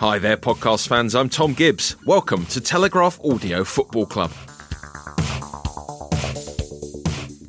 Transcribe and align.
Hi 0.00 0.18
there, 0.18 0.36
podcast 0.36 0.88
fans. 0.88 1.14
I'm 1.14 1.28
Thom 1.28 1.52
Gibbs. 1.52 1.96
Welcome 2.04 2.46
to 2.46 2.60
Telegraph 2.60 3.20
Audio 3.24 3.64
Football 3.64 4.06
Club. 4.06 4.30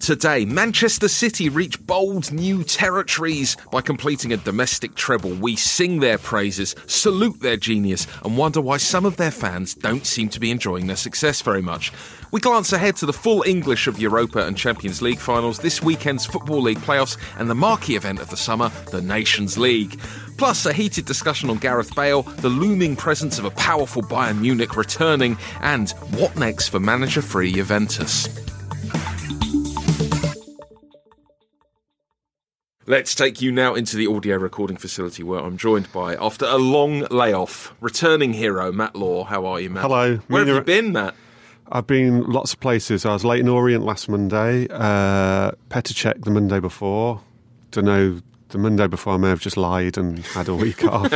Today, 0.08 0.46
Manchester 0.46 1.10
City 1.10 1.50
reach 1.50 1.86
bold 1.86 2.32
new 2.32 2.64
territories 2.64 3.58
by 3.74 3.82
completing 3.82 4.32
a 4.32 4.38
domestic 4.38 4.96
treble. 4.96 5.32
We 5.32 5.58
sing 5.58 6.00
their 6.00 6.18
praises, 6.18 6.76
salute 6.86 7.42
their 7.42 7.58
genius, 7.58 8.08
and 8.24 8.38
wonder 8.38 8.62
why 8.62 8.78
some 8.78 9.06
of 9.06 9.18
their 9.18 9.32
fans 9.32 9.76
don't 9.76 10.06
seem 10.06 10.30
to 10.30 10.40
be 10.40 10.50
enjoying 10.50 10.88
their 10.88 10.96
success 10.96 11.42
very 11.42 11.62
much. 11.62 11.92
We 12.32 12.40
glance 12.40 12.72
ahead 12.72 12.96
to 12.98 13.06
the 13.06 13.12
full 13.12 13.44
English 13.44 13.88
of 13.88 14.00
Europa 14.00 14.48
and 14.48 14.56
Champions 14.56 15.02
League 15.02 15.20
finals, 15.20 15.60
this 15.60 15.84
weekend's 15.84 16.26
Football 16.26 16.62
League 16.62 16.78
playoffs, 16.78 17.18
and 17.38 17.50
the 17.50 17.56
marquee 17.56 17.98
event 17.98 18.22
of 18.22 18.30
the 18.30 18.38
summer, 18.38 18.72
the 18.92 19.02
Nations 19.02 19.58
League. 19.58 20.00
Plus, 20.38 20.66
a 20.66 20.72
heated 20.72 21.04
discussion 21.04 21.50
on 21.50 21.58
Gareth 21.58 21.94
Bale, 21.98 22.22
the 22.22 22.48
looming 22.48 22.96
presence 22.96 23.40
of 23.40 23.44
a 23.44 23.52
powerful 23.52 24.04
Bayern 24.04 24.40
Munich 24.40 24.78
returning, 24.78 25.38
and 25.60 25.90
what 26.16 26.38
next 26.38 26.70
for 26.70 26.80
manager 26.80 27.22
free 27.22 27.52
Juventus. 27.52 28.47
Let's 32.90 33.14
take 33.16 33.42
you 33.42 33.52
now 33.52 33.76
into 33.76 33.98
the 33.98 34.08
audio 34.08 34.38
recording 34.38 34.78
facility 34.78 35.22
where 35.22 35.42
I'm 35.42 35.58
joined 35.58 35.92
by, 35.92 36.16
after 36.16 36.46
a 36.46 36.56
long 36.56 37.02
layoff, 37.12 37.74
returning 37.82 38.32
hero 38.32 38.72
Matt 38.72 38.96
Law. 38.96 39.26
How 39.26 39.46
are 39.46 39.60
you, 39.60 39.70
Matt? 39.70 39.82
Hello. 39.84 40.16
Where 40.30 40.46
have 40.46 40.56
you 40.56 40.62
been, 40.62 40.94
Matt? 40.94 41.14
I've 41.70 41.86
been 41.86 42.24
lots 42.24 42.54
of 42.54 42.62
places. 42.62 43.06
I 43.06 43.12
was 43.12 43.26
Leyton 43.26 43.50
Orient 43.50 43.84
last 43.84 44.08
Monday, 44.08 44.68
uh, 44.72 45.52
Petacek 45.70 46.24
the 46.24 46.32
Monday 46.32 46.62
before. 46.62 47.20
Don't 47.72 47.84
know, 47.84 48.22
the 48.50 48.58
Monday 48.58 48.88
before 48.88 49.16
I 49.16 49.18
may 49.18 49.28
have 49.28 49.42
just 49.42 49.58
lied 49.58 49.98
and 49.98 50.20
had 50.20 50.48
a 50.48 50.56
week 50.56 50.86
off. 50.86 51.12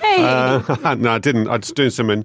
Hey, 0.00 0.16
Uh, 0.18 0.94
no, 0.98 1.12
I 1.12 1.18
didn't. 1.20 1.46
I 1.46 1.58
was 1.58 1.70
doing 1.70 1.90
something. 1.90 2.24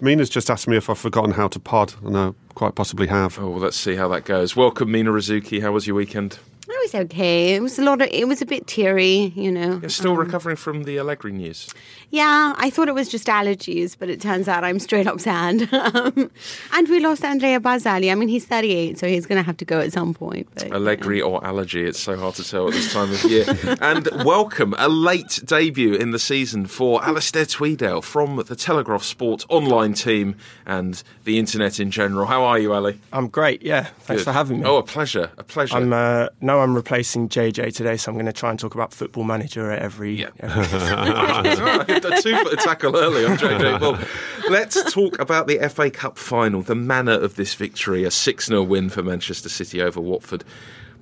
Mina's 0.00 0.30
just 0.30 0.48
asked 0.50 0.66
me 0.66 0.78
if 0.78 0.88
I've 0.88 0.98
forgotten 0.98 1.32
how 1.32 1.48
to 1.48 1.60
pod, 1.60 1.92
and 2.02 2.16
I 2.16 2.32
quite 2.54 2.74
possibly 2.74 3.08
have. 3.08 3.38
Oh, 3.38 3.50
well, 3.50 3.60
let's 3.60 3.76
see 3.76 3.96
how 3.96 4.08
that 4.08 4.24
goes. 4.24 4.56
Welcome, 4.56 4.90
Mina 4.92 5.10
Rzouki. 5.10 5.60
How 5.60 5.72
was 5.72 5.86
your 5.86 5.96
weekend? 5.96 6.38
It 6.72 6.80
was 6.92 6.94
okay. 7.06 7.54
It 7.54 7.62
was 7.62 7.78
a 7.78 7.82
lot 7.82 8.00
of. 8.02 8.08
It 8.10 8.26
was 8.28 8.40
a 8.42 8.46
bit 8.46 8.66
teary, 8.66 9.32
you 9.36 9.50
know. 9.50 9.78
You're 9.80 9.88
still 9.90 10.12
Um, 10.12 10.18
recovering 10.18 10.56
from 10.56 10.84
the 10.84 10.98
Allegri 10.98 11.32
news. 11.32 11.68
Yeah, 12.12 12.54
I 12.56 12.70
thought 12.70 12.88
it 12.88 12.94
was 12.94 13.08
just 13.08 13.28
allergies, 13.28 13.96
but 13.96 14.10
it 14.10 14.20
turns 14.20 14.48
out 14.48 14.64
I'm 14.64 14.80
straight 14.80 15.06
up 15.06 15.20
sad. 15.20 15.72
um, 15.94 16.30
and 16.72 16.88
we 16.88 16.98
lost 16.98 17.24
Andrea 17.24 17.60
Barzagli. 17.60 18.10
I 18.10 18.16
mean, 18.16 18.28
he's 18.28 18.44
38, 18.44 18.98
so 18.98 19.06
he's 19.06 19.26
going 19.26 19.36
to 19.38 19.44
have 19.44 19.56
to 19.58 19.64
go 19.64 19.78
at 19.78 19.92
some 19.92 20.12
point. 20.12 20.48
But, 20.54 20.64
you 20.64 20.70
know. 20.70 20.76
Allegri 20.76 21.22
or 21.22 21.44
allergy, 21.46 21.84
it's 21.86 22.00
so 22.00 22.16
hard 22.16 22.34
to 22.34 22.44
tell 22.44 22.66
at 22.66 22.72
this 22.72 22.92
time 22.92 23.12
of 23.12 23.22
year. 23.24 23.44
and 23.80 24.08
welcome, 24.24 24.74
a 24.76 24.88
late 24.88 25.40
debut 25.44 25.94
in 25.94 26.10
the 26.10 26.18
season 26.18 26.66
for 26.66 27.02
Alistair 27.04 27.44
Tweedale 27.44 28.02
from 28.02 28.42
the 28.44 28.56
Telegraph 28.56 29.04
Sport 29.04 29.46
online 29.48 29.94
team 29.94 30.34
and 30.66 31.04
the 31.22 31.38
internet 31.38 31.78
in 31.78 31.92
general. 31.92 32.26
How 32.26 32.42
are 32.42 32.58
you, 32.58 32.72
Ali? 32.72 32.98
I'm 33.12 33.28
great. 33.28 33.62
Yeah, 33.62 33.84
thanks 33.84 34.22
Good. 34.22 34.24
for 34.24 34.32
having 34.32 34.60
me. 34.60 34.66
Oh, 34.66 34.78
a 34.78 34.82
pleasure, 34.82 35.30
a 35.38 35.44
pleasure. 35.44 35.76
I'm 35.76 35.92
uh, 35.92 36.28
no, 36.40 36.58
I'm 36.60 36.74
replacing 36.74 37.28
JJ 37.28 37.72
today, 37.74 37.96
so 37.96 38.10
I'm 38.10 38.16
going 38.16 38.26
to 38.26 38.32
try 38.32 38.50
and 38.50 38.58
talk 38.58 38.74
about 38.74 38.92
Football 38.92 39.24
Manager 39.24 39.70
at 39.70 39.80
every. 39.80 40.22
Yeah. 40.22 40.30
every- 40.40 41.99
a 42.04 42.20
two-foot 42.22 42.58
tackle 42.60 42.96
early 42.96 43.24
on 43.24 43.36
JJ. 43.36 44.08
Let's 44.50 44.92
talk 44.92 45.18
about 45.18 45.46
the 45.46 45.58
FA 45.68 45.90
Cup 45.90 46.18
final, 46.18 46.62
the 46.62 46.74
manner 46.74 47.12
of 47.12 47.36
this 47.36 47.54
victory, 47.54 48.04
a 48.04 48.10
6 48.10 48.46
0 48.46 48.62
win 48.62 48.88
for 48.88 49.02
Manchester 49.02 49.48
City 49.48 49.80
over 49.80 50.00
Watford. 50.00 50.44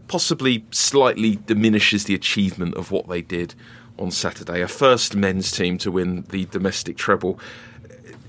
Possibly 0.07 0.65
slightly 0.71 1.37
diminishes 1.47 2.05
the 2.05 2.15
achievement 2.15 2.75
of 2.75 2.91
what 2.91 3.09
they 3.09 3.23
did 3.23 3.55
on 3.99 4.11
Saturday. 4.11 4.63
A 4.63 4.69
first 4.69 5.15
men's 5.15 5.51
team 5.51 5.79
to 5.79 5.91
win 5.91 6.25
the 6.31 6.47
domestic 6.47 6.97
treble. 6.97 7.39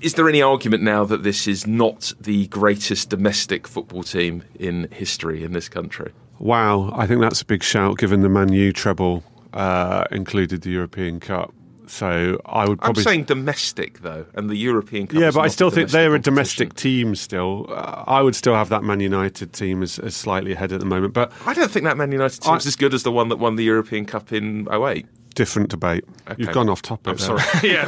Is 0.01 0.13
there 0.13 0.29
any 0.29 0.41
argument 0.41 0.81
now 0.81 1.03
that 1.05 1.23
this 1.23 1.47
is 1.47 1.67
not 1.67 2.13
the 2.19 2.47
greatest 2.47 3.09
domestic 3.09 3.67
football 3.67 4.03
team 4.03 4.43
in 4.57 4.89
history 4.91 5.43
in 5.43 5.51
this 5.51 5.67
country? 5.67 6.13
Wow, 6.39 6.93
I 6.95 7.05
think 7.05 7.19
that's 7.19 7.41
a 7.41 7.45
big 7.45 7.63
shout 7.63 7.97
given 7.97 8.21
the 8.21 8.29
Man 8.29 8.53
U 8.53 8.71
treble 8.71 9.23
uh, 9.53 10.05
included 10.11 10.61
the 10.61 10.69
European 10.69 11.19
Cup. 11.19 11.53
So 11.89 12.39
I 12.45 12.67
would 12.67 12.79
I'm 12.81 12.95
saying 12.95 13.23
domestic, 13.25 13.99
though, 14.01 14.25
and 14.35 14.49
the 14.49 14.55
European 14.55 15.07
Cup. 15.07 15.19
yeah, 15.19 15.31
but 15.31 15.41
I 15.41 15.47
still 15.47 15.69
think 15.69 15.89
they're 15.89 16.15
a 16.15 16.19
domestic 16.19 16.49
domestic 16.49 16.73
team 16.75 17.15
still. 17.15 17.65
Uh, 17.69 18.03
I 18.07 18.21
would 18.21 18.35
still 18.35 18.55
have 18.55 18.69
that 18.69 18.83
Man 18.83 18.99
United 18.99 19.53
team 19.53 19.83
as, 19.83 19.99
as 19.99 20.15
slightly 20.15 20.53
ahead 20.53 20.71
at 20.71 20.79
the 20.79 20.85
moment, 20.85 21.13
but 21.13 21.31
I 21.45 21.53
don't 21.53 21.71
think 21.71 21.85
that 21.85 21.97
Man 21.97 22.11
United 22.11 22.41
team's 22.41 22.65
I- 22.65 22.69
as 22.69 22.75
good 22.75 22.93
as 22.93 23.03
the 23.03 23.11
one 23.11 23.29
that 23.29 23.37
won 23.37 23.55
the 23.55 23.63
European 23.63 24.05
Cup 24.05 24.31
in 24.31 24.67
08. 24.71 25.05
different 25.35 25.69
debate. 25.69 26.03
Okay. 26.29 26.43
You've 26.43 26.53
gone 26.53 26.69
off 26.69 26.81
topic. 26.81 27.07
I'm 27.07 27.17
there. 27.17 27.39
sorry. 27.39 27.59
yeah, 27.71 27.87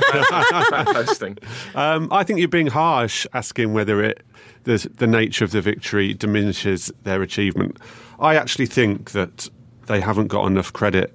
bad 0.69 0.87
posting. 0.87 1.37
Um, 1.75 2.07
I 2.11 2.23
think 2.23 2.39
you're 2.39 2.47
being 2.47 2.67
harsh 2.67 3.25
asking 3.33 3.73
whether 3.73 4.03
it 4.03 4.23
the, 4.63 4.89
the 4.95 5.07
nature 5.07 5.43
of 5.43 5.51
the 5.51 5.61
victory 5.61 6.13
diminishes 6.13 6.91
their 7.03 7.21
achievement. 7.21 7.77
I 8.19 8.35
actually 8.35 8.67
think 8.67 9.11
that 9.11 9.49
they 9.87 9.99
haven't 9.99 10.27
got 10.27 10.45
enough 10.45 10.71
credit 10.71 11.13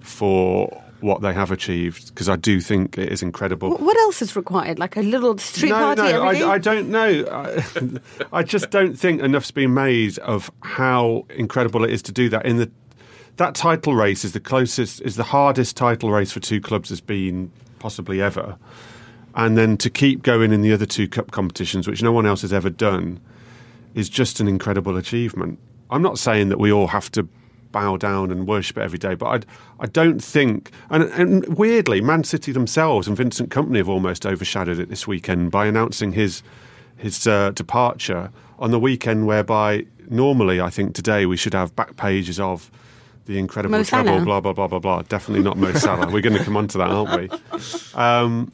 for 0.00 0.82
what 1.02 1.22
they 1.22 1.32
have 1.32 1.50
achieved 1.50 2.08
because 2.08 2.28
I 2.28 2.36
do 2.36 2.60
think 2.60 2.98
it 2.98 3.12
is 3.12 3.22
incredible. 3.22 3.76
What 3.76 3.96
else 3.98 4.22
is 4.22 4.36
required? 4.36 4.78
Like 4.78 4.96
a 4.96 5.02
little 5.02 5.36
street 5.38 5.70
no, 5.70 5.78
party 5.78 6.12
no? 6.12 6.22
I, 6.22 6.52
I 6.52 6.58
don't 6.58 6.90
know. 6.90 7.24
I, 7.30 7.62
I 8.38 8.42
just 8.42 8.70
don't 8.70 8.98
think 8.98 9.20
enough's 9.20 9.50
been 9.50 9.74
made 9.74 10.18
of 10.18 10.50
how 10.62 11.26
incredible 11.30 11.84
it 11.84 11.90
is 11.90 12.02
to 12.02 12.12
do 12.12 12.28
that. 12.30 12.46
In 12.46 12.58
the 12.58 12.70
that 13.36 13.54
title 13.54 13.94
race 13.94 14.24
is 14.24 14.32
the 14.32 14.40
closest, 14.40 15.00
is 15.00 15.16
the 15.16 15.24
hardest 15.24 15.76
title 15.76 16.10
race 16.10 16.30
for 16.30 16.40
two 16.40 16.60
clubs 16.60 16.90
has 16.90 17.00
been 17.00 17.50
possibly 17.78 18.20
ever. 18.20 18.58
And 19.34 19.56
then 19.56 19.76
to 19.78 19.88
keep 19.88 20.22
going 20.22 20.52
in 20.52 20.60
the 20.60 20.72
other 20.72 20.86
two 20.86 21.08
cup 21.08 21.30
competitions, 21.30 21.88
which 21.88 22.02
no 22.02 22.12
one 22.12 22.26
else 22.26 22.42
has 22.42 22.52
ever 22.52 22.68
done, 22.68 23.20
is 23.94 24.08
just 24.08 24.40
an 24.40 24.48
incredible 24.48 24.96
achievement. 24.96 25.58
I'm 25.90 26.02
not 26.02 26.18
saying 26.18 26.50
that 26.50 26.58
we 26.58 26.70
all 26.70 26.88
have 26.88 27.10
to 27.12 27.26
bow 27.72 27.96
down 27.96 28.30
and 28.30 28.46
worship 28.46 28.78
it 28.78 28.82
every 28.82 28.98
day, 28.98 29.14
but 29.14 29.26
I, 29.26 29.84
I 29.84 29.86
don't 29.86 30.22
think. 30.22 30.70
And, 30.90 31.04
and 31.04 31.58
weirdly, 31.58 32.00
Man 32.00 32.24
City 32.24 32.52
themselves 32.52 33.06
and 33.08 33.16
Vincent 33.16 33.50
Kompany 33.50 33.78
have 33.78 33.88
almost 33.88 34.26
overshadowed 34.26 34.78
it 34.78 34.88
this 34.88 35.06
weekend 35.06 35.50
by 35.50 35.66
announcing 35.66 36.12
his 36.12 36.42
his 36.96 37.26
uh, 37.26 37.50
departure 37.52 38.30
on 38.58 38.70
the 38.70 38.78
weekend, 38.78 39.26
whereby 39.26 39.86
normally 40.10 40.60
I 40.60 40.68
think 40.70 40.94
today 40.94 41.24
we 41.24 41.36
should 41.36 41.54
have 41.54 41.74
back 41.74 41.96
pages 41.96 42.38
of 42.38 42.70
the 43.26 43.38
incredible 43.38 43.78
Mo 43.78 43.84
treble, 43.84 44.06
Salah. 44.06 44.24
blah 44.24 44.40
blah 44.40 44.52
blah 44.52 44.66
blah 44.66 44.78
blah. 44.78 45.02
Definitely 45.02 45.42
not 45.44 45.56
Mo 45.56 45.72
Salah. 45.72 46.10
We're 46.10 46.20
going 46.20 46.36
to 46.36 46.44
come 46.44 46.56
on 46.56 46.68
to 46.68 46.78
that, 46.78 46.90
aren't 46.90 47.20
we? 47.20 47.30
Um, 47.94 48.52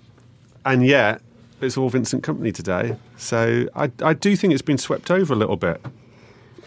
and 0.64 0.86
yet 0.86 1.22
it's 1.60 1.76
all 1.76 1.88
Vincent 1.88 2.22
Kompany 2.22 2.52
today. 2.54 2.96
So 3.16 3.68
I, 3.74 3.90
I 4.02 4.12
do 4.12 4.36
think 4.36 4.52
it's 4.52 4.62
been 4.62 4.78
swept 4.78 5.10
over 5.10 5.32
a 5.32 5.36
little 5.36 5.56
bit. 5.56 5.80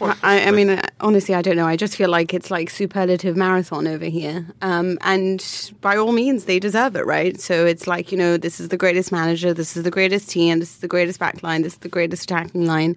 I, 0.02 0.46
I 0.46 0.52
mean, 0.52 0.82
honestly, 1.00 1.36
I 1.36 1.42
don't 1.42 1.56
know. 1.56 1.68
I 1.68 1.76
just 1.76 1.96
feel 1.96 2.10
like 2.10 2.34
it's 2.34 2.50
like 2.50 2.70
superlative 2.70 3.36
marathon 3.36 3.88
over 3.88 4.06
here. 4.06 4.48
Um, 4.62 4.98
and 5.02 5.72
by 5.82 5.98
all 5.98 6.12
means, 6.12 6.46
they 6.46 6.60
deserve 6.60 6.96
it, 6.96 7.06
right? 7.06 7.40
So 7.40 7.66
it's 7.66 7.88
like, 7.88 8.12
you 8.12 8.18
know, 8.18 8.38
this 8.38 8.60
is 8.60 8.70
the 8.70 8.78
greatest 8.78 9.12
manager, 9.12 9.54
this 9.54 9.76
is 9.76 9.84
the 9.84 9.92
greatest 9.92 10.30
team, 10.30 10.60
this 10.60 10.72
is 10.72 10.78
the 10.78 10.88
greatest 10.88 11.20
back 11.20 11.44
line, 11.44 11.64
this 11.64 11.74
is 11.74 11.80
the 11.80 11.90
greatest 11.90 12.24
attacking 12.24 12.66
line. 12.66 12.96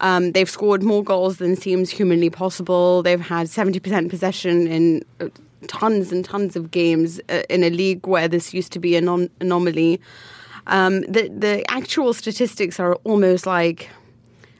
Um, 0.00 0.32
they've 0.32 0.50
scored 0.50 0.82
more 0.82 1.04
goals 1.04 1.38
than 1.38 1.56
seems 1.56 1.90
humanly 1.90 2.30
possible. 2.30 3.02
They've 3.02 3.20
had 3.20 3.46
70% 3.46 4.10
possession 4.10 4.66
in 4.66 5.04
uh, 5.20 5.28
tons 5.68 6.12
and 6.12 6.24
tons 6.24 6.56
of 6.56 6.70
games 6.70 7.20
uh, 7.28 7.42
in 7.48 7.62
a 7.62 7.70
league 7.70 8.06
where 8.06 8.28
this 8.28 8.52
used 8.52 8.72
to 8.72 8.78
be 8.78 8.96
an 8.96 9.04
anom- 9.04 9.30
anomaly. 9.40 10.00
Um, 10.66 11.02
the 11.02 11.28
the 11.28 11.64
actual 11.70 12.14
statistics 12.14 12.80
are 12.80 12.94
almost 13.04 13.46
like 13.46 13.90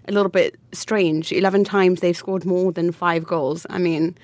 a 0.06 0.12
little 0.12 0.30
bit 0.30 0.56
strange. 0.72 1.32
Eleven 1.32 1.64
times 1.64 2.00
they've 2.00 2.16
scored 2.16 2.44
more 2.44 2.72
than 2.72 2.92
five 2.92 3.24
goals. 3.24 3.66
I 3.70 3.78
mean, 3.78 4.16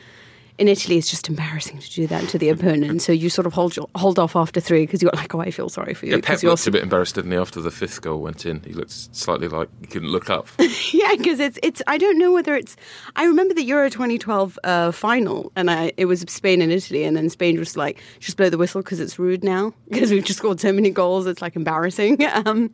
in 0.60 0.68
Italy, 0.68 0.98
it's 0.98 1.08
just 1.08 1.26
embarrassing 1.26 1.78
to 1.78 1.90
do 1.90 2.06
that 2.08 2.28
to 2.28 2.36
the 2.36 2.50
opponent. 2.50 3.00
So 3.00 3.12
you 3.12 3.30
sort 3.30 3.46
of 3.46 3.54
hold 3.54 3.78
hold 3.94 4.18
off 4.18 4.36
after 4.36 4.60
three 4.60 4.82
because 4.82 5.00
you're 5.00 5.10
like, 5.14 5.34
oh, 5.34 5.40
I 5.40 5.50
feel 5.50 5.70
sorry 5.70 5.94
for 5.94 6.04
you. 6.04 6.16
Yeah, 6.16 6.20
Pep 6.22 6.42
looked 6.42 6.66
a 6.66 6.70
bit 6.70 6.82
embarrassed, 6.82 7.14
didn't 7.14 7.30
he, 7.32 7.38
after 7.38 7.62
the 7.62 7.70
fifth 7.70 8.02
goal 8.02 8.20
went 8.20 8.44
in? 8.44 8.60
He 8.62 8.74
looked 8.74 8.90
slightly 9.16 9.48
like 9.48 9.70
he 9.80 9.86
couldn't 9.86 10.10
look 10.10 10.28
up. 10.28 10.48
yeah, 10.92 11.14
because 11.16 11.40
it's 11.40 11.58
it's. 11.62 11.80
I 11.86 11.96
don't 11.96 12.18
know 12.18 12.30
whether 12.30 12.54
it's. 12.54 12.76
I 13.16 13.24
remember 13.24 13.54
the 13.54 13.62
Euro 13.64 13.88
2012 13.88 14.58
uh, 14.62 14.92
final, 14.92 15.50
and 15.56 15.70
I 15.70 15.92
it 15.96 16.04
was 16.04 16.20
Spain 16.28 16.60
and 16.60 16.70
Italy, 16.70 17.04
and 17.04 17.16
then 17.16 17.30
Spain 17.30 17.58
was 17.58 17.74
like, 17.74 17.98
just 18.18 18.36
blow 18.36 18.50
the 18.50 18.58
whistle 18.58 18.82
because 18.82 19.00
it's 19.00 19.18
rude 19.18 19.42
now 19.42 19.72
because 19.88 20.10
we've 20.10 20.24
just 20.24 20.40
scored 20.40 20.60
so 20.60 20.74
many 20.74 20.90
goals. 20.90 21.26
It's 21.26 21.40
like 21.40 21.56
embarrassing. 21.56 22.18
Um, 22.46 22.70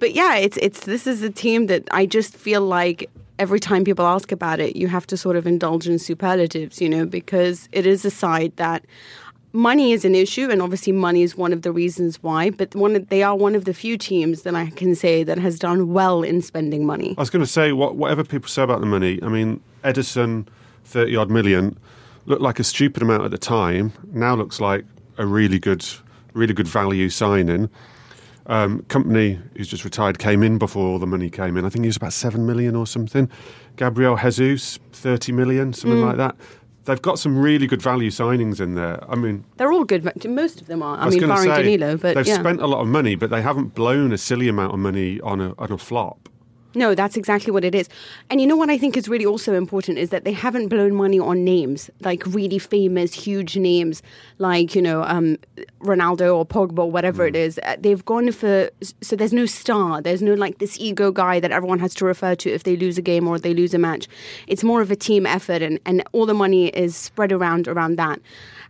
but 0.00 0.14
yeah, 0.14 0.36
it's 0.36 0.56
it's 0.56 0.80
this 0.86 1.06
is 1.06 1.22
a 1.22 1.30
team 1.30 1.66
that 1.66 1.84
I 1.92 2.06
just 2.06 2.36
feel 2.36 2.62
like 2.62 3.08
every 3.38 3.60
time 3.60 3.84
people 3.84 4.06
ask 4.06 4.32
about 4.32 4.60
it, 4.60 4.76
you 4.76 4.88
have 4.88 5.06
to 5.06 5.16
sort 5.16 5.36
of 5.36 5.46
indulge 5.46 5.86
in 5.86 5.98
superlatives, 5.98 6.80
you 6.80 6.88
know, 6.88 7.06
because 7.06 7.68
it 7.72 7.86
is 7.86 8.04
a 8.04 8.10
side 8.10 8.52
that 8.56 8.84
money 9.52 9.92
is 9.92 10.04
an 10.04 10.14
issue, 10.14 10.50
and 10.50 10.62
obviously 10.62 10.92
money 10.92 11.22
is 11.22 11.36
one 11.36 11.52
of 11.52 11.62
the 11.62 11.72
reasons 11.72 12.22
why. 12.22 12.50
But 12.50 12.74
one, 12.74 13.04
they 13.10 13.22
are 13.22 13.36
one 13.36 13.54
of 13.54 13.64
the 13.64 13.74
few 13.74 13.96
teams 13.96 14.42
that 14.42 14.54
I 14.54 14.70
can 14.70 14.94
say 14.94 15.24
that 15.24 15.38
has 15.38 15.58
done 15.58 15.92
well 15.92 16.22
in 16.22 16.42
spending 16.42 16.86
money. 16.86 17.14
I 17.16 17.20
was 17.20 17.30
going 17.30 17.44
to 17.44 17.50
say, 17.50 17.72
what, 17.72 17.96
whatever 17.96 18.24
people 18.24 18.48
say 18.48 18.62
about 18.62 18.80
the 18.80 18.86
money, 18.86 19.18
I 19.22 19.28
mean, 19.28 19.60
Ederson, 19.84 20.46
30 20.84 21.16
odd 21.16 21.30
million, 21.30 21.78
looked 22.26 22.42
like 22.42 22.58
a 22.58 22.64
stupid 22.64 23.02
amount 23.02 23.24
at 23.24 23.30
the 23.30 23.38
time. 23.38 23.92
Now 24.12 24.34
looks 24.34 24.60
like 24.60 24.84
a 25.18 25.26
really 25.26 25.58
good, 25.58 25.86
really 26.34 26.54
good 26.54 26.68
value 26.68 27.08
signing. 27.08 27.68
Um, 28.50 28.82
Kompany 28.88 29.40
who's 29.56 29.68
just 29.68 29.84
retired 29.84 30.18
came 30.18 30.42
in 30.42 30.58
before 30.58 30.84
all 30.84 30.98
the 30.98 31.06
money 31.06 31.30
came 31.30 31.56
in. 31.56 31.64
I 31.64 31.68
think 31.68 31.84
he 31.84 31.88
was 31.88 31.96
about 31.96 32.12
7 32.12 32.44
million 32.44 32.74
or 32.74 32.84
something. 32.84 33.30
Gabriel 33.76 34.16
Jesus, 34.16 34.80
30 34.90 35.30
million, 35.30 35.72
something 35.72 36.00
like 36.00 36.16
that. 36.16 36.34
They've 36.84 37.00
got 37.00 37.20
some 37.20 37.38
really 37.38 37.68
good 37.68 37.80
value 37.80 38.10
signings 38.10 38.60
in 38.60 38.74
there. 38.74 38.98
I 39.08 39.14
mean, 39.14 39.44
They're 39.56 39.70
all 39.70 39.84
good. 39.84 40.02
Most 40.28 40.60
of 40.60 40.66
them 40.66 40.82
are. 40.82 40.98
I, 40.98 41.06
was 41.06 41.16
mean, 41.16 41.28
barring 41.28 41.48
say, 41.48 41.62
Danilo, 41.62 41.96
but 41.96 42.16
they've 42.16 42.26
yeah. 42.26 42.40
spent 42.40 42.60
a 42.60 42.66
lot 42.66 42.80
of 42.80 42.88
money, 42.88 43.14
but 43.14 43.30
they 43.30 43.40
haven't 43.40 43.74
blown 43.74 44.12
a 44.12 44.18
silly 44.18 44.48
amount 44.48 44.72
of 44.74 44.80
money 44.80 45.20
on 45.20 45.40
a 45.40 45.54
on 45.56 45.70
a 45.70 45.78
flop. 45.78 46.28
No, 46.74 46.94
that's 46.94 47.16
exactly 47.16 47.52
what 47.52 47.64
it 47.64 47.74
is. 47.74 47.88
And 48.30 48.40
you 48.40 48.46
know 48.46 48.56
what 48.56 48.70
I 48.70 48.78
think 48.78 48.96
is 48.96 49.08
really 49.08 49.26
also 49.26 49.54
important 49.54 49.98
is 49.98 50.10
that 50.10 50.24
they 50.24 50.32
haven't 50.32 50.68
blown 50.68 50.94
money 50.94 51.18
on 51.18 51.44
names, 51.44 51.90
like 52.00 52.24
really 52.26 52.60
famous, 52.60 53.12
huge 53.12 53.56
names, 53.56 54.02
like, 54.38 54.76
you 54.76 54.82
know, 54.82 55.02
um, 55.02 55.36
Ronaldo 55.80 56.36
or 56.36 56.46
Pogba 56.46 56.80
or 56.80 56.90
whatever 56.90 57.26
it 57.26 57.34
is. 57.34 57.58
Uh, 57.64 57.76
They've 57.78 58.04
gone 58.04 58.30
for, 58.30 58.70
so 59.00 59.16
there's 59.16 59.32
no 59.32 59.46
star. 59.46 60.00
There's 60.00 60.22
no 60.22 60.34
like 60.34 60.58
this 60.58 60.78
ego 60.78 61.10
guy 61.10 61.40
that 61.40 61.50
everyone 61.50 61.80
has 61.80 61.94
to 61.96 62.04
refer 62.04 62.36
to 62.36 62.50
if 62.50 62.62
they 62.62 62.76
lose 62.76 62.98
a 62.98 63.02
game 63.02 63.26
or 63.26 63.38
they 63.38 63.54
lose 63.54 63.74
a 63.74 63.78
match. 63.78 64.06
It's 64.46 64.62
more 64.62 64.80
of 64.80 64.90
a 64.90 64.96
team 64.96 65.26
effort 65.26 65.62
and, 65.62 65.80
and 65.84 66.04
all 66.12 66.26
the 66.26 66.34
money 66.34 66.68
is 66.68 66.94
spread 66.94 67.32
around 67.32 67.66
around 67.66 67.96
that. 67.96 68.20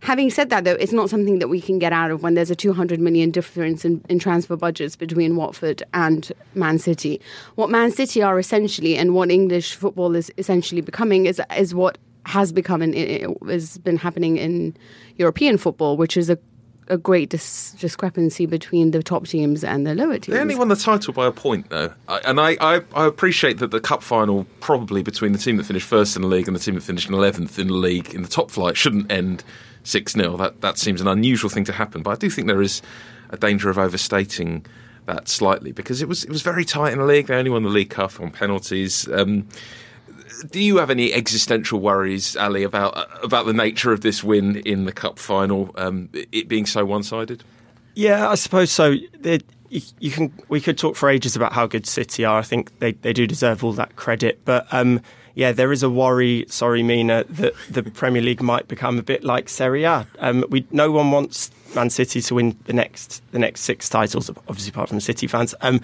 Having 0.01 0.31
said 0.31 0.49
that, 0.49 0.63
though, 0.63 0.73
it's 0.73 0.91
not 0.91 1.09
something 1.11 1.37
that 1.39 1.47
we 1.47 1.61
can 1.61 1.77
get 1.77 1.93
out 1.93 2.09
of 2.09 2.23
when 2.23 2.33
there's 2.33 2.49
a 2.49 2.55
200 2.55 2.99
million 2.99 3.29
difference 3.29 3.85
in, 3.85 4.03
in 4.09 4.17
transfer 4.17 4.55
budgets 4.55 4.95
between 4.95 5.35
Watford 5.35 5.83
and 5.93 6.31
Man 6.55 6.79
City. 6.79 7.21
What 7.53 7.69
Man 7.69 7.91
City 7.91 8.21
are 8.21 8.39
essentially, 8.39 8.97
and 8.97 9.13
what 9.13 9.29
English 9.29 9.75
football 9.75 10.15
is 10.15 10.31
essentially 10.37 10.81
becoming, 10.81 11.27
is 11.27 11.39
is 11.55 11.75
what 11.75 11.99
has 12.25 12.51
become 12.51 12.81
and 12.81 12.95
has 13.47 13.77
been 13.79 13.97
happening 13.97 14.37
in 14.37 14.75
European 15.17 15.57
football, 15.57 15.97
which 15.97 16.17
is 16.17 16.29
a 16.29 16.37
a 16.87 16.97
great 16.97 17.29
dis- 17.29 17.71
discrepancy 17.79 18.45
between 18.45 18.91
the 18.91 19.01
top 19.01 19.25
teams 19.25 19.63
and 19.63 19.87
the 19.87 19.95
lower 19.95 20.19
teams. 20.19 20.35
They 20.35 20.41
only 20.41 20.55
won 20.55 20.67
the 20.67 20.75
title 20.75 21.13
by 21.13 21.25
a 21.25 21.31
point, 21.31 21.69
though. 21.69 21.93
I, 22.09 22.19
and 22.25 22.39
I, 22.39 22.57
I, 22.59 22.81
I 22.93 23.05
appreciate 23.05 23.59
that 23.59 23.71
the 23.71 23.79
cup 23.79 24.03
final, 24.03 24.45
probably 24.59 25.01
between 25.01 25.31
the 25.31 25.37
team 25.37 25.55
that 25.55 25.63
finished 25.63 25.87
first 25.87 26.17
in 26.17 26.21
the 26.21 26.27
league 26.27 26.47
and 26.47 26.55
the 26.55 26.59
team 26.59 26.75
that 26.75 26.81
finished 26.81 27.09
11th 27.09 27.57
in 27.57 27.67
the 27.67 27.73
league 27.73 28.13
in 28.13 28.23
the 28.23 28.27
top 28.27 28.51
flight, 28.51 28.75
shouldn't 28.75 29.09
end 29.09 29.43
6 29.83 30.13
0. 30.13 30.37
That, 30.37 30.61
that 30.61 30.77
seems 30.77 31.01
an 31.01 31.07
unusual 31.07 31.49
thing 31.49 31.63
to 31.65 31.73
happen. 31.73 32.03
But 32.03 32.11
I 32.11 32.15
do 32.15 32.29
think 32.29 32.47
there 32.47 32.61
is 32.61 32.81
a 33.29 33.37
danger 33.37 33.69
of 33.69 33.77
overstating 33.77 34.65
that 35.05 35.27
slightly 35.27 35.71
because 35.71 36.01
it 36.01 36.07
was, 36.07 36.23
it 36.23 36.29
was 36.29 36.41
very 36.41 36.65
tight 36.65 36.93
in 36.93 36.99
the 36.99 37.05
league. 37.05 37.27
They 37.27 37.35
only 37.35 37.49
won 37.49 37.63
the 37.63 37.69
League 37.69 37.89
Cup 37.89 38.19
on 38.19 38.31
penalties. 38.31 39.07
Um, 39.11 39.47
do 40.49 40.59
you 40.59 40.77
have 40.77 40.89
any 40.89 41.13
existential 41.13 41.79
worries, 41.79 42.35
Ali, 42.35 42.63
about 42.63 43.23
about 43.23 43.45
the 43.45 43.53
nature 43.53 43.91
of 43.91 44.01
this 44.01 44.23
win 44.23 44.57
in 44.57 44.85
the 44.85 44.91
cup 44.91 45.19
final, 45.19 45.71
um, 45.75 46.09
it 46.13 46.47
being 46.47 46.65
so 46.65 46.85
one 46.85 47.03
sided? 47.03 47.43
Yeah, 47.93 48.29
I 48.29 48.35
suppose 48.35 48.71
so. 48.71 48.95
They, 49.19 49.39
you, 49.69 49.81
you 49.99 50.11
can. 50.11 50.33
We 50.47 50.61
could 50.61 50.77
talk 50.77 50.95
for 50.95 51.09
ages 51.09 51.35
about 51.35 51.53
how 51.53 51.67
good 51.67 51.85
City 51.85 52.25
are. 52.25 52.39
I 52.39 52.43
think 52.43 52.77
they, 52.79 52.93
they 52.93 53.13
do 53.13 53.27
deserve 53.27 53.63
all 53.63 53.73
that 53.73 53.95
credit. 53.95 54.43
But 54.45 54.67
um, 54.71 55.01
yeah, 55.41 55.51
there 55.51 55.71
is 55.71 55.81
a 55.81 55.89
worry. 55.89 56.45
Sorry, 56.49 56.83
Mina, 56.83 57.23
that 57.23 57.55
the 57.67 57.81
Premier 57.81 58.21
League 58.21 58.43
might 58.43 58.67
become 58.67 58.99
a 58.99 59.01
bit 59.01 59.23
like 59.23 59.49
Serie 59.49 59.85
A. 59.85 60.05
Um, 60.19 60.45
we 60.49 60.67
no 60.69 60.91
one 60.91 61.09
wants 61.09 61.49
Man 61.75 61.89
City 61.89 62.21
to 62.21 62.35
win 62.35 62.55
the 62.65 62.73
next 62.73 63.23
the 63.31 63.39
next 63.39 63.61
six 63.61 63.89
titles, 63.89 64.29
obviously 64.29 64.69
apart 64.69 64.89
from 64.89 64.99
City 64.99 65.25
fans. 65.25 65.55
Um, 65.61 65.81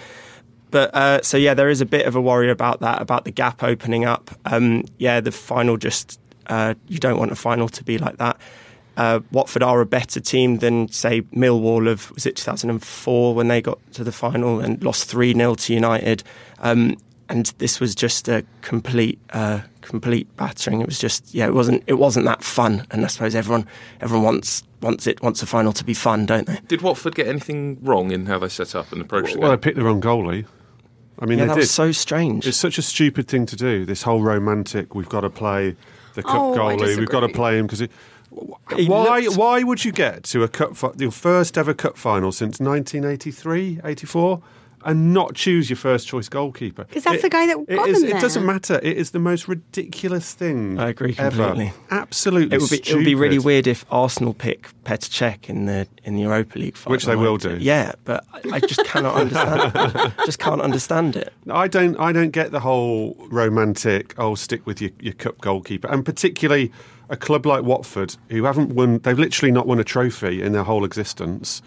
but 0.69 0.94
uh, 0.94 1.24
so 1.24 1.38
yeah, 1.38 1.56
there 1.56 1.69
is 1.69 1.81
a 1.81 1.88
bit 1.88 2.06
of 2.06 2.15
a 2.15 2.21
worry 2.21 2.51
about 2.51 2.81
that, 2.81 3.01
about 3.01 3.25
the 3.25 3.31
gap 3.31 3.63
opening 3.63 4.06
up. 4.06 4.30
Um, 4.45 4.83
yeah, 5.00 5.21
the 5.21 5.31
final 5.31 5.75
just 5.75 6.19
uh, 6.45 6.75
you 6.88 7.00
don't 7.00 7.18
want 7.18 7.31
a 7.31 7.36
final 7.36 7.68
to 7.68 7.83
be 7.83 7.98
like 7.98 8.18
that. 8.18 8.39
Uh, 8.95 9.21
Watford 9.31 9.63
are 9.63 9.81
a 9.81 9.88
better 9.88 10.19
team 10.19 10.59
than 10.59 10.88
say 10.89 11.21
Millwall 11.36 11.89
of 11.89 12.12
was 12.12 12.27
it 12.27 12.36
2004 12.36 13.33
when 13.33 13.48
they 13.48 13.63
got 13.63 13.80
to 13.94 14.04
the 14.04 14.12
final 14.12 14.59
and 14.59 14.83
lost 14.83 15.09
three 15.09 15.33
0 15.33 15.56
to 15.56 15.74
United. 15.74 16.21
Um, 16.59 16.98
and 17.29 17.47
this 17.57 17.79
was 17.79 17.94
just 17.95 18.27
a 18.27 18.45
complete 18.62 19.19
uh, 19.31 19.62
complete 19.81 20.33
battering. 20.38 20.81
It 20.81 20.88
was 20.88 21.00
just 21.00 21.33
yeah, 21.33 21.45
it 21.47 21.53
wasn't 21.53 21.83
it 21.88 21.94
wasn't 21.95 22.25
that 22.25 22.44
fun. 22.44 22.85
And 22.91 23.03
I 23.03 23.07
suppose 23.07 23.35
everyone 23.35 23.68
everyone 24.01 24.24
wants 24.25 24.63
wants 24.81 25.07
it 25.07 25.21
wants 25.21 25.41
a 25.41 25.45
final 25.45 25.74
to 25.74 25.83
be 25.83 25.94
fun, 25.94 26.25
don't 26.25 26.47
they? 26.47 26.59
Did 26.68 26.81
Watford 26.81 27.15
get 27.15 27.27
anything 27.27 27.77
wrong 27.81 28.12
in 28.12 28.25
how 28.27 28.39
they 28.39 28.50
set 28.50 28.75
up 28.75 28.91
and 28.91 29.01
approached 29.01 29.33
the 29.33 29.39
Well, 29.39 29.51
they 29.51 29.57
picked 29.57 29.77
the 29.77 29.83
wrong 29.83 30.01
goalie. 30.01 30.45
I 31.19 31.25
mean, 31.25 31.39
Yeah, 31.39 31.45
they 31.45 31.47
that 31.50 31.53
did. 31.56 31.62
was 31.62 31.71
so 31.71 31.91
strange. 31.91 32.45
It's 32.45 32.57
such 32.57 32.77
a 32.77 32.81
stupid 32.83 33.27
thing 33.27 33.45
to 33.47 33.56
do. 33.56 33.85
This 33.85 34.03
whole 34.03 34.21
romantic. 34.21 34.94
We've 34.94 35.09
got 35.09 35.21
to 35.21 35.31
play 35.31 35.75
the 36.13 36.21
cup 36.21 36.35
Oh, 36.35 36.56
goalie. 36.56 36.95
We've 36.97 37.09
got 37.09 37.21
to 37.21 37.30
play 37.30 37.57
him 37.57 37.65
because. 37.65 37.80
He 38.75 38.85
Why? 38.88 39.21
looked- 39.21 39.38
Why 39.38 39.63
would 39.63 39.83
you 39.83 39.91
get 39.91 40.21
to 40.25 40.44
a 40.44 40.47
cup, 40.47 40.75
fi- 40.75 40.91
your 41.00 41.09
first 41.12 41.57
ever 41.57 41.73
cup 41.73 41.97
final 41.97 42.31
since 42.31 42.59
1983, 42.59 43.80
84, 43.83 44.42
and 44.85 45.13
not 45.13 45.33
choose 45.35 45.69
your 45.69 45.77
first 45.77 46.07
choice 46.07 46.29
goalkeeper. 46.29 46.83
Because 46.85 47.03
that's 47.03 47.21
the 47.21 47.29
guy 47.29 47.47
that 47.47 47.57
it 47.67 47.75
got 47.75 47.89
is- 47.89 48.01
them 48.01 48.09
It 48.15 48.21
doesn't 48.21 48.45
matter. 48.45 48.79
It 48.83 48.97
is 48.97 49.11
the 49.11 49.19
most 49.19 49.47
ridiculous 49.47 50.33
thing. 50.33 50.79
I 50.79 50.89
agree 50.89 51.15
ever. 51.17 51.47
completely. 51.47 51.73
Absolutely, 51.91 52.55
It 52.55 52.61
would 52.61 52.69
be 52.69 52.77
it 52.77 52.95
would 52.95 53.05
be 53.05 53.15
really 53.15 53.39
weird 53.39 53.67
if 53.67 53.85
Arsenal 53.89 54.33
pick 54.33 54.69
Petr 54.83 55.09
Cech 55.09 55.49
in 55.49 55.65
the 55.65 55.87
in 56.03 56.15
the 56.15 56.21
Europa 56.21 56.57
League 56.59 56.77
final. 56.77 56.91
Which 56.93 57.05
they 57.05 57.15
will 57.15 57.37
do. 57.37 57.57
Yeah, 57.59 57.93
but 58.05 58.23
I, 58.33 58.41
I 58.53 58.59
just 58.59 58.83
cannot 58.85 59.15
understand. 59.15 60.13
just 60.25 60.39
can't 60.39 60.61
understand 60.61 61.15
it. 61.15 61.33
I 61.49 61.67
don't. 61.67 61.97
I 61.99 62.11
don't 62.11 62.31
get 62.31 62.51
the 62.51 62.59
whole 62.61 63.15
romantic. 63.29 64.13
Oh, 64.17 64.35
stick 64.35 64.65
with 64.65 64.81
your, 64.81 64.91
your 64.99 65.13
cup 65.13 65.39
goalkeeper, 65.41 65.87
and 65.89 66.05
particularly 66.05 66.71
a 67.09 67.17
club 67.17 67.45
like 67.45 67.63
Watford, 67.63 68.15
who 68.29 68.43
haven't 68.43 68.69
won. 68.73 68.99
They've 68.99 69.17
literally 69.17 69.51
not 69.51 69.65
won 69.67 69.79
a 69.79 69.83
trophy 69.83 70.41
in 70.41 70.51
their 70.53 70.63
whole 70.63 70.85
existence. 70.85 71.61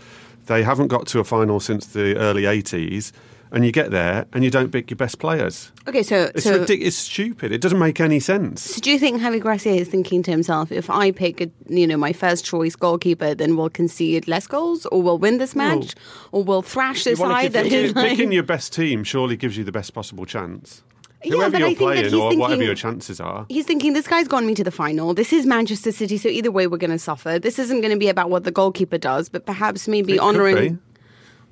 They 0.50 0.64
haven't 0.64 0.88
got 0.88 1.06
to 1.06 1.20
a 1.20 1.24
final 1.24 1.60
since 1.60 1.86
the 1.86 2.16
early 2.16 2.42
'80s, 2.42 3.12
and 3.52 3.64
you 3.64 3.70
get 3.70 3.92
there 3.92 4.26
and 4.32 4.42
you 4.42 4.50
don't 4.50 4.72
pick 4.72 4.90
your 4.90 4.96
best 4.96 5.20
players. 5.20 5.70
Okay, 5.86 6.02
so 6.02 6.32
It's 6.34 6.42
so, 6.42 6.58
ridiculous. 6.58 6.88
It's 6.88 6.96
stupid. 6.96 7.52
It 7.52 7.60
doesn't 7.60 7.78
make 7.78 8.00
any 8.00 8.18
sense. 8.18 8.62
so 8.62 8.80
do 8.80 8.90
you 8.90 8.98
think 8.98 9.20
Javi 9.22 9.40
Gracia 9.40 9.70
is 9.70 9.86
thinking 9.86 10.24
to 10.24 10.30
himself, 10.32 10.72
if 10.72 10.90
I 10.90 11.12
pick, 11.12 11.40
a, 11.40 11.50
you 11.68 11.86
know, 11.86 11.96
my 11.96 12.12
first 12.12 12.44
choice 12.44 12.74
goalkeeper, 12.74 13.32
then 13.32 13.56
we'll 13.56 13.70
concede 13.70 14.26
less 14.26 14.48
goals, 14.48 14.86
or 14.86 15.00
we'll 15.00 15.18
win 15.18 15.38
this 15.38 15.54
match, 15.54 15.94
or 16.32 16.42
we'll 16.42 16.62
thrash 16.62 17.04
this 17.04 17.20
side 17.20 17.52
that 17.52 17.66
is 17.66 17.94
like, 17.94 18.10
picking 18.10 18.32
your 18.32 18.42
best 18.42 18.72
team 18.72 19.04
surely 19.04 19.36
gives 19.36 19.56
you 19.56 19.62
the 19.62 19.72
best 19.72 19.94
possible 19.94 20.26
chance. 20.26 20.82
Yeah, 21.22 21.30
but 21.50 21.58
you're 21.58 21.68
I 21.68 21.74
think 21.74 21.78
that 21.78 22.04
he's 22.04 22.14
or 22.14 22.26
whatever 22.28 22.48
thinking- 22.48 22.66
your 22.66 22.74
chances 22.74 23.20
are. 23.20 23.44
He's 23.48 23.66
thinking 23.66 23.92
this 23.92 24.06
guy's 24.08 24.26
gone 24.28 24.46
me 24.46 24.54
to 24.54 24.64
the 24.64 24.70
final. 24.70 25.12
This 25.14 25.32
is 25.32 25.44
Manchester 25.46 25.92
City, 25.92 26.16
so 26.16 26.28
either 26.28 26.50
way 26.50 26.66
we're 26.66 26.78
going 26.78 26.90
to 26.90 26.98
suffer. 26.98 27.38
This 27.38 27.58
isn't 27.58 27.80
going 27.82 27.92
to 27.92 27.98
be 27.98 28.08
about 28.08 28.30
what 28.30 28.44
the 28.44 28.50
goalkeeper 28.50 28.96
does, 28.98 29.28
but 29.28 29.44
perhaps 29.46 29.86
maybe 29.86 30.14
It 30.14 30.18
could 30.18 30.24
honouring. 30.26 30.80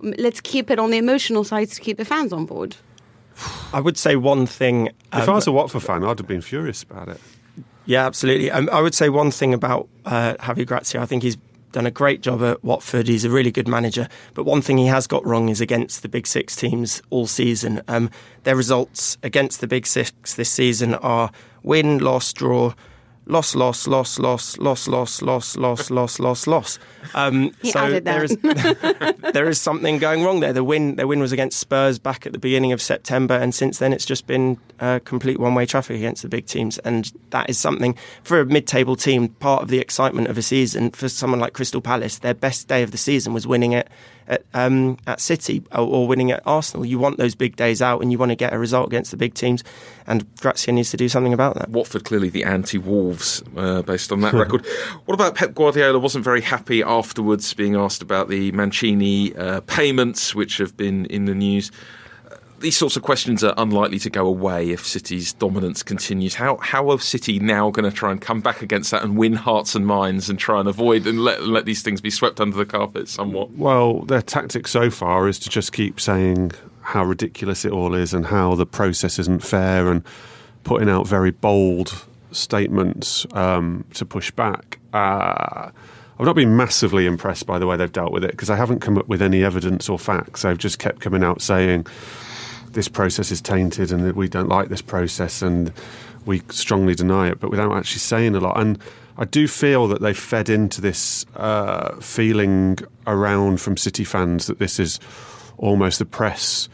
be. 0.03 0.15
Let's 0.23 0.41
keep 0.41 0.71
it 0.71 0.79
on 0.79 0.91
the 0.91 0.97
emotional 0.99 1.45
side 1.45 1.71
to 1.71 1.81
keep 1.81 1.97
the 1.99 2.05
fans 2.05 2.33
on 2.33 2.47
board. 2.47 2.77
I 3.73 3.81
would 3.81 3.97
say 3.99 4.17
one 4.17 4.47
thing. 4.47 4.87
If 5.13 5.29
um, 5.29 5.31
I 5.31 5.33
was 5.35 5.47
a 5.47 5.53
Watford 5.53 5.83
fan, 5.83 6.03
I'd 6.05 6.19
have 6.19 6.27
been 6.27 6.41
furious 6.41 6.83
about 6.83 7.09
it. 7.09 7.21
Yeah, 7.85 8.07
absolutely. 8.07 8.51
Um, 8.51 8.69
I 8.73 8.81
would 8.81 8.95
say 8.95 9.09
one 9.09 9.31
thing 9.31 9.55
about 9.55 9.89
uh, 10.05 10.35
Javi 10.41 10.67
Gracia. 10.67 11.01
I 11.01 11.07
think 11.07 11.23
he's 11.23 11.37
done 11.73 11.87
a 11.87 11.91
great 11.91 12.21
job 12.21 12.43
at 12.43 12.63
Watford. 12.65 13.09
He's 13.09 13.25
a 13.25 13.31
really 13.31 13.51
good 13.51 13.69
manager. 13.69 14.09
But 14.35 14.45
one 14.45 14.63
thing 14.63 14.79
he 14.79 14.87
has 14.87 15.07
got 15.07 15.25
wrong 15.27 15.49
is 15.49 15.61
against 15.61 16.03
the 16.03 16.09
big 16.09 16.27
six 16.27 16.57
teams 16.57 17.03
all 17.11 17.27
season. 17.27 17.83
Um, 17.89 18.11
their 18.45 18.57
results 18.57 19.19
against 19.23 19.61
the 19.61 19.67
big 19.67 19.87
six 19.87 20.35
this 20.35 20.51
season 20.51 20.95
are 20.95 21.31
win, 21.63 21.99
loss, 21.99 22.33
draw, 22.33 22.73
loss, 23.29 23.55
loss, 23.55 23.87
loss, 23.87 24.19
loss, 24.19 24.59
loss, 24.59 24.89
loss, 24.89 25.23
loss, 25.23 25.57
loss, 25.57 25.91
loss, 25.91 26.19
loss, 26.19 26.47
loss. 26.47 26.79
Um, 27.15 27.53
He 27.63 27.71
so 27.71 27.81
added 27.81 28.05
there 28.05 28.25
is 28.25 28.37
there 29.33 29.49
is 29.49 29.61
something 29.61 29.99
going 29.99 30.25
wrong 30.25 30.41
there. 30.41 30.53
The 30.53 30.65
win, 30.65 30.97
their 30.97 31.07
win 31.07 31.21
was 31.21 31.33
against 31.33 31.61
Spurs 31.61 31.99
back 31.99 32.27
at 32.27 32.33
the 32.33 32.39
beginning 32.39 32.73
of 32.73 32.83
September, 32.83 33.35
and 33.35 33.55
since 33.55 33.79
then 33.79 33.93
it's 33.93 34.05
just 34.07 34.27
been 34.27 34.59
uh, 34.81 35.01
complete 35.05 35.39
one-way 35.39 35.67
traffic 35.67 35.97
against 35.97 36.23
the 36.23 36.29
big 36.29 36.47
teams, 36.47 36.79
and 36.79 37.13
that 37.31 37.49
is 37.49 37.59
something 37.59 37.97
for 38.23 38.41
a 38.41 38.47
mid-table 38.47 38.97
team. 38.97 39.29
Part 39.29 39.63
of 39.63 39.69
the 39.69 39.79
excitement 39.79 40.29
of 40.29 40.39
a 40.39 40.43
season 40.43 40.91
for 40.91 41.09
someone 41.09 41.41
like 41.41 41.53
Crystal 41.53 41.81
Palace, 41.81 42.19
their 42.19 42.35
best 42.35 42.69
day 42.69 42.83
of 42.83 42.91
the 42.91 42.99
season 42.99 43.33
was 43.33 43.47
winning 43.47 43.73
it 43.73 43.89
at, 44.29 44.45
um, 44.55 44.99
at 45.07 45.21
City 45.21 45.63
or, 45.73 45.87
or 45.87 46.07
winning 46.07 46.31
at 46.31 46.43
Arsenal. 46.47 46.87
You 46.87 46.99
want 46.99 47.17
those 47.17 47.35
big 47.35 47.57
days 47.57 47.83
out, 47.83 48.01
and 48.01 48.13
you 48.13 48.19
want 48.19 48.31
to 48.31 48.37
get 48.37 48.53
a 48.53 48.59
result 48.59 48.87
against 48.87 49.11
the 49.11 49.17
big 49.17 49.35
teams, 49.35 49.65
and 50.07 50.27
Gracia 50.37 50.71
needs 50.71 50.91
to 50.93 50.97
do 50.97 51.09
something 51.09 51.33
about 51.33 51.55
that. 51.57 51.71
Watford 51.71 52.05
clearly 52.05 52.29
the 52.29 52.45
anti-Wolves 52.45 53.43
uh, 53.57 53.83
based 53.83 54.13
on 54.13 54.21
that 54.21 54.35
record. 54.35 54.65
What 55.07 55.15
about 55.15 55.35
Pep 55.35 55.55
Guardiola? 55.55 55.99
Wasn't 55.99 56.25
very 56.25 56.43
happy 56.43 56.83
afterwards, 56.83 57.53
being 57.55 57.75
asked 57.75 58.03
about 58.03 58.29
the 58.29 58.53
Mancini 58.53 59.35
uh, 59.35 59.61
payments, 59.63 60.35
which 60.35 60.59
have 60.59 60.77
been 60.77 61.07
in 61.07 61.25
the 61.25 61.35
news. 61.35 61.73
These 62.61 62.77
sorts 62.77 62.97
of 62.97 63.03
questions 63.03 63.45
are 63.45 63.55
unlikely 63.57 64.01
to 64.01 64.11
go 64.11 64.27
away 64.27 64.71
if 64.71 64.85
City's 64.85 65.33
dominance 65.33 65.85
continues. 65.85 66.35
How 66.35 66.57
how 66.57 66.91
are 66.91 66.99
City 66.99 67.39
now 67.39 67.71
going 67.71 67.89
to 67.89 67.97
try 67.97 68.11
and 68.11 68.21
come 68.21 68.41
back 68.41 68.63
against 68.63 68.91
that 68.91 69.05
and 69.05 69.17
win 69.17 69.35
hearts 69.35 69.77
and 69.77 69.87
minds 69.87 70.29
and 70.29 70.39
try 70.39 70.59
and 70.59 70.69
avoid 70.69 71.07
and 71.07 71.23
let 71.23 71.45
let 71.45 71.67
these 71.67 71.83
things 71.83 72.01
be 72.01 72.11
swept 72.11 72.41
under 72.41 72.57
the 72.57 72.67
carpet 72.67 73.09
somewhat? 73.09 73.53
Well, 73.53 74.01
their 74.01 74.23
tactic 74.23 74.67
so 74.67 74.91
far 74.91 75.29
is 75.29 75.39
to 75.41 75.49
just 75.49 75.73
keep 75.73 76.01
saying 76.01 76.51
how 76.81 77.05
ridiculous 77.05 77.65
it 77.65 77.71
all 77.71 77.95
is 77.95 78.13
and 78.13 78.27
how 78.27 78.57
the 78.57 78.67
process 78.67 79.21
isn't 79.21 79.45
fair 79.45 79.91
and 79.91 80.03
putting 80.65 80.89
out 80.89 81.07
very 81.07 81.31
bold 81.31 82.07
statements 82.33 83.25
um, 83.33 83.85
to 83.95 84.05
push 84.05 84.33
back. 84.33 84.79
Uh, 84.93 85.71
I've 86.19 86.27
not 86.27 86.35
been 86.35 86.57
massively 86.57 87.07
impressed 87.07 87.47
by 87.47 87.61
the 87.61 87.67
way 87.67 87.77
they've 87.77 87.93
dealt 87.93 88.13
with 88.13 88.25
it 88.25 88.33
because 88.33 88.51
I 88.51 88.57
haven't 88.57 88.81
come 88.81 88.99
up 88.99 89.07
with 89.07 89.23
any 89.23 89.45
evidence 89.45 89.89
or 89.89 89.99
facts. 89.99 90.43
They've 90.43 90.59
just 90.59 90.81
kept 90.81 91.01
coming 91.01 91.23
out 91.23 91.41
saying 91.41 91.87
this 92.79 92.87
process 92.87 93.33
is 93.33 93.41
tainted 93.41 93.91
and 93.91 94.05
that 94.05 94.15
we 94.15 94.29
don't 94.29 94.49
like 94.49 94.69
this 94.69 94.81
process 94.81 95.43
and 95.43 95.73
we 96.27 96.41
strongly 96.49 96.95
deny 96.95 97.27
it, 97.29 97.41
but 97.41 97.51
without 97.51 97.77
actually 97.77 97.99
saying 97.99 98.37
a 98.37 98.39
lot. 98.39 98.57
And 98.57 98.79
I 99.17 99.25
do 99.25 99.49
feel 99.49 99.89
that 99.89 100.01
they've 100.01 100.17
fed 100.17 100.49
into 100.49 100.81
this 100.81 101.27
uh, 101.35 101.97
feeling 101.97 102.79
around 103.05 103.61
from 103.61 103.77
City 103.77 104.05
fans 104.05 104.47
that 104.47 104.61
this 104.61 104.79
is 104.79 105.01
almost 105.57 105.99
the 105.99 106.05
press 106.05 106.69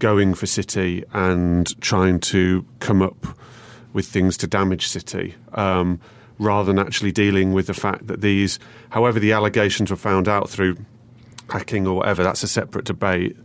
going 0.00 0.34
for 0.34 0.46
City 0.46 1.04
and 1.12 1.80
trying 1.80 2.18
to 2.18 2.66
come 2.80 3.00
up 3.00 3.24
with 3.92 4.08
things 4.08 4.36
to 4.38 4.48
damage 4.48 4.88
City. 4.88 5.36
Um, 5.52 6.00
rather 6.40 6.72
than 6.72 6.84
actually 6.84 7.12
dealing 7.12 7.52
with 7.52 7.68
the 7.68 7.74
fact 7.74 8.08
that 8.08 8.22
these, 8.22 8.58
however, 8.90 9.20
the 9.20 9.30
allegations 9.30 9.88
were 9.88 9.96
found 9.96 10.26
out 10.26 10.50
through 10.50 10.76
hacking 11.48 11.86
or 11.86 11.94
whatever, 11.94 12.24
that's 12.24 12.42
a 12.42 12.48
separate 12.48 12.86
debate. 12.86 13.36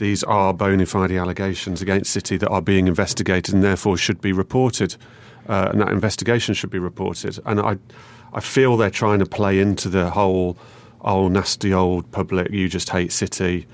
These 0.00 0.24
are 0.24 0.54
bona 0.54 0.86
fide 0.86 1.12
allegations 1.12 1.82
against 1.82 2.10
City 2.10 2.38
that 2.38 2.48
are 2.48 2.62
being 2.62 2.88
investigated 2.88 3.54
and 3.54 3.62
therefore 3.62 3.98
should 3.98 4.22
be 4.22 4.32
reported. 4.32 4.96
Uh, 5.46 5.68
and 5.72 5.80
that 5.82 5.90
investigation 5.90 6.54
should 6.54 6.70
be 6.70 6.78
reported. 6.78 7.38
And 7.44 7.60
I, 7.60 7.76
I 8.32 8.40
feel 8.40 8.78
they're 8.78 8.88
trying 8.88 9.18
to 9.18 9.26
play 9.26 9.60
into 9.60 9.90
the 9.90 10.08
whole, 10.08 10.56
oh, 11.02 11.28
nasty 11.28 11.74
old 11.74 12.10
public, 12.12 12.50
you 12.50 12.66
just 12.66 12.88
hate 12.88 13.12
City. 13.12 13.66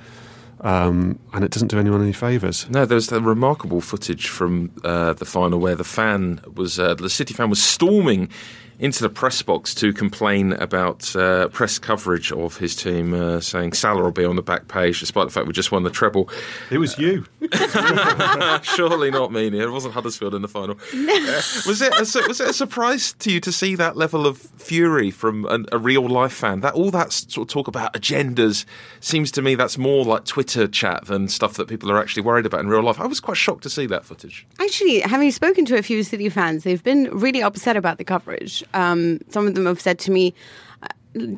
Um, 0.62 1.20
and 1.32 1.44
it 1.44 1.52
doesn't 1.52 1.68
do 1.68 1.78
anyone 1.78 2.02
any 2.02 2.12
favours. 2.12 2.68
No, 2.70 2.86
there's 2.86 3.06
the 3.06 3.22
remarkable 3.22 3.80
footage 3.80 4.26
from 4.26 4.72
uh, 4.82 5.12
the 5.12 5.26
final 5.26 5.60
where 5.60 5.76
the 5.76 5.84
fan 5.84 6.40
was 6.56 6.80
uh, 6.80 6.94
the 6.94 7.08
City 7.08 7.34
fan 7.34 7.50
was 7.50 7.62
storming 7.62 8.30
into 8.78 9.02
the 9.02 9.08
press 9.08 9.40
box 9.42 9.74
to 9.74 9.92
complain 9.92 10.52
about 10.54 11.14
uh, 11.16 11.48
press 11.48 11.78
coverage 11.78 12.30
of 12.32 12.58
his 12.58 12.76
team, 12.76 13.14
uh, 13.14 13.40
saying 13.40 13.72
Salah 13.72 14.02
will 14.02 14.10
be 14.10 14.24
on 14.24 14.36
the 14.36 14.42
back 14.42 14.68
page, 14.68 15.00
despite 15.00 15.26
the 15.26 15.32
fact 15.32 15.46
we 15.46 15.52
just 15.52 15.72
won 15.72 15.82
the 15.82 15.90
treble. 15.90 16.28
It 16.70 16.78
was 16.78 16.98
you. 16.98 17.24
Surely 18.62 19.10
not 19.10 19.32
me. 19.32 19.46
It 19.46 19.70
wasn't 19.70 19.94
Huddersfield 19.94 20.34
in 20.34 20.42
the 20.42 20.48
final. 20.48 20.76
Uh, 20.92 21.42
was 21.66 21.80
it? 21.80 21.94
A, 21.94 22.28
was 22.28 22.40
it 22.40 22.50
a 22.50 22.52
surprise 22.52 23.14
to 23.20 23.32
you 23.32 23.40
to 23.40 23.52
see 23.52 23.74
that 23.76 23.96
level 23.96 24.26
of 24.26 24.38
fury 24.38 25.10
from 25.10 25.46
an, 25.46 25.66
a 25.72 25.78
real 25.78 26.06
life 26.06 26.32
fan? 26.32 26.60
That 26.60 26.74
all 26.74 26.90
that 26.90 27.12
sort 27.12 27.48
of 27.48 27.52
talk 27.52 27.68
about 27.68 27.94
agendas 27.94 28.64
seems 29.00 29.30
to 29.32 29.42
me 29.42 29.54
that's 29.54 29.78
more 29.78 30.04
like 30.04 30.24
Twitter 30.24 30.66
chat 30.66 31.06
than 31.06 31.28
stuff 31.28 31.54
that 31.54 31.68
people 31.68 31.90
are 31.90 31.98
actually 31.98 32.22
worried 32.22 32.46
about 32.46 32.60
in 32.60 32.68
real 32.68 32.82
life. 32.82 33.00
I 33.00 33.06
was 33.06 33.20
quite 33.20 33.36
shocked 33.36 33.62
to 33.62 33.70
see 33.70 33.86
that 33.86 34.04
footage. 34.04 34.46
Actually, 34.60 35.00
having 35.00 35.30
spoken 35.30 35.64
to 35.66 35.76
a 35.76 35.82
few 35.82 36.02
City 36.02 36.28
fans, 36.28 36.64
they've 36.64 36.82
been 36.82 37.08
really 37.10 37.42
upset 37.42 37.76
about 37.76 37.98
the 37.98 38.04
coverage. 38.04 38.64
Um, 38.74 39.20
some 39.28 39.46
of 39.46 39.54
them 39.54 39.66
have 39.66 39.80
said 39.80 39.98
to 40.00 40.10
me, 40.10 40.34
uh, 40.82 40.88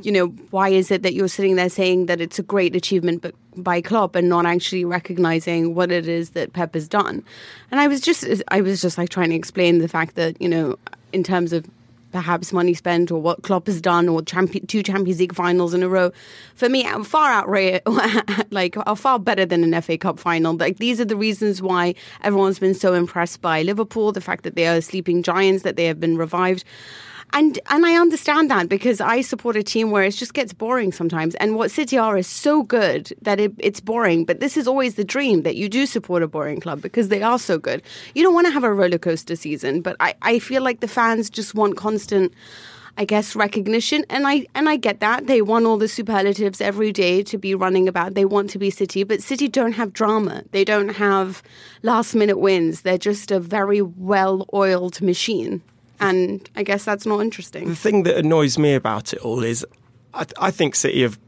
you 0.02 0.10
know, 0.10 0.26
why 0.50 0.68
is 0.68 0.90
it 0.90 1.02
that 1.02 1.14
you're 1.14 1.28
sitting 1.28 1.56
there 1.56 1.68
saying 1.68 2.06
that 2.06 2.20
it's 2.20 2.38
a 2.38 2.42
great 2.42 2.74
achievement 2.74 3.22
but 3.22 3.34
by 3.56 3.80
Klopp 3.80 4.14
and 4.14 4.28
not 4.28 4.46
actually 4.46 4.84
recognizing 4.84 5.74
what 5.74 5.90
it 5.90 6.08
is 6.08 6.30
that 6.30 6.52
Pep 6.52 6.74
has 6.74 6.88
done? 6.88 7.24
And 7.70 7.80
I 7.80 7.88
was 7.88 8.00
just, 8.00 8.26
I 8.48 8.60
was 8.60 8.80
just 8.80 8.98
like 8.98 9.08
trying 9.08 9.30
to 9.30 9.36
explain 9.36 9.78
the 9.78 9.88
fact 9.88 10.14
that 10.16 10.40
you 10.40 10.48
know, 10.48 10.76
in 11.12 11.22
terms 11.22 11.52
of 11.52 11.66
perhaps 12.12 12.52
money 12.52 12.74
spent 12.74 13.10
or 13.10 13.20
what 13.20 13.42
Klopp 13.42 13.66
has 13.66 13.80
done 13.80 14.08
or 14.08 14.22
two 14.22 14.82
Champions 14.82 15.20
League 15.20 15.34
finals 15.34 15.74
in 15.74 15.82
a 15.82 15.88
row. 15.88 16.10
For 16.54 16.68
me, 16.68 16.84
far 17.04 17.30
outright, 17.30 17.82
like 18.50 18.76
are 18.86 18.96
far 18.96 19.18
better 19.18 19.44
than 19.44 19.64
an 19.64 19.80
FA 19.82 19.98
Cup 19.98 20.18
final. 20.18 20.56
Like 20.56 20.78
these 20.78 21.00
are 21.00 21.04
the 21.04 21.16
reasons 21.16 21.60
why 21.60 21.94
everyone's 22.22 22.58
been 22.58 22.74
so 22.74 22.94
impressed 22.94 23.40
by 23.40 23.62
Liverpool, 23.62 24.12
the 24.12 24.20
fact 24.20 24.44
that 24.44 24.54
they 24.54 24.66
are 24.66 24.80
sleeping 24.80 25.22
giants, 25.22 25.62
that 25.64 25.76
they 25.76 25.86
have 25.86 26.00
been 26.00 26.16
revived. 26.16 26.64
And 27.32 27.58
and 27.68 27.84
I 27.84 27.96
understand 27.96 28.50
that 28.50 28.68
because 28.68 29.00
I 29.00 29.20
support 29.20 29.56
a 29.56 29.62
team 29.62 29.90
where 29.90 30.04
it 30.04 30.12
just 30.12 30.34
gets 30.34 30.52
boring 30.52 30.92
sometimes. 30.92 31.34
And 31.36 31.56
what 31.56 31.70
City 31.70 31.98
are 31.98 32.16
is 32.16 32.26
so 32.26 32.62
good 32.62 33.12
that 33.22 33.38
it, 33.38 33.52
it's 33.58 33.80
boring. 33.80 34.24
But 34.24 34.40
this 34.40 34.56
is 34.56 34.66
always 34.66 34.94
the 34.94 35.04
dream 35.04 35.42
that 35.42 35.56
you 35.56 35.68
do 35.68 35.86
support 35.86 36.22
a 36.22 36.28
boring 36.28 36.60
club 36.60 36.80
because 36.80 37.08
they 37.08 37.22
are 37.22 37.38
so 37.38 37.58
good. 37.58 37.82
You 38.14 38.22
don't 38.22 38.34
want 38.34 38.46
to 38.46 38.52
have 38.52 38.64
a 38.64 38.72
roller 38.72 38.98
coaster 38.98 39.36
season, 39.36 39.82
but 39.82 39.96
I, 40.00 40.14
I 40.22 40.38
feel 40.38 40.62
like 40.62 40.80
the 40.80 40.88
fans 40.88 41.28
just 41.30 41.54
want 41.54 41.76
constant. 41.76 42.32
I 43.00 43.04
guess 43.04 43.36
recognition, 43.36 44.04
and 44.10 44.26
I 44.26 44.46
and 44.56 44.68
I 44.68 44.74
get 44.74 44.98
that 44.98 45.28
they 45.28 45.40
want 45.40 45.66
all 45.66 45.76
the 45.76 45.86
superlatives 45.86 46.60
every 46.60 46.90
day 46.90 47.22
to 47.22 47.38
be 47.38 47.54
running 47.54 47.86
about. 47.86 48.14
They 48.14 48.24
want 48.24 48.50
to 48.50 48.58
be 48.58 48.70
City, 48.70 49.04
but 49.04 49.22
City 49.22 49.46
don't 49.46 49.74
have 49.74 49.92
drama. 49.92 50.42
They 50.50 50.64
don't 50.64 50.88
have 50.88 51.40
last 51.84 52.16
minute 52.16 52.38
wins. 52.38 52.80
They're 52.80 52.98
just 52.98 53.30
a 53.30 53.38
very 53.38 53.82
well 53.82 54.48
oiled 54.52 55.00
machine 55.00 55.62
and 56.00 56.48
I 56.56 56.62
guess 56.62 56.84
that's 56.84 57.06
not 57.06 57.20
interesting. 57.20 57.68
The 57.68 57.76
thing 57.76 58.02
that 58.04 58.16
annoys 58.16 58.58
me 58.58 58.74
about 58.74 59.12
it 59.12 59.20
all 59.20 59.42
is 59.42 59.66
I, 60.14 60.26
I 60.38 60.50
think 60.50 60.74
City 60.74 61.02
have 61.02 61.18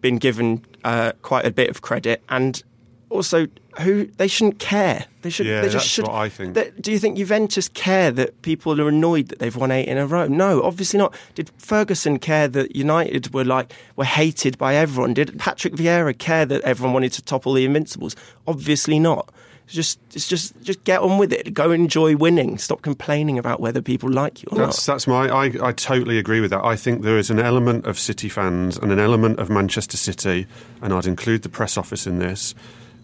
been 0.00 0.16
given 0.18 0.64
uh, 0.84 1.12
quite 1.22 1.44
a 1.46 1.50
bit 1.50 1.68
of 1.70 1.82
credit, 1.82 2.22
and 2.28 2.62
also 3.10 3.46
who 3.80 4.06
they 4.16 4.28
shouldn't 4.28 4.58
care. 4.58 5.06
They 5.22 5.30
should. 5.30 5.46
Yeah, 5.46 5.60
they 5.60 5.66
just 5.68 5.74
that's 5.74 5.84
should. 5.86 6.06
what 6.06 6.14
I 6.14 6.28
think. 6.28 6.54
That- 6.54 6.80
do 6.80 6.90
you 6.92 6.98
think 6.98 7.16
Juventus 7.18 7.68
care 7.68 8.10
that 8.12 8.40
people 8.42 8.80
are 8.80 8.88
annoyed 8.88 9.28
that 9.28 9.38
they've 9.38 9.54
won 9.54 9.70
eight 9.70 9.88
in 9.88 9.98
a 9.98 10.06
row? 10.06 10.26
No, 10.26 10.62
obviously 10.62 10.98
not. 10.98 11.14
Did 11.34 11.50
Ferguson 11.58 12.18
care 12.18 12.48
that 12.48 12.74
United 12.74 13.34
were 13.34 13.44
like 13.44 13.72
were 13.96 14.04
hated 14.04 14.56
by 14.58 14.74
everyone? 14.74 15.14
Did 15.14 15.38
Patrick 15.38 15.74
Vieira 15.74 16.16
care 16.16 16.46
that 16.46 16.62
everyone 16.62 16.94
wanted 16.94 17.12
to 17.12 17.22
topple 17.22 17.52
the 17.52 17.64
Invincibles? 17.64 18.16
Obviously 18.46 18.98
not. 18.98 19.32
It's 19.70 19.76
just, 19.76 20.00
it's 20.16 20.26
just, 20.26 20.60
just 20.62 20.82
get 20.82 21.00
on 21.00 21.16
with 21.16 21.32
it. 21.32 21.54
Go 21.54 21.70
enjoy 21.70 22.16
winning. 22.16 22.58
Stop 22.58 22.82
complaining 22.82 23.38
about 23.38 23.60
whether 23.60 23.80
people 23.80 24.10
like 24.10 24.42
you 24.42 24.48
or 24.50 24.58
That's 24.58 24.88
not. 24.88 24.94
that's 24.94 25.06
my. 25.06 25.28
I, 25.28 25.44
I 25.68 25.70
totally 25.72 26.18
agree 26.18 26.40
with 26.40 26.50
that. 26.50 26.64
I 26.64 26.74
think 26.74 27.02
there 27.02 27.16
is 27.16 27.30
an 27.30 27.38
element 27.38 27.86
of 27.86 27.96
City 27.96 28.28
fans 28.28 28.76
and 28.76 28.90
an 28.90 28.98
element 28.98 29.38
of 29.38 29.48
Manchester 29.48 29.96
City, 29.96 30.48
and 30.82 30.92
I'd 30.92 31.06
include 31.06 31.42
the 31.42 31.48
press 31.48 31.78
office 31.78 32.04
in 32.04 32.18
this, 32.18 32.52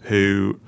who 0.01 0.59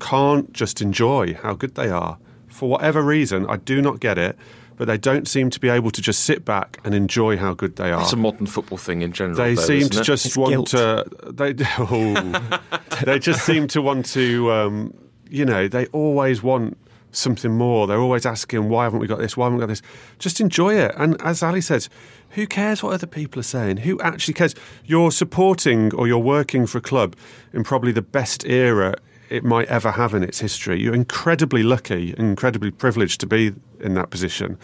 can't 0.00 0.52
just 0.52 0.82
enjoy 0.82 1.34
how 1.34 1.54
good 1.54 1.76
they 1.76 1.88
are 1.88 2.18
for 2.48 2.68
whatever 2.68 3.00
reason. 3.00 3.46
I 3.48 3.56
do 3.58 3.80
not 3.80 4.00
get 4.00 4.18
it, 4.18 4.36
but 4.76 4.86
they 4.88 4.98
don't 4.98 5.28
seem 5.28 5.50
to 5.50 5.60
be 5.60 5.68
able 5.68 5.92
to 5.92 6.02
just 6.02 6.24
sit 6.24 6.44
back 6.44 6.80
and 6.84 6.94
enjoy 6.96 7.36
how 7.36 7.54
good 7.54 7.76
they 7.76 7.92
are. 7.92 8.02
It's 8.02 8.12
a 8.12 8.16
modern 8.16 8.46
football 8.46 8.76
thing 8.78 9.02
in 9.02 9.12
general. 9.12 9.36
They 9.36 9.54
though, 9.54 9.62
seem 9.62 9.76
isn't 9.82 9.92
to 9.92 10.00
it? 10.00 10.04
just 10.04 10.26
It's 10.26 10.36
want 10.36 10.50
guilt. 10.50 10.66
to. 10.70 11.04
They 11.30 11.54
oh, 11.78 12.58
they 13.04 13.20
just 13.20 13.46
seem 13.46 13.68
to 13.68 13.80
want 13.80 14.06
to. 14.06 14.50
Um, 14.50 14.94
you 15.28 15.44
know, 15.44 15.68
they 15.68 15.86
always 15.86 16.42
want 16.42 16.76
something 17.12 17.52
more. 17.52 17.86
They're 17.86 18.00
always 18.00 18.26
asking, 18.26 18.68
"Why 18.68 18.84
haven't 18.84 18.98
we 18.98 19.06
got 19.06 19.18
this? 19.18 19.36
Why 19.36 19.46
haven't 19.46 19.58
we 19.58 19.62
got 19.62 19.68
this?" 19.68 19.82
Just 20.18 20.40
enjoy 20.40 20.74
it. 20.74 20.92
And 20.96 21.20
as 21.22 21.42
Ali 21.42 21.60
says, 21.60 21.88
who 22.30 22.46
cares 22.46 22.82
what 22.82 22.92
other 22.92 23.06
people 23.06 23.38
are 23.40 23.44
saying? 23.44 23.78
Who 23.78 24.00
actually 24.00 24.34
cares? 24.34 24.54
You're 24.84 25.12
supporting 25.12 25.94
or 25.94 26.08
you're 26.08 26.18
working 26.18 26.66
for 26.66 26.78
a 26.78 26.80
club 26.80 27.14
in 27.52 27.62
probably 27.62 27.92
the 27.92 28.02
best 28.02 28.44
era 28.44 28.96
it 29.30 29.44
might 29.44 29.68
ever 29.68 29.92
have 29.92 30.14
in 30.14 30.22
its 30.22 30.40
history. 30.40 30.80
You're 30.80 30.94
incredibly 30.94 31.62
lucky, 31.62 32.14
incredibly 32.18 32.70
privileged 32.70 33.20
to 33.20 33.26
be 33.26 33.52
in 33.80 33.94
that 33.94 34.10
position 34.10 34.58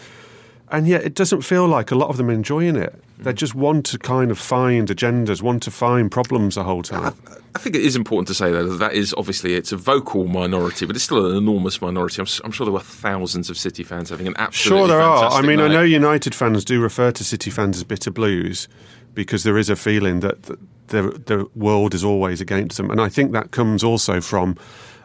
and 0.71 0.87
yet 0.87 1.03
it 1.03 1.13
doesn't 1.13 1.41
feel 1.41 1.67
like 1.67 1.91
a 1.91 1.95
lot 1.95 2.09
of 2.09 2.17
them 2.17 2.29
are 2.29 2.33
enjoying 2.33 2.75
it. 2.75 2.95
They 3.19 3.33
just 3.33 3.53
want 3.53 3.85
to 3.87 3.99
kind 3.99 4.31
of 4.31 4.39
find 4.39 4.87
agendas, 4.87 5.43
want 5.43 5.61
to 5.63 5.71
find 5.71 6.09
problems 6.09 6.55
the 6.55 6.63
whole 6.63 6.81
time. 6.81 7.13
I 7.53 7.59
think 7.59 7.75
it 7.75 7.83
is 7.83 7.95
important 7.95 8.27
to 8.29 8.33
say 8.33 8.51
though 8.51 8.67
that 8.67 8.77
that 8.77 8.93
is 8.93 9.13
obviously 9.15 9.53
it's 9.53 9.71
a 9.71 9.77
vocal 9.77 10.25
minority, 10.25 10.85
but 10.85 10.95
it's 10.95 11.05
still 11.05 11.29
an 11.29 11.37
enormous 11.37 11.81
minority. 11.81 12.21
I'm, 12.21 12.27
I'm 12.43 12.51
sure 12.51 12.65
there 12.65 12.73
were 12.73 12.79
thousands 12.79 13.49
of 13.49 13.57
City 13.57 13.83
fans 13.83 14.09
having 14.09 14.27
an 14.27 14.33
absolutely 14.37 14.79
Sure, 14.79 14.87
there 14.87 15.01
are. 15.01 15.31
I 15.31 15.41
mean, 15.41 15.59
I 15.59 15.67
know 15.67 15.83
United 15.83 16.33
fans 16.33 16.65
do 16.65 16.81
refer 16.81 17.11
to 17.11 17.23
City 17.23 17.51
fans 17.51 17.77
as 17.77 17.83
bitter 17.83 18.09
blues 18.09 18.67
because 19.13 19.43
there 19.43 19.57
is 19.57 19.69
a 19.69 19.75
feeling 19.75 20.21
that 20.21 20.43
the, 20.43 20.57
the, 20.87 21.01
the 21.25 21.49
world 21.55 21.93
is 21.93 22.03
always 22.03 22.41
against 22.41 22.77
them. 22.77 22.89
And 22.89 23.01
I 23.01 23.09
think 23.09 23.33
that 23.33 23.51
comes 23.51 23.83
also 23.83 24.21
from 24.21 24.55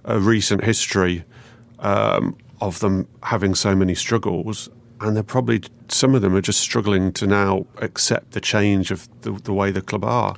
a 0.04 0.18
recent 0.18 0.64
history 0.64 1.24
um, 1.80 2.36
of 2.60 2.80
them 2.80 3.08
having 3.22 3.54
so 3.54 3.74
many 3.74 3.94
struggles. 3.94 4.70
And 5.00 5.14
they're 5.14 5.22
probably, 5.22 5.62
some 5.88 6.14
of 6.14 6.22
them 6.22 6.34
are 6.34 6.40
just 6.40 6.60
struggling 6.60 7.12
to 7.12 7.26
now 7.26 7.66
accept 7.78 8.32
the 8.32 8.40
change 8.40 8.90
of 8.90 9.08
the, 9.22 9.32
the 9.32 9.52
way 9.52 9.70
the 9.70 9.82
club 9.82 10.04
are. 10.04 10.36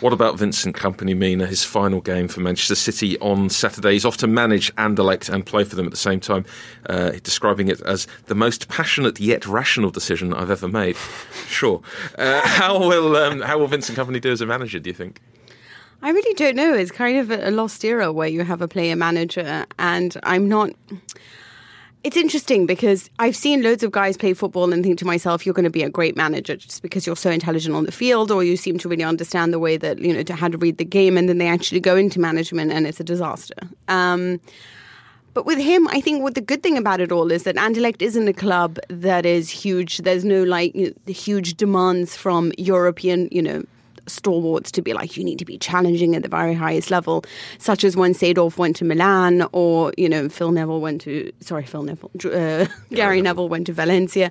What 0.00 0.12
about 0.12 0.36
Vincent 0.38 0.76
Kompany 0.76 1.16
Mina, 1.16 1.46
his 1.46 1.64
final 1.64 2.02
game 2.02 2.28
for 2.28 2.40
Manchester 2.40 2.74
City 2.74 3.18
on 3.20 3.48
Saturday? 3.48 3.92
He's 3.94 4.04
off 4.04 4.18
to 4.18 4.26
manage 4.26 4.74
Anderlecht 4.76 5.32
and 5.32 5.46
play 5.46 5.64
for 5.64 5.74
them 5.74 5.86
at 5.86 5.90
the 5.90 5.96
same 5.96 6.20
time, 6.20 6.44
uh, 6.86 7.12
describing 7.22 7.68
it 7.68 7.80
as 7.80 8.06
the 8.26 8.34
most 8.34 8.68
passionate 8.68 9.18
yet 9.18 9.46
rational 9.46 9.90
decision 9.90 10.34
I've 10.34 10.50
ever 10.50 10.68
made. 10.68 10.96
Sure. 11.48 11.80
Uh, 12.18 12.40
how 12.44 12.76
will 12.76 13.16
um, 13.16 13.40
how 13.40 13.58
will 13.58 13.68
Vincent 13.68 13.96
Kompany 13.96 14.20
do 14.20 14.32
as 14.32 14.40
a 14.40 14.46
manager? 14.46 14.80
Do 14.80 14.90
you 14.90 14.94
think? 14.94 15.20
I 16.02 16.10
really 16.10 16.34
don't 16.34 16.56
know. 16.56 16.74
It's 16.74 16.90
kind 16.90 17.16
of 17.16 17.30
a 17.30 17.50
lost 17.50 17.84
era 17.84 18.12
where 18.12 18.28
you 18.28 18.44
have 18.44 18.60
a 18.60 18.68
player 18.68 18.96
manager, 18.96 19.64
and 19.78 20.16
I'm 20.24 20.48
not. 20.48 20.70
It's 22.06 22.16
interesting 22.16 22.66
because 22.66 23.10
I've 23.18 23.34
seen 23.34 23.64
loads 23.64 23.82
of 23.82 23.90
guys 23.90 24.16
play 24.16 24.32
football 24.32 24.72
and 24.72 24.84
think 24.84 24.96
to 25.00 25.04
myself, 25.04 25.44
you're 25.44 25.52
going 25.52 25.64
to 25.64 25.70
be 25.70 25.82
a 25.82 25.90
great 25.90 26.16
manager 26.16 26.54
just 26.54 26.80
because 26.80 27.04
you're 27.04 27.16
so 27.16 27.32
intelligent 27.32 27.74
on 27.74 27.84
the 27.84 27.90
field 27.90 28.30
or 28.30 28.44
you 28.44 28.56
seem 28.56 28.78
to 28.78 28.88
really 28.88 29.02
understand 29.02 29.52
the 29.52 29.58
way 29.58 29.76
that, 29.76 29.98
you 29.98 30.12
know, 30.12 30.22
to 30.22 30.36
how 30.36 30.46
to 30.46 30.56
read 30.56 30.78
the 30.78 30.84
game. 30.84 31.18
And 31.18 31.28
then 31.28 31.38
they 31.38 31.48
actually 31.48 31.80
go 31.80 31.96
into 31.96 32.20
management 32.20 32.70
and 32.70 32.86
it's 32.86 33.00
a 33.00 33.02
disaster. 33.02 33.56
Um, 33.88 34.40
but 35.34 35.46
with 35.46 35.58
him, 35.58 35.88
I 35.88 36.00
think 36.00 36.22
what 36.22 36.36
the 36.36 36.40
good 36.40 36.62
thing 36.62 36.78
about 36.78 37.00
it 37.00 37.10
all 37.10 37.32
is 37.32 37.42
that 37.42 37.56
Anderlecht 37.56 38.00
isn't 38.00 38.28
a 38.28 38.32
club 38.32 38.78
that 38.88 39.26
is 39.26 39.50
huge. 39.50 39.98
There's 39.98 40.24
no 40.24 40.44
like 40.44 40.76
you 40.76 40.86
know, 40.86 40.92
the 41.06 41.12
huge 41.12 41.56
demands 41.56 42.14
from 42.14 42.52
European, 42.56 43.28
you 43.32 43.42
know, 43.42 43.64
stalwarts 44.06 44.70
to 44.72 44.82
be 44.82 44.92
like 44.92 45.16
you 45.16 45.24
need 45.24 45.38
to 45.38 45.44
be 45.44 45.58
challenging 45.58 46.14
at 46.14 46.22
the 46.22 46.28
very 46.28 46.54
highest 46.54 46.90
level, 46.90 47.24
such 47.58 47.84
as 47.84 47.96
when 47.96 48.12
Seedorf 48.12 48.56
went 48.56 48.76
to 48.76 48.84
Milan, 48.84 49.48
or 49.52 49.92
you 49.96 50.08
know 50.08 50.28
Phil 50.28 50.52
Neville 50.52 50.80
went 50.80 51.00
to 51.02 51.32
sorry 51.40 51.64
Phil 51.64 51.82
Neville, 51.82 52.10
uh, 52.24 52.66
Gary 52.90 53.22
Neville 53.22 53.48
went 53.48 53.66
to 53.66 53.72
Valencia. 53.72 54.30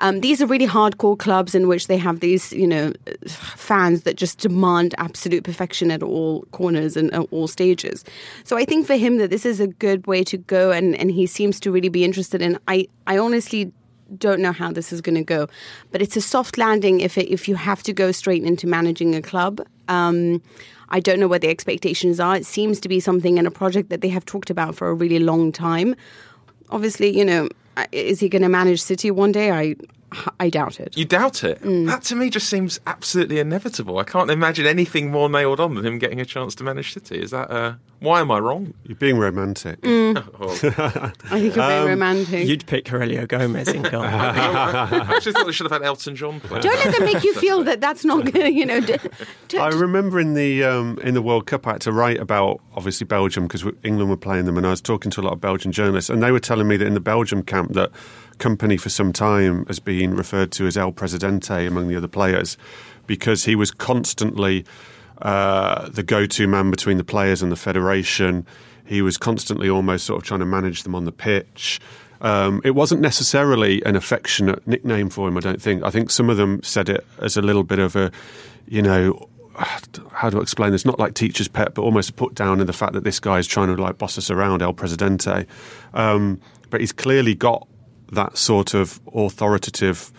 Um, 0.00 0.20
these 0.20 0.42
are 0.42 0.46
really 0.46 0.66
hardcore 0.66 1.18
clubs 1.18 1.54
in 1.54 1.68
which 1.68 1.86
they 1.86 1.96
have 1.96 2.20
these 2.20 2.52
you 2.52 2.66
know 2.66 2.92
fans 3.26 4.02
that 4.02 4.16
just 4.16 4.38
demand 4.38 4.94
absolute 4.98 5.44
perfection 5.44 5.90
at 5.90 6.02
all 6.02 6.42
corners 6.52 6.96
and 6.96 7.12
at 7.14 7.26
all 7.30 7.46
stages. 7.46 8.04
So 8.44 8.56
I 8.56 8.64
think 8.64 8.86
for 8.86 8.96
him 8.96 9.18
that 9.18 9.30
this 9.30 9.46
is 9.46 9.60
a 9.60 9.66
good 9.66 10.06
way 10.06 10.24
to 10.24 10.36
go, 10.36 10.70
and 10.70 10.96
and 10.96 11.10
he 11.10 11.26
seems 11.26 11.60
to 11.60 11.70
really 11.70 11.88
be 11.88 12.04
interested 12.04 12.42
in. 12.42 12.58
I 12.68 12.88
I 13.06 13.18
honestly 13.18 13.72
don't 14.18 14.40
know 14.40 14.52
how 14.52 14.72
this 14.72 14.92
is 14.92 15.00
going 15.00 15.16
to 15.16 15.24
go, 15.24 15.48
but 15.90 16.02
it's 16.02 16.16
a 16.16 16.20
soft 16.20 16.58
landing 16.58 17.00
if 17.00 17.16
it, 17.18 17.32
if 17.32 17.48
you 17.48 17.56
have 17.56 17.82
to 17.84 17.92
go 17.92 18.12
straight 18.12 18.44
into 18.44 18.66
managing 18.66 19.14
a 19.14 19.22
club. 19.22 19.60
Um, 19.88 20.42
I 20.90 21.00
don't 21.00 21.18
know 21.18 21.28
what 21.28 21.40
the 21.40 21.48
expectations 21.48 22.20
are. 22.20 22.36
It 22.36 22.46
seems 22.46 22.80
to 22.80 22.88
be 22.88 23.00
something 23.00 23.38
in 23.38 23.46
a 23.46 23.50
project 23.50 23.88
that 23.90 24.00
they 24.00 24.08
have 24.10 24.24
talked 24.24 24.50
about 24.50 24.74
for 24.74 24.88
a 24.88 24.94
really 24.94 25.18
long 25.18 25.52
time. 25.52 25.96
Obviously, 26.70 27.16
you 27.16 27.24
know, 27.24 27.48
is 27.92 28.20
he 28.20 28.28
going 28.28 28.42
to 28.42 28.48
manage 28.48 28.80
City 28.80 29.10
one 29.10 29.32
day? 29.32 29.50
I 29.50 29.76
I 30.38 30.48
doubt 30.48 30.78
it. 30.80 30.96
You 30.96 31.04
doubt 31.04 31.42
it? 31.44 31.60
Mm. 31.62 31.86
That 31.86 32.02
to 32.04 32.14
me 32.16 32.30
just 32.30 32.48
seems 32.48 32.78
absolutely 32.86 33.38
inevitable. 33.40 33.98
I 33.98 34.04
can't 34.04 34.30
imagine 34.30 34.66
anything 34.66 35.10
more 35.10 35.28
nailed 35.28 35.58
on 35.60 35.74
than 35.74 35.84
him 35.84 35.98
getting 35.98 36.20
a 36.20 36.24
chance 36.24 36.54
to 36.56 36.64
manage 36.64 36.92
City. 36.92 37.20
Is 37.20 37.30
that 37.32 37.50
uh, 37.50 37.74
why 38.00 38.20
am 38.20 38.30
I 38.30 38.38
wrong? 38.38 38.74
You're 38.84 38.96
being 38.96 39.18
romantic. 39.18 39.80
Mm. 39.80 40.14
Oh, 40.40 40.50
I 41.30 41.40
think 41.40 41.56
you're 41.56 41.66
very 41.66 41.88
romantic. 41.88 42.46
You'd 42.46 42.66
pick 42.66 42.84
Heurelho 42.84 43.26
Gomes 43.26 43.68
in 43.68 43.82
goal. 43.82 44.02
I 44.04 45.12
actually 45.16 45.32
thought 45.32 45.46
they 45.46 45.52
should 45.52 45.64
have 45.70 45.72
had 45.72 45.82
Elton 45.82 46.14
John 46.14 46.38
play. 46.40 46.60
don't 46.60 46.84
let 46.84 46.94
them 46.96 47.04
make 47.04 47.24
you 47.24 47.34
feel 47.34 47.64
that 47.64 47.80
that's 47.80 48.04
not 48.04 48.24
going 48.32 48.46
to, 48.46 48.52
you 48.52 48.66
know. 48.66 48.80
d- 48.80 48.96
d- 49.48 49.58
I 49.58 49.68
remember 49.68 50.20
in 50.20 50.34
the 50.34 50.62
um, 50.64 50.98
in 51.02 51.14
the 51.14 51.22
World 51.22 51.46
Cup, 51.46 51.66
I 51.66 51.72
had 51.72 51.80
to 51.82 51.92
write 51.92 52.18
about 52.20 52.60
obviously 52.76 53.06
Belgium 53.06 53.44
because 53.46 53.64
England 53.82 54.10
were 54.10 54.16
playing 54.16 54.44
them, 54.44 54.56
and 54.56 54.66
I 54.66 54.70
was 54.70 54.80
talking 54.80 55.10
to 55.12 55.20
a 55.20 55.22
lot 55.22 55.32
of 55.32 55.40
Belgian 55.40 55.72
journalists, 55.72 56.10
and 56.10 56.22
they 56.22 56.30
were 56.30 56.40
telling 56.40 56.68
me 56.68 56.76
that 56.76 56.86
in 56.86 56.94
the 56.94 57.00
Belgium 57.00 57.42
camp 57.42 57.72
that 57.72 57.90
Kompany 58.38 58.80
for 58.80 58.88
some 58.88 59.12
time 59.12 59.66
has 59.66 59.78
been 59.78 60.14
referred 60.14 60.52
to 60.52 60.66
as 60.66 60.76
El 60.76 60.92
Presidente 60.92 61.66
among 61.66 61.88
the 61.88 61.96
other 61.96 62.08
players 62.08 62.56
because 63.06 63.44
he 63.44 63.54
was 63.54 63.70
constantly 63.70 64.64
uh, 65.22 65.88
the 65.88 66.02
go-to 66.02 66.46
man 66.46 66.70
between 66.70 66.96
the 66.96 67.04
players 67.04 67.42
and 67.42 67.52
the 67.52 67.56
federation. 67.56 68.46
He 68.84 69.02
was 69.02 69.16
constantly 69.16 69.68
almost 69.68 70.06
sort 70.06 70.22
of 70.22 70.26
trying 70.26 70.40
to 70.40 70.46
manage 70.46 70.82
them 70.82 70.94
on 70.94 71.04
the 71.04 71.12
pitch. 71.12 71.80
Um, 72.20 72.60
it 72.64 72.70
wasn't 72.70 73.00
necessarily 73.00 73.84
an 73.84 73.96
affectionate 73.96 74.66
nickname 74.66 75.10
for 75.10 75.28
him, 75.28 75.36
I 75.36 75.40
don't 75.40 75.60
think. 75.60 75.82
I 75.82 75.90
think 75.90 76.10
some 76.10 76.30
of 76.30 76.36
them 76.36 76.62
said 76.62 76.88
it 76.88 77.06
as 77.18 77.36
a 77.36 77.42
little 77.42 77.64
bit 77.64 77.78
of 77.78 77.96
a, 77.96 78.10
you 78.66 78.82
know, 78.82 79.28
how 79.56 80.30
do 80.30 80.38
I 80.38 80.42
explain 80.42 80.72
this? 80.72 80.84
Not 80.84 80.98
like 80.98 81.14
teacher's 81.14 81.48
pet, 81.48 81.74
but 81.74 81.82
almost 81.82 82.10
a 82.10 82.12
put 82.12 82.34
down 82.34 82.60
in 82.60 82.66
the 82.66 82.72
fact 82.72 82.92
that 82.94 83.04
this 83.04 83.20
guy 83.20 83.38
is 83.38 83.46
trying 83.46 83.74
to 83.74 83.80
like 83.80 83.98
boss 83.98 84.18
us 84.18 84.30
around, 84.30 84.62
El 84.62 84.72
Presidente. 84.72 85.46
Um, 85.92 86.40
but 86.70 86.80
he's 86.80 86.92
clearly 86.92 87.34
got 87.34 87.68
that 88.12 88.36
sort 88.38 88.74
of 88.74 89.00
authoritative 89.14 90.12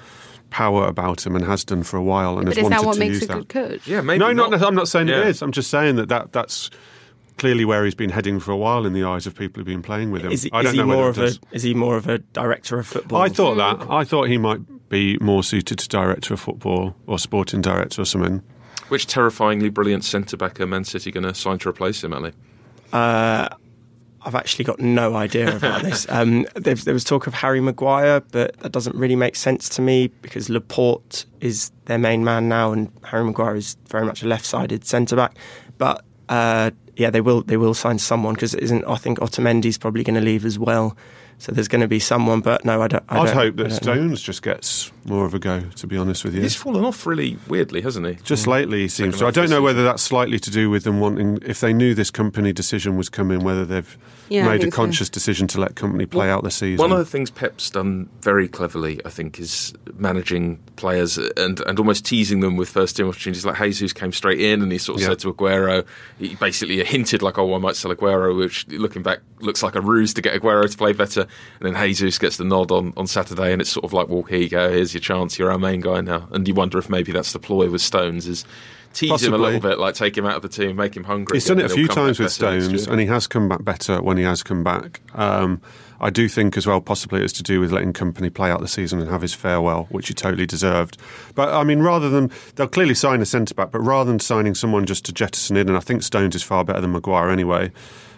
power 0.49 0.85
about 0.87 1.25
him 1.25 1.35
and 1.35 1.43
has 1.45 1.63
done 1.65 1.83
for 1.83 1.97
a 1.97 2.03
while. 2.03 2.37
And 2.37 2.45
but 2.45 2.55
has 2.55 2.57
is 2.57 2.63
wanted 2.63 2.77
that 2.79 2.85
what 2.85 2.93
to 2.93 2.99
makes 2.99 3.13
use 3.15 3.23
a 3.23 3.27
that. 3.27 3.33
good 3.33 3.49
coach? 3.49 3.87
Yeah, 3.87 4.01
maybe 4.01 4.19
no, 4.19 4.31
not. 4.31 4.51
not. 4.51 4.63
I'm 4.63 4.75
not 4.75 4.87
saying 4.87 5.07
Yeah. 5.07 5.21
it 5.21 5.27
is. 5.27 5.41
I'm 5.41 5.51
just 5.51 5.69
saying 5.69 5.95
that, 5.97 6.09
that 6.09 6.31
that's 6.31 6.69
clearly 7.37 7.65
where 7.65 7.83
he's 7.83 7.95
been 7.95 8.11
heading 8.11 8.39
for 8.39 8.51
a 8.51 8.57
while 8.57 8.85
in 8.85 8.93
the 8.93 9.03
eyes 9.03 9.27
of 9.27 9.35
people 9.35 9.59
who've 9.59 9.65
been 9.67 9.81
playing 9.81 10.11
with 10.11 10.21
him. 10.23 10.31
Is 10.31 10.43
he, 10.43 10.51
I 10.53 10.63
don't 10.63 10.73
he 10.73 10.79
know 10.79 10.87
whether 10.87 10.97
more 11.01 11.09
of 11.09 11.17
a 11.17 11.31
is 11.51 11.63
he 11.63 11.73
more 11.73 11.97
of 11.97 12.07
a 12.07 12.19
director 12.19 12.79
of 12.79 12.87
football? 12.87 13.21
I 13.21 13.27
thought 13.29 13.55
that. 13.55 13.89
I 13.89 14.03
thought 14.05 14.29
he 14.29 14.37
might 14.37 14.89
be 14.89 15.17
more 15.19 15.43
suited 15.43 15.79
to 15.79 15.89
director 15.89 16.33
of 16.33 16.39
football 16.39 16.95
or 17.07 17.19
sporting 17.19 17.61
director 17.61 18.01
or 18.01 18.05
something. 18.05 18.41
Which 18.87 19.07
terrifyingly 19.07 19.69
brilliant 19.69 20.05
centre 20.05 20.37
back 20.37 20.61
are 20.61 20.67
Man 20.67 20.83
City 20.85 21.11
going 21.11 21.23
to 21.23 21.33
sign 21.33 21.57
to 21.59 21.69
replace 21.69 22.03
him, 22.03 22.13
Ali? 22.13 22.31
Uh, 22.93 23.49
I've 24.25 24.35
actually 24.35 24.65
got 24.65 24.79
no 24.79 25.15
idea 25.15 25.55
about 25.55 25.83
this. 25.83 26.05
Um, 26.15 26.45
there, 26.55 26.75
there 26.75 26.93
was 26.93 27.03
talk 27.03 27.27
of 27.27 27.33
Harry 27.35 27.61
Maguire, 27.61 28.21
but 28.31 28.57
that 28.59 28.71
doesn't 28.71 28.95
really 28.95 29.15
make 29.15 29.35
sense 29.35 29.69
to 29.69 29.81
me 29.81 30.07
because 30.21 30.49
Laporte 30.49 31.25
is 31.41 31.71
their 31.85 31.97
main 31.99 32.23
man 32.23 32.49
now, 32.49 32.71
and 32.71 32.91
Harry 33.03 33.23
Maguire 33.23 33.55
is 33.55 33.77
very 33.89 34.05
much 34.05 34.23
a 34.23 34.27
left-sided 34.27 34.85
centre 34.85 35.15
back. 35.15 35.38
But 35.77 36.03
uh, 36.29 36.71
yeah, 36.95 37.09
they 37.11 37.21
will 37.21 37.41
they 37.43 37.57
will 37.57 37.73
sign 37.73 37.99
someone 37.99 38.33
because 38.33 38.55
isn't 38.55 38.83
I 38.85 38.95
think 38.95 39.19
Otamendi's 39.19 39.77
probably 39.77 40.03
going 40.03 40.15
to 40.15 40.21
leave 40.25 40.43
as 40.45 40.57
well. 40.57 40.97
So 41.38 41.51
there's 41.51 41.67
going 41.67 41.81
to 41.81 41.88
be 41.89 41.99
someone, 41.99 42.39
but 42.39 42.63
no, 42.63 42.81
I 42.81 42.88
don't. 42.88 43.03
I 43.09 43.19
I'd 43.19 43.25
don't- 43.25 43.35
hope 43.35 43.55
that 43.57 43.63
don't 43.63 43.71
know. 43.71 43.93
Stones 43.93 44.21
just 44.21 44.41
gets 44.41 44.89
more 45.03 45.25
of 45.25 45.33
a 45.33 45.39
go. 45.39 45.59
To 45.59 45.85
be 45.85 45.97
honest 45.97 46.23
with 46.23 46.33
you, 46.33 46.41
He's 46.41 46.55
fallen 46.55 46.85
off 46.85 47.05
really 47.05 47.38
weirdly, 47.49 47.81
hasn't 47.81 48.07
he? 48.07 48.15
just 48.23 48.47
lately 48.47 48.83
he 48.83 48.88
seems 48.88 49.15
Second 49.15 49.19
to. 49.19 49.25
I 49.27 49.31
don't 49.31 49.49
know 49.49 49.55
season. 49.57 49.63
whether 49.65 49.83
that's 49.83 50.01
slightly 50.01 50.39
to 50.39 50.49
do 50.49 50.69
with 50.69 50.85
them 50.85 51.01
wanting. 51.01 51.39
If 51.45 51.59
they 51.59 51.73
knew 51.73 51.93
this 51.93 52.09
Kompany 52.09 52.55
decision 52.55 52.95
was 52.95 53.09
coming, 53.09 53.43
whether 53.43 53.65
they've 53.65 53.97
Yeah, 54.29 54.45
made 54.47 54.55
a 54.55 54.59
think 54.63 54.73
so. 54.73 54.77
conscious 54.77 55.09
decision 55.09 55.47
to 55.47 55.59
let 55.59 55.75
Kompany 55.75 56.09
play 56.09 56.29
out 56.29 56.43
the 56.43 56.51
season. 56.51 56.77
One 56.81 56.91
of 56.91 56.97
the 56.97 57.05
things 57.05 57.29
Pep's 57.29 57.69
done 57.69 58.09
very 58.21 58.47
cleverly, 58.47 58.99
I 59.05 59.09
think, 59.09 59.39
is 59.39 59.73
managing 59.95 60.57
players 60.77 61.17
and, 61.17 61.59
and 61.61 61.79
almost 61.79 62.05
teasing 62.05 62.39
them 62.39 62.55
with 62.57 62.69
first 62.69 62.97
team 62.97 63.07
opportunities. 63.07 63.45
Like 63.45 63.57
Jesus 63.61 63.93
came 63.93 64.11
straight 64.11 64.39
in 64.41 64.61
and 64.61 64.71
he 64.71 64.77
sort 64.77 64.97
of 64.97 65.01
Yeah. 65.03 65.09
said 65.09 65.19
to 65.19 65.33
Aguero, 65.33 65.85
he 66.17 66.35
basically 66.35 66.83
hinted 66.83 67.21
like, 67.21 67.38
"Oh, 67.38 67.53
I 67.53 67.57
might 67.59 67.75
sell 67.75 67.93
Aguero," 67.93 68.35
which 68.38 68.67
looking 68.69 69.03
back 69.03 69.19
looks 69.41 69.61
like 69.61 69.75
a 69.75 69.81
ruse 69.81 70.13
to 70.15 70.21
get 70.21 70.39
Aguero 70.41 70.69
to 70.69 70.77
play 70.77 70.93
better. 70.93 71.27
And 71.59 71.75
then 71.75 71.88
Jesus 71.88 72.17
gets 72.17 72.38
the 72.38 72.45
nod 72.45 72.71
on, 72.71 72.93
on 72.97 73.07
Saturday, 73.07 73.51
and 73.51 73.61
it's 73.61 73.69
sort 73.71 73.85
of 73.85 73.93
like, 73.93 74.07
"Well, 74.09 74.23
here 74.23 74.39
you 74.39 74.49
go. 74.49 74.71
Here's 74.71 74.93
your 74.93 75.01
chance. 75.01 75.38
You're 75.38 75.51
our 75.51 75.59
main 75.59 75.81
guy 75.81 76.01
now." 76.01 76.27
And 76.31 76.47
you 76.47 76.53
wonder 76.53 76.77
if 76.77 76.89
maybe 76.89 77.11
that's 77.11 77.33
the 77.33 77.39
ploy 77.39 77.69
with 77.69 77.81
Stones 77.81 78.27
is. 78.27 78.45
Tease 78.95 79.25
him 79.25 79.34
a 79.34 79.38
little 79.38 79.60
bit, 79.60 79.77
like 79.77 79.93
take 79.93 80.17
him 80.17 80.25
out 80.25 80.38
of 80.38 80.41
the 80.41 80.47
team, 80.47 80.77
make 80.77 80.95
him 80.95 81.03
hungry. 81.03 81.36
He's 81.36 81.45
done 81.45 81.60
it 81.60 81.65
a 81.65 81.69
few 81.69 81.88
times 81.88 82.17
with 82.17 82.31
Stones, 82.31 82.88
and 82.88 82.99
he 82.99 83.08
has 83.08 83.27
come 83.27 83.49
back 83.49 83.63
better 83.63 84.01
when 84.01 84.15
he 84.15 84.23
has 84.23 84.41
come 84.41 84.63
back. 84.63 85.01
Um, 85.13 85.62
I 85.99 86.10
do 86.10 86.29
think 86.29 86.55
as 86.55 86.65
well, 86.65 86.79
possibly 86.79 87.21
it's 87.21 87.34
to 87.34 87.43
do 87.43 87.60
with 87.60 87.73
letting 87.73 87.91
Kompany 87.91 88.34
play 88.34 88.49
out 88.49 88.62
the 88.62 88.69
season 88.69 89.01
and 89.01 89.10
have 89.10 89.21
his 89.21 89.34
farewell, 89.34 89.88
which 89.89 90.08
he 90.08 90.13
totally 90.13 90.45
deserved. 90.45 90.97
But 91.36 91.53
I 91.53 91.65
mean, 91.65 91.79
rather 91.81 92.10
than 92.10 92.31
they'll 92.55 92.67
clearly 92.67 92.95
sign 92.95 93.21
a 93.21 93.25
centre 93.25 93.53
back, 93.53 93.71
but 93.71 93.79
rather 93.79 94.10
than 94.10 94.19
signing 94.19 94.55
someone 94.55 94.86
just 94.86 95.03
to 95.05 95.13
jettison 95.13 95.58
in, 95.58 95.67
and 95.67 95.77
I 95.77 95.81
think 95.81 96.01
Stones 96.01 96.36
is 96.36 96.43
far 96.43 96.63
better 96.63 96.79
than 96.79 96.93
Maguire 96.93 97.29
anyway. 97.29 97.71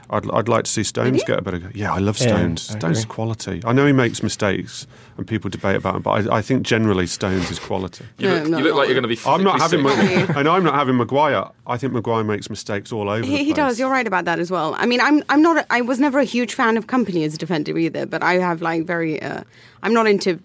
I'd, 0.09 0.29
I'd 0.31 0.47
like 0.47 0.63
to 0.63 0.71
see 0.71 0.83
Stones 0.83 1.23
get 1.25 1.39
a 1.39 1.41
better. 1.41 1.59
go. 1.59 1.69
Yeah, 1.73 1.93
I 1.93 1.99
love 1.99 2.17
Yeah, 2.19 2.27
Stones. 2.27 2.69
I 2.71 2.79
Stones 2.79 2.97
is 2.99 3.03
agree. 3.03 3.13
quality. 3.13 3.61
I 3.65 3.73
know 3.73 3.85
he 3.85 3.91
makes 3.91 4.23
mistakes, 4.23 4.87
and 5.17 5.27
people 5.27 5.49
debate 5.49 5.75
about 5.75 5.95
him, 5.95 6.01
but 6.01 6.11
I, 6.31 6.37
I 6.37 6.41
think 6.41 6.63
generally 6.63 7.07
Stones 7.07 7.51
is 7.51 7.59
quality. 7.59 8.05
You 8.17 8.29
look, 8.29 8.43
No, 8.43 8.49
no, 8.49 8.57
you 8.59 8.63
look 8.63 8.73
no. 8.73 8.77
like 8.77 8.87
you're 8.89 8.99
going 9.01 9.03
to 9.03 9.07
be. 9.15 9.19
I'm 9.29 9.43
not 9.43 9.59
having, 9.59 9.85
sick. 9.87 9.97
Mag- 10.29 10.29
and 10.37 10.47
I'm 10.47 10.63
not 10.63 10.75
having 10.75 10.95
Maguire. 10.97 11.49
I 11.65 11.77
think 11.77 11.91
Maguire 11.93 12.23
makes 12.23 12.49
mistakes 12.49 12.91
all 12.93 13.09
over. 13.09 13.21
the 13.21 13.27
He, 13.27 13.43
he 13.43 13.53
does. 13.53 13.79
You're 13.79 13.89
right 13.91 14.07
about 14.07 14.25
that 14.25 14.39
as 14.39 14.49
well. 14.49 14.75
I 14.77 14.85
mean, 14.85 15.01
I'm 15.01 15.23
I'm 15.29 15.41
not. 15.41 15.57
A, 15.57 15.65
I 15.73 15.81
was 15.81 15.99
never 15.99 16.19
a 16.19 16.23
huge 16.23 16.53
fan 16.53 16.77
of 16.77 16.87
Kompany 16.87 17.25
as 17.25 17.33
a 17.35 17.37
defender 17.37 17.77
either. 17.77 18.05
But 18.05 18.23
I 18.23 18.35
have 18.35 18.61
like 18.61 18.85
very. 18.85 19.21
Uh, 19.21 19.43
I'm 19.83 19.93
not 19.93 20.07
into 20.07 20.39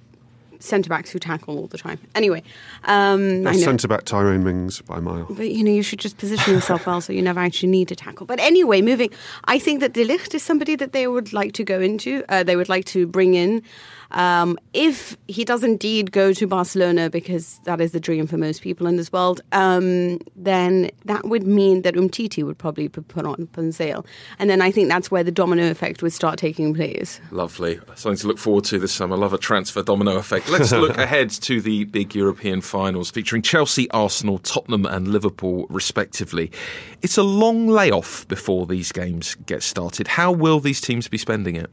centre 0.63 0.89
backs 0.89 1.11
who 1.11 1.19
tackle 1.19 1.59
all 1.59 1.67
the 1.67 1.79
time. 1.79 1.99
Anyway, 2.15 2.43
um, 2.85 3.53
Centre 3.55 3.89
back 3.89 4.05
Tyrone 4.05 4.45
Mings 4.45 4.81
by 4.83 5.01
mile. 5.01 5.27
But 5.29 5.51
you 5.51 5.65
know, 5.65 5.71
you 5.71 5.83
should 5.83 5.99
just 5.99 6.19
position 6.19 6.55
yourself 6.55 6.87
well 6.87 7.01
so 7.01 7.13
you 7.13 7.23
never 7.23 7.41
actually 7.41 7.71
need 7.71 7.89
to 7.89 7.97
tackle. 7.97 8.27
But 8.27 8.41
anyway, 8.41 8.83
moving, 8.83 9.11
I 9.45 9.59
think 9.59 9.81
that 9.81 9.93
De 9.93 10.05
Ligt 10.05 10.35
is 10.35 10.43
somebody 10.43 10.77
that 10.77 10.93
they 10.93 11.07
would 11.07 11.33
like 11.33 11.53
to 11.55 11.65
go 11.65 11.81
into. 11.81 12.25
Uh, 12.29 12.43
they 12.43 12.57
would 12.57 12.69
like 12.69 12.85
to 12.87 13.07
bring 13.07 13.35
in. 13.35 13.63
Um, 14.13 14.59
if 14.73 15.17
he 15.29 15.45
does 15.45 15.65
indeed 15.65 16.13
go 16.13 16.33
to 16.33 16.47
Barcelona, 16.47 17.11
because 17.11 17.59
that 17.65 17.81
is 17.81 17.93
the 17.93 18.01
dream 18.01 18.27
for 18.27 18.37
most 18.37 18.63
people 18.63 18.87
in 18.87 18.97
this 18.97 19.13
world, 19.13 19.41
um, 19.53 20.19
then 20.37 20.91
that 21.05 21.25
would 21.25 21.47
mean 21.47 21.83
that 21.83 21.95
Umtiti 21.95 22.45
would 22.45 22.59
probably 22.59 22.89
be 22.89 23.01
put 23.03 23.27
on, 23.27 23.47
put 23.49 23.65
on 23.65 23.73
sale. 23.73 24.07
And 24.39 24.49
then 24.51 24.61
I 24.61 24.71
think 24.71 24.89
that's 24.89 25.11
where 25.11 25.25
the 25.25 25.33
domino 25.33 25.71
effect 25.71 26.03
would 26.03 26.13
start 26.13 26.39
taking 26.39 26.75
place. 26.75 27.21
Lovely. 27.31 27.81
Something 27.95 28.19
to 28.19 28.27
look 28.29 28.39
forward 28.39 28.65
to 28.65 28.79
this 28.79 28.93
summer. 28.93 29.17
Love 29.17 29.33
a 29.33 29.39
transfer 29.39 29.83
domino 29.83 30.17
effect. 30.17 30.49
Let's 30.49 30.73
look 30.73 30.99
ahead 30.99 31.31
to 31.31 31.61
the 31.61 31.85
big 31.85 32.15
European 32.15 32.61
finals 32.61 33.11
featuring 33.11 33.43
Chelsea, 33.43 33.91
Arsenal, 33.91 34.39
Tottenham, 34.39 34.87
and 34.87 35.09
Liverpool, 35.09 35.67
respectively. 35.69 36.51
It's 37.01 37.17
a 37.17 37.23
long 37.23 37.67
layoff 37.69 38.27
before 38.29 38.67
these 38.67 38.93
games 38.93 39.35
get 39.47 39.63
started. 39.63 40.07
How 40.07 40.33
will 40.33 40.61
these 40.61 40.81
teams 40.81 41.09
be 41.09 41.19
spending 41.19 41.57
it? 41.57 41.73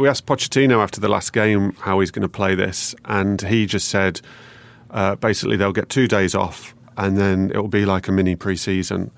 We 0.00 0.08
asked 0.08 0.24
Pochettino 0.24 0.82
after 0.82 0.98
the 0.98 1.10
last 1.10 1.34
game 1.34 1.74
how 1.80 2.00
he's 2.00 2.10
going 2.10 2.22
to 2.22 2.28
play 2.28 2.54
this, 2.54 2.94
and 3.04 3.38
he 3.42 3.66
just 3.66 3.88
said 3.88 4.22
uh, 4.88 5.16
basically 5.16 5.58
they'll 5.58 5.74
get 5.74 5.90
two 5.90 6.08
days 6.08 6.34
off, 6.34 6.74
and 6.96 7.18
then 7.18 7.50
it'll 7.50 7.68
be 7.68 7.84
like 7.84 8.08
a 8.08 8.12
mini 8.12 8.34
pre-season, 8.34 9.10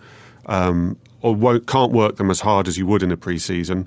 um, 0.47 0.99
or 1.21 1.61
can't 1.61 1.93
work 1.93 2.17
them 2.17 2.31
as 2.31 2.41
hard 2.41 2.67
as 2.67 2.79
you 2.79 2.87
would 2.87 3.05
in 3.05 3.13
a 3.13 3.17
pre-season. 3.17 3.87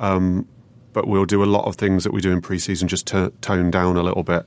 Um, 0.00 0.48
but 0.92 1.06
we'll 1.06 1.26
do 1.26 1.44
a 1.44 1.46
lot 1.46 1.66
of 1.66 1.76
things 1.76 2.02
that 2.02 2.12
we 2.12 2.20
do 2.20 2.32
in 2.32 2.40
pre-season, 2.40 2.88
just 2.88 3.06
to 3.06 3.32
tone 3.40 3.70
down 3.70 3.96
a 3.96 4.02
little 4.02 4.24
bit 4.24 4.44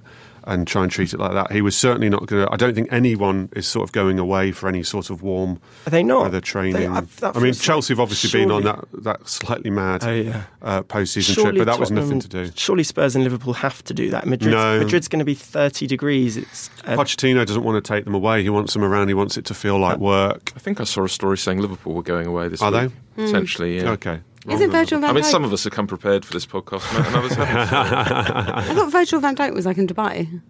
and 0.47 0.67
try 0.67 0.83
and 0.83 0.91
treat 0.91 1.13
it 1.13 1.19
like 1.19 1.33
that. 1.33 1.51
He 1.51 1.61
was 1.61 1.75
certainly 1.75 2.09
not 2.09 2.25
going 2.27 2.45
to. 2.45 2.53
I 2.53 2.55
don't 2.55 2.73
think 2.75 2.87
anyone 2.91 3.49
is 3.55 3.67
sort 3.67 3.83
of 3.87 3.91
going 3.91 4.19
away 4.19 4.51
for 4.51 4.67
any 4.69 4.83
sort 4.83 5.09
of 5.09 5.21
warm 5.23 5.59
Are 5.87 5.89
they 5.89 6.03
not? 6.03 6.21
weather 6.23 6.41
training. 6.41 6.73
They- 6.73 6.87
I- 6.87 7.03
I, 7.33 7.39
mean, 7.39 7.53
Chelsea 7.53 7.93
have 7.93 7.99
like 7.99 8.03
obviously 8.03 8.39
been 8.39 8.51
on 8.51 8.63
that, 8.63 8.85
that 9.03 9.27
slightly 9.27 9.69
mad 9.71 10.03
Oh, 10.03 10.11
yeah. 10.11 10.43
uh, 10.61 10.81
post-season 10.83 11.35
trip, 11.43 11.57
but 11.57 11.65
that 11.65 11.79
was 11.79 11.91
nothing 11.91 12.19
to 12.19 12.27
do. 12.27 12.51
Surely 12.55 12.83
Spurs 12.83 13.15
and 13.15 13.23
Liverpool 13.23 13.53
have 13.53 13.83
to 13.85 13.93
do 13.93 14.09
that. 14.11 14.27
Madrid, 14.27 14.51
No. 14.53 14.79
Madrid's 14.79 15.07
going 15.07 15.19
to 15.19 15.25
be 15.25 15.33
30 15.35 15.87
degrees. 15.87 16.37
It's 16.37 16.69
uh, 16.85 16.95
Pochettino 16.95 17.45
doesn't 17.45 17.63
want 17.63 17.83
to 17.83 17.93
take 17.93 18.03
them 18.05 18.13
away. 18.13 18.43
He 18.43 18.49
wants 18.49 18.73
them 18.73 18.83
around. 18.83 19.07
He 19.07 19.13
wants 19.13 19.37
it 19.37 19.45
to 19.45 19.53
feel 19.53 19.79
like 19.79 19.97
work. 19.97 20.51
I 20.55 20.59
think 20.59 20.79
I 20.79 20.83
saw 20.83 21.03
a 21.05 21.09
story 21.09 21.37
saying 21.37 21.59
Liverpool 21.59 21.93
were 21.93 22.03
going 22.03 22.27
away 22.27 22.47
this 22.49 22.61
Are 22.61 22.71
week. 22.71 22.91
they? 23.17 23.23
Essentially, 23.23 23.77
yeah. 23.77 23.89
Okay. 23.91 24.19
Isn't 24.47 24.71
Virgil 24.71 24.99
van 24.99 25.09
I 25.09 25.13
mean, 25.13 25.23
some 25.23 25.43
of 25.43 25.51
us 25.53 25.63
have 25.63 25.73
come 25.73 25.87
prepared 25.87 26.23
for 26.23 26.33
this 26.33 26.45
podcast, 26.45 26.91
Matt, 26.93 27.07
and 27.07 27.15
others 27.15 27.33
haven't. 27.33 27.73
I 27.73 28.73
thought 28.73 28.91
Virgil 28.91 29.19
van 29.19 29.35
Dijk 29.35 29.53
was 29.53 29.65
like 29.65 29.77
in 29.77 29.87
Dubai. 29.87 30.41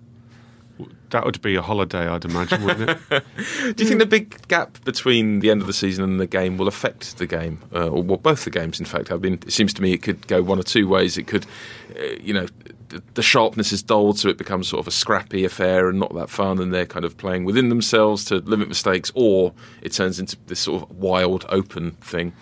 That 1.12 1.24
would 1.24 1.42
be 1.42 1.56
a 1.56 1.62
holiday, 1.62 2.08
I'd 2.08 2.26
imagine, 2.26 2.66
wouldn't 2.66 2.90
it? 2.90 3.24
Do 3.76 3.84
you 3.84 3.88
think 3.88 4.00
the 4.00 4.06
big 4.06 4.46
gap 4.50 4.84
between 4.84 5.40
the 5.40 5.50
end 5.50 5.62
of 5.62 5.68
the 5.68 5.74
season 5.74 6.04
and 6.04 6.20
the 6.20 6.28
game 6.28 6.58
will 6.58 6.68
affect 6.68 7.18
the 7.20 7.28
game, 7.28 7.62
uh, 7.74 7.88
or 7.88 8.04
well, 8.04 8.18
both 8.18 8.44
the 8.44 8.50
games? 8.50 8.80
In 8.80 8.86
fact, 8.86 9.12
I 9.12 9.16
mean, 9.16 9.36
it 9.36 9.54
seems 9.54 9.74
to 9.76 9.82
me 9.82 9.94
it 9.94 10.02
could 10.02 10.28
go 10.28 10.44
one 10.44 10.60
or 10.60 10.64
two 10.64 10.90
ways. 10.90 11.18
It 11.18 11.28
could, 11.28 11.46
uh, 11.98 12.02
you 12.20 12.34
know, 12.34 12.48
the, 12.90 13.02
the 13.14 13.22
sharpness 13.22 13.72
is 13.72 13.82
dulled, 13.82 14.20
so 14.20 14.28
it 14.28 14.38
becomes 14.38 14.68
sort 14.68 14.82
of 14.82 14.88
a 14.88 14.92
scrappy 14.92 15.46
affair 15.46 15.88
and 15.88 16.00
not 16.00 16.14
that 16.16 16.30
fun, 16.30 16.60
and 16.60 16.74
they're 16.74 16.86
kind 16.86 17.06
of 17.06 17.16
playing 17.18 17.46
within 17.46 17.70
themselves 17.70 18.26
to 18.26 18.38
limit 18.40 18.68
mistakes, 18.68 19.12
or 19.16 19.54
it 19.82 19.94
turns 19.94 20.20
into 20.20 20.36
this 20.48 20.60
sort 20.60 20.84
of 20.84 20.98
wild, 20.98 21.46
open 21.50 21.92
thing. 22.02 22.34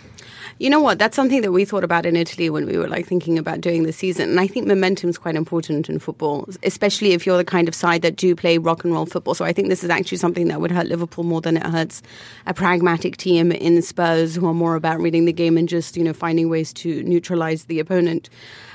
You 0.63 0.69
know 0.69 0.79
what? 0.79 0.97
That's 0.97 1.17
something 1.17 1.41
that 1.41 1.51
we 1.51 1.65
thought 1.65 1.83
about 1.83 2.05
in 2.05 2.15
Italy 2.15 2.49
when 2.49 2.65
we 2.65 2.77
were 2.77 2.87
like 2.87 3.05
thinking 3.05 3.37
about 3.37 3.59
doing 3.59 3.83
the 3.83 3.91
season. 3.91 4.29
And 4.29 4.39
I 4.39 4.47
think 4.47 4.65
momentum 4.65 5.09
is 5.09 5.17
quite 5.17 5.35
important 5.35 5.89
in 5.89 5.99
football, 5.99 6.47
especially 6.63 7.11
if 7.11 7.25
you're 7.25 7.35
the 7.35 7.43
kind 7.43 7.67
of 7.67 7.75
side 7.75 8.01
that 8.03 8.15
do 8.15 8.33
play 8.33 8.57
rock 8.57 8.85
and 8.85 8.93
roll 8.93 9.05
football. 9.05 9.33
So 9.33 9.43
I 9.43 9.51
think 9.51 9.67
this 9.67 9.83
is 9.83 9.89
actually 9.89 10.19
something 10.19 10.47
that 10.47 10.61
would 10.61 10.71
hurt 10.71 10.87
Liverpool 10.87 11.25
more 11.25 11.41
than 11.41 11.57
it 11.57 11.63
hurts 11.63 12.01
a 12.45 12.53
pragmatic 12.53 13.17
team 13.17 13.51
in 13.51 13.81
Spurs 13.81 14.35
who 14.35 14.47
are 14.47 14.53
more 14.53 14.75
about 14.75 15.01
reading 15.01 15.25
the 15.25 15.33
game 15.33 15.57
and 15.57 15.67
just 15.67 15.97
you 15.97 16.03
know 16.05 16.13
finding 16.13 16.47
ways 16.47 16.71
to 16.75 17.03
neutralize 17.03 17.65
the 17.65 17.81
opponent 17.81 18.29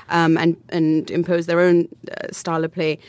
um, 0.09 0.37
and 0.37 0.57
and 0.69 1.09
impose 1.09 1.47
their 1.47 1.59
own 1.59 1.87
uh, 2.11 2.27
style 2.31 2.63
of 2.63 2.71
play. 2.71 2.99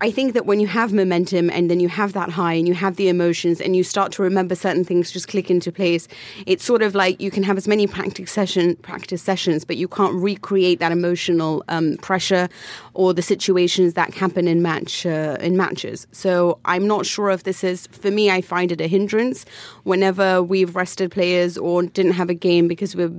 I 0.00 0.10
think 0.10 0.34
that 0.34 0.44
when 0.44 0.58
you 0.60 0.66
have 0.66 0.92
momentum 0.92 1.48
and 1.50 1.70
then 1.70 1.80
you 1.80 1.88
have 1.88 2.12
that 2.14 2.28
high 2.28 2.54
and 2.54 2.66
you 2.66 2.74
have 2.74 2.96
the 2.96 3.08
emotions 3.08 3.60
and 3.60 3.76
you 3.76 3.84
start 3.84 4.12
to 4.12 4.22
remember 4.22 4.54
certain 4.54 4.84
things 4.84 5.10
just 5.10 5.28
click 5.28 5.50
into 5.50 5.70
place, 5.70 6.08
it's 6.46 6.64
sort 6.64 6.82
of 6.82 6.94
like 6.94 7.20
you 7.20 7.30
can 7.30 7.42
have 7.44 7.56
as 7.56 7.68
many 7.68 7.86
practice 7.86 8.30
session 8.30 8.76
practice 8.76 9.22
sessions, 9.22 9.64
but 9.64 9.76
you 9.76 9.88
can't 9.88 10.14
recreate 10.14 10.80
that 10.80 10.92
emotional 10.92 11.64
um, 11.68 11.96
pressure 11.98 12.48
or 12.92 13.14
the 13.14 13.22
situations 13.22 13.94
that 13.94 14.12
happen 14.12 14.48
in 14.48 14.62
match 14.62 15.06
uh, 15.06 15.36
in 15.40 15.56
matches. 15.56 16.06
So 16.12 16.58
I'm 16.64 16.86
not 16.86 17.06
sure 17.06 17.30
if 17.30 17.44
this 17.44 17.64
is 17.64 17.86
for 17.86 18.10
me. 18.10 18.30
I 18.30 18.40
find 18.40 18.72
it 18.72 18.80
a 18.80 18.88
hindrance 18.88 19.46
whenever 19.84 20.42
we've 20.42 20.76
rested 20.76 21.12
players 21.12 21.56
or 21.56 21.82
didn't 21.82 22.12
have 22.12 22.28
a 22.28 22.34
game 22.34 22.68
because 22.68 22.94
we're 22.96 23.12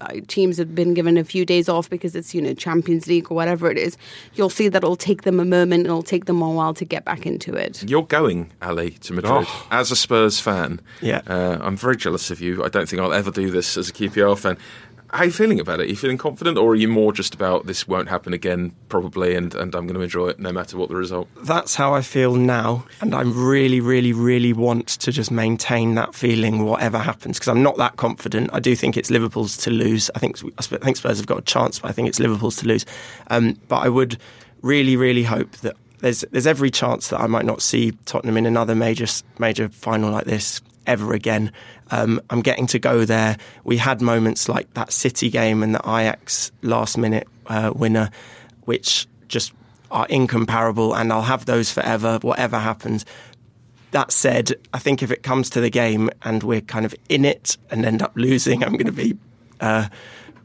uh, 0.00 0.14
teams 0.28 0.56
have 0.56 0.74
been 0.74 0.94
given 0.94 1.18
a 1.18 1.24
few 1.24 1.44
days 1.44 1.68
off 1.68 1.88
because 1.88 2.16
it's 2.16 2.34
you 2.34 2.42
know 2.42 2.54
Champions 2.54 3.06
League 3.06 3.30
or 3.30 3.34
whatever 3.34 3.70
it 3.70 3.78
is. 3.78 3.96
You'll 4.34 4.50
see 4.50 4.68
that 4.68 4.82
it'll 4.82 4.96
take 4.96 5.22
them 5.22 5.38
a 5.38 5.44
moment. 5.44 5.84
It'll 5.84 6.02
take 6.02 6.24
them 6.24 6.31
a 6.40 6.50
while 6.50 6.72
to 6.74 6.84
get 6.84 7.04
back 7.04 7.26
into 7.26 7.54
it. 7.54 7.82
You're 7.88 8.06
going, 8.06 8.52
Ali, 8.62 8.92
to 8.92 9.12
Madrid 9.12 9.44
Oh. 9.46 9.66
as 9.70 9.90
a 9.90 9.96
Spurs 9.96 10.40
fan. 10.40 10.80
Yeah. 11.00 11.20
Uh, 11.26 11.58
I'm 11.60 11.76
very 11.76 11.96
jealous 11.96 12.30
of 12.30 12.40
you. 12.40 12.64
I 12.64 12.68
don't 12.68 12.88
think 12.88 13.02
I'll 13.02 13.12
ever 13.12 13.30
do 13.30 13.50
this 13.50 13.76
as 13.76 13.88
a 13.88 13.92
QPR 13.92 14.38
fan. 14.38 14.56
How 15.10 15.18
are 15.18 15.24
you 15.26 15.30
feeling 15.30 15.60
about 15.60 15.78
it? 15.78 15.82
Are 15.82 15.88
you 15.90 15.96
feeling 15.96 16.16
confident, 16.16 16.56
or 16.56 16.70
are 16.70 16.74
you 16.74 16.88
more 16.88 17.12
just 17.12 17.34
about 17.34 17.66
this 17.66 17.86
won't 17.86 18.08
happen 18.08 18.32
again, 18.32 18.72
probably, 18.88 19.34
and, 19.34 19.54
and 19.54 19.74
I'm 19.74 19.82
going 19.86 19.96
to 19.96 20.00
enjoy 20.00 20.28
it 20.28 20.40
no 20.40 20.52
matter 20.52 20.78
what 20.78 20.88
the 20.88 20.96
result? 20.96 21.28
that's 21.42 21.74
how 21.74 21.92
I 21.92 22.00
feel 22.00 22.34
now, 22.34 22.86
and 23.02 23.14
I 23.14 23.20
really, 23.20 23.78
really, 23.78 24.14
really 24.14 24.54
want 24.54 24.88
to 24.88 25.12
just 25.12 25.30
maintain 25.30 25.96
that 25.96 26.14
feeling, 26.14 26.64
whatever 26.64 26.96
happens, 26.96 27.38
because 27.38 27.48
I'm 27.48 27.62
not 27.62 27.76
that 27.76 27.96
confident. 27.96 28.48
I 28.54 28.60
do 28.60 28.74
think 28.74 28.96
it's 28.96 29.10
Liverpool's 29.10 29.58
to 29.58 29.70
lose. 29.70 30.10
I 30.14 30.18
think 30.18 30.38
I 30.58 30.62
think 30.62 30.96
Spurs 30.96 31.18
have 31.18 31.26
got 31.26 31.38
a 31.40 31.42
chance, 31.42 31.80
but 31.80 31.88
I 31.90 31.92
think 31.92 32.08
it's 32.08 32.18
Liverpool's 32.18 32.56
to 32.56 32.66
lose. 32.66 32.86
Um, 33.28 33.58
but 33.68 33.80
I 33.84 33.90
would 33.90 34.16
really, 34.62 34.96
really 34.96 35.24
hope 35.24 35.50
that 35.58 35.76
there's 36.02 36.24
there's 36.32 36.46
every 36.46 36.70
chance 36.70 37.08
that 37.08 37.20
I 37.20 37.26
might 37.26 37.46
not 37.46 37.62
see 37.62 37.92
Tottenham 38.04 38.36
in 38.36 38.44
another 38.44 38.74
major 38.74 39.06
major 39.38 39.68
final 39.70 40.10
like 40.10 40.26
this 40.26 40.60
ever 40.86 41.14
again. 41.14 41.52
Um, 41.90 42.20
I'm 42.28 42.42
getting 42.42 42.66
to 42.68 42.78
go 42.78 43.04
there. 43.04 43.36
We 43.64 43.76
had 43.76 44.02
moments 44.02 44.48
like 44.48 44.72
that 44.74 44.92
City 44.92 45.30
game 45.30 45.62
and 45.62 45.74
the 45.74 45.80
Ajax 45.80 46.50
last 46.62 46.98
minute 46.98 47.28
uh, 47.46 47.72
winner, 47.74 48.10
which 48.64 49.06
just 49.28 49.52
are 49.90 50.06
incomparable, 50.08 50.94
and 50.94 51.12
I'll 51.12 51.22
have 51.22 51.46
those 51.46 51.70
forever, 51.70 52.18
whatever 52.22 52.58
happens. 52.58 53.04
That 53.92 54.10
said, 54.10 54.52
I 54.74 54.78
think 54.78 55.02
if 55.02 55.10
it 55.10 55.22
comes 55.22 55.50
to 55.50 55.60
the 55.60 55.70
game 55.70 56.10
and 56.22 56.42
we're 56.42 56.62
kind 56.62 56.84
of 56.84 56.94
in 57.08 57.24
it 57.24 57.58
and 57.70 57.84
end 57.84 58.02
up 58.02 58.12
losing, 58.16 58.64
I'm 58.64 58.72
going 58.72 58.86
to 58.86 58.92
be 58.92 59.16
uh, 59.60 59.88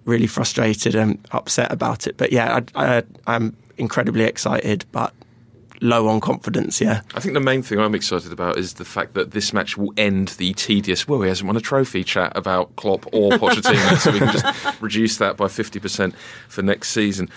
really 0.05 0.27
frustrated 0.27 0.95
and 0.95 1.17
upset 1.31 1.71
about 1.71 2.07
it. 2.07 2.17
But 2.17 2.31
yeah, 2.33 2.59
I, 2.75 2.97
I, 2.97 3.03
I'm 3.25 3.55
incredibly 3.77 4.25
excited, 4.25 4.85
but 4.91 5.13
low 5.81 6.07
on 6.07 6.19
confidence. 6.19 6.81
Yeah. 6.81 7.01
I 7.13 7.19
think 7.19 7.33
the 7.33 7.39
main 7.39 7.61
thing 7.61 7.79
I'm 7.79 7.93
excited 7.95 8.31
about 8.31 8.57
is 8.57 8.73
the 8.73 8.85
fact 8.85 9.13
that 9.13 9.31
this 9.31 9.53
match 9.53 9.77
will 9.77 9.93
end 9.97 10.29
the 10.29 10.53
tedious, 10.53 11.07
well, 11.07 11.21
he 11.21 11.29
hasn't 11.29 11.47
won 11.47 11.55
a 11.57 11.61
trophy 11.61 12.03
chat 12.03 12.31
about 12.35 12.75
Klopp 12.75 13.05
or 13.13 13.31
Pochettino, 13.39 13.97
so 13.97 14.11
we 14.11 14.19
can 14.19 14.31
just 14.31 14.81
reduce 14.81 15.17
that 15.17 15.37
by 15.37 15.45
50% 15.45 16.13
for 16.47 16.61
next 16.61 16.89
season. 16.89 17.29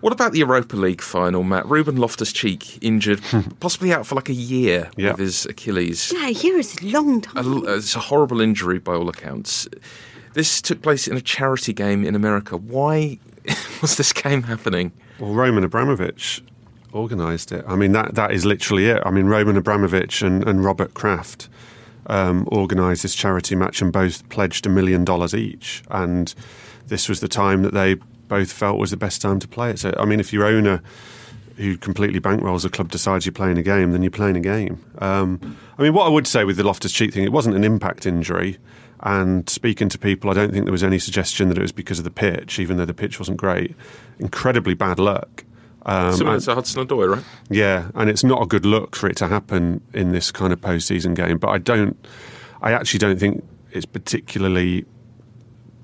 What 0.00 0.12
about 0.12 0.32
the 0.32 0.40
Europa 0.40 0.76
League 0.76 1.00
final, 1.00 1.42
Matt? 1.44 1.66
Ruben 1.66 1.96
Loftus 1.96 2.30
Cheek 2.32 2.82
injured, 2.84 3.22
possibly 3.60 3.92
out 3.92 4.06
for 4.06 4.16
like 4.16 4.28
a 4.28 4.34
year 4.34 4.90
Yeah. 4.96 5.12
with 5.12 5.20
his 5.20 5.46
Achilles. 5.46 6.12
Yeah, 6.14 6.28
here 6.28 6.58
is 6.58 6.76
a 6.82 6.86
long 6.86 7.22
time. 7.22 7.36
A 7.36 7.48
l- 7.48 7.68
It's 7.68 7.96
a 7.96 8.00
horrible 8.00 8.40
injury 8.42 8.78
by 8.78 8.92
all 8.94 9.08
accounts. 9.08 9.66
This 10.34 10.60
took 10.60 10.82
place 10.82 11.08
in 11.08 11.16
a 11.16 11.20
charity 11.22 11.72
game 11.72 12.04
in 12.04 12.14
America. 12.14 12.56
Why 12.56 13.18
was 13.80 13.96
this 13.96 14.12
game 14.12 14.42
happening? 14.42 14.92
Well, 15.18 15.32
Roman 15.32 15.64
Abramovich 15.64 16.42
organised 16.94 17.52
it. 17.52 17.64
I 17.66 17.76
mean, 17.76 17.92
that 17.92 18.14
that 18.14 18.32
is 18.32 18.44
literally 18.44 18.86
it. 18.86 19.02
I 19.04 19.10
mean, 19.10 19.26
Roman 19.26 19.56
Abramovich 19.56 20.22
and, 20.22 20.46
and 20.46 20.64
Robert 20.64 20.94
Kraft 20.94 21.48
um, 22.06 22.46
organised 22.52 23.02
this 23.02 23.14
charity 23.14 23.54
match 23.54 23.82
and 23.82 23.92
both 23.92 24.28
pledged 24.28 24.66
a 24.66 24.68
million 24.68 25.04
dollars 25.04 25.34
each. 25.34 25.82
And 25.90 26.34
this 26.86 27.08
was 27.08 27.20
the 27.20 27.28
time 27.28 27.62
that 27.62 27.74
they 27.74 27.94
both 28.28 28.52
felt 28.52 28.78
was 28.78 28.90
the 28.90 28.96
best 28.96 29.20
time 29.20 29.38
to 29.40 29.48
play 29.48 29.70
it. 29.70 29.78
So, 29.78 29.94
I 29.98 30.04
mean, 30.04 30.20
if 30.20 30.32
your 30.32 30.44
owner 30.44 30.82
who 31.56 31.76
completely 31.76 32.20
bankrolls 32.20 32.64
a 32.64 32.70
club 32.70 32.90
decides 32.90 33.26
you're 33.26 33.32
playing 33.32 33.58
a 33.58 33.62
game, 33.62 33.92
then 33.92 34.02
you're 34.02 34.10
playing 34.10 34.36
a 34.36 34.40
game. 34.40 34.84
Um, 34.98 35.56
I 35.78 35.82
mean, 35.82 35.94
what 35.94 36.06
I 36.06 36.08
would 36.08 36.26
say 36.26 36.44
with 36.44 36.56
the 36.56 36.64
Loftus 36.64 36.92
Cheek 36.92 37.14
thing, 37.14 37.24
it 37.24 37.32
wasn't 37.32 37.54
an 37.54 37.64
impact 37.64 38.06
injury. 38.06 38.58
And 39.00 39.48
speaking 39.48 39.88
to 39.90 39.98
people, 39.98 40.30
I 40.30 40.34
don't 40.34 40.52
think 40.52 40.64
there 40.64 40.72
was 40.72 40.82
any 40.82 40.98
suggestion 40.98 41.48
that 41.50 41.58
it 41.58 41.62
was 41.62 41.72
because 41.72 41.98
of 41.98 42.04
the 42.04 42.10
pitch, 42.10 42.58
even 42.58 42.76
though 42.76 42.86
the 42.86 42.94
pitch 42.94 43.20
wasn't 43.20 43.36
great. 43.36 43.76
Incredibly 44.18 44.74
bad 44.74 44.98
luck. 44.98 45.44
Um, 45.86 46.12
Similar 46.14 46.36
and- 46.36 46.44
to 46.44 46.54
Hudson 46.54 46.86
Odoi, 46.86 47.14
right? 47.16 47.24
yeah, 47.50 47.90
and 47.94 48.08
it's 48.08 48.24
not 48.24 48.42
a 48.42 48.46
good 48.46 48.64
look 48.64 48.96
for 48.96 49.08
it 49.08 49.16
to 49.18 49.28
happen 49.28 49.80
in 49.92 50.12
this 50.12 50.30
kind 50.30 50.52
of 50.52 50.60
postseason 50.60 51.14
game. 51.14 51.38
But 51.38 51.48
I 51.50 51.58
don't, 51.58 51.96
I 52.62 52.72
actually 52.72 52.98
don't 52.98 53.18
think 53.18 53.44
it's 53.70 53.84
particularly 53.86 54.86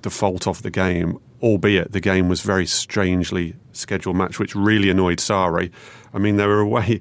the 0.02 0.10
fault 0.10 0.46
of 0.46 0.62
the 0.62 0.70
game. 0.70 1.18
albeit 1.42 1.92
the 1.92 2.00
game 2.00 2.28
was 2.28 2.42
very 2.42 2.66
strangely 2.66 3.54
scheduled 3.72 4.14
match, 4.16 4.38
which 4.38 4.54
really 4.54 4.90
annoyed 4.90 5.18
Sarri. 5.18 5.70
I 6.12 6.18
mean, 6.18 6.36
they 6.36 6.46
were 6.46 6.60
away. 6.60 7.00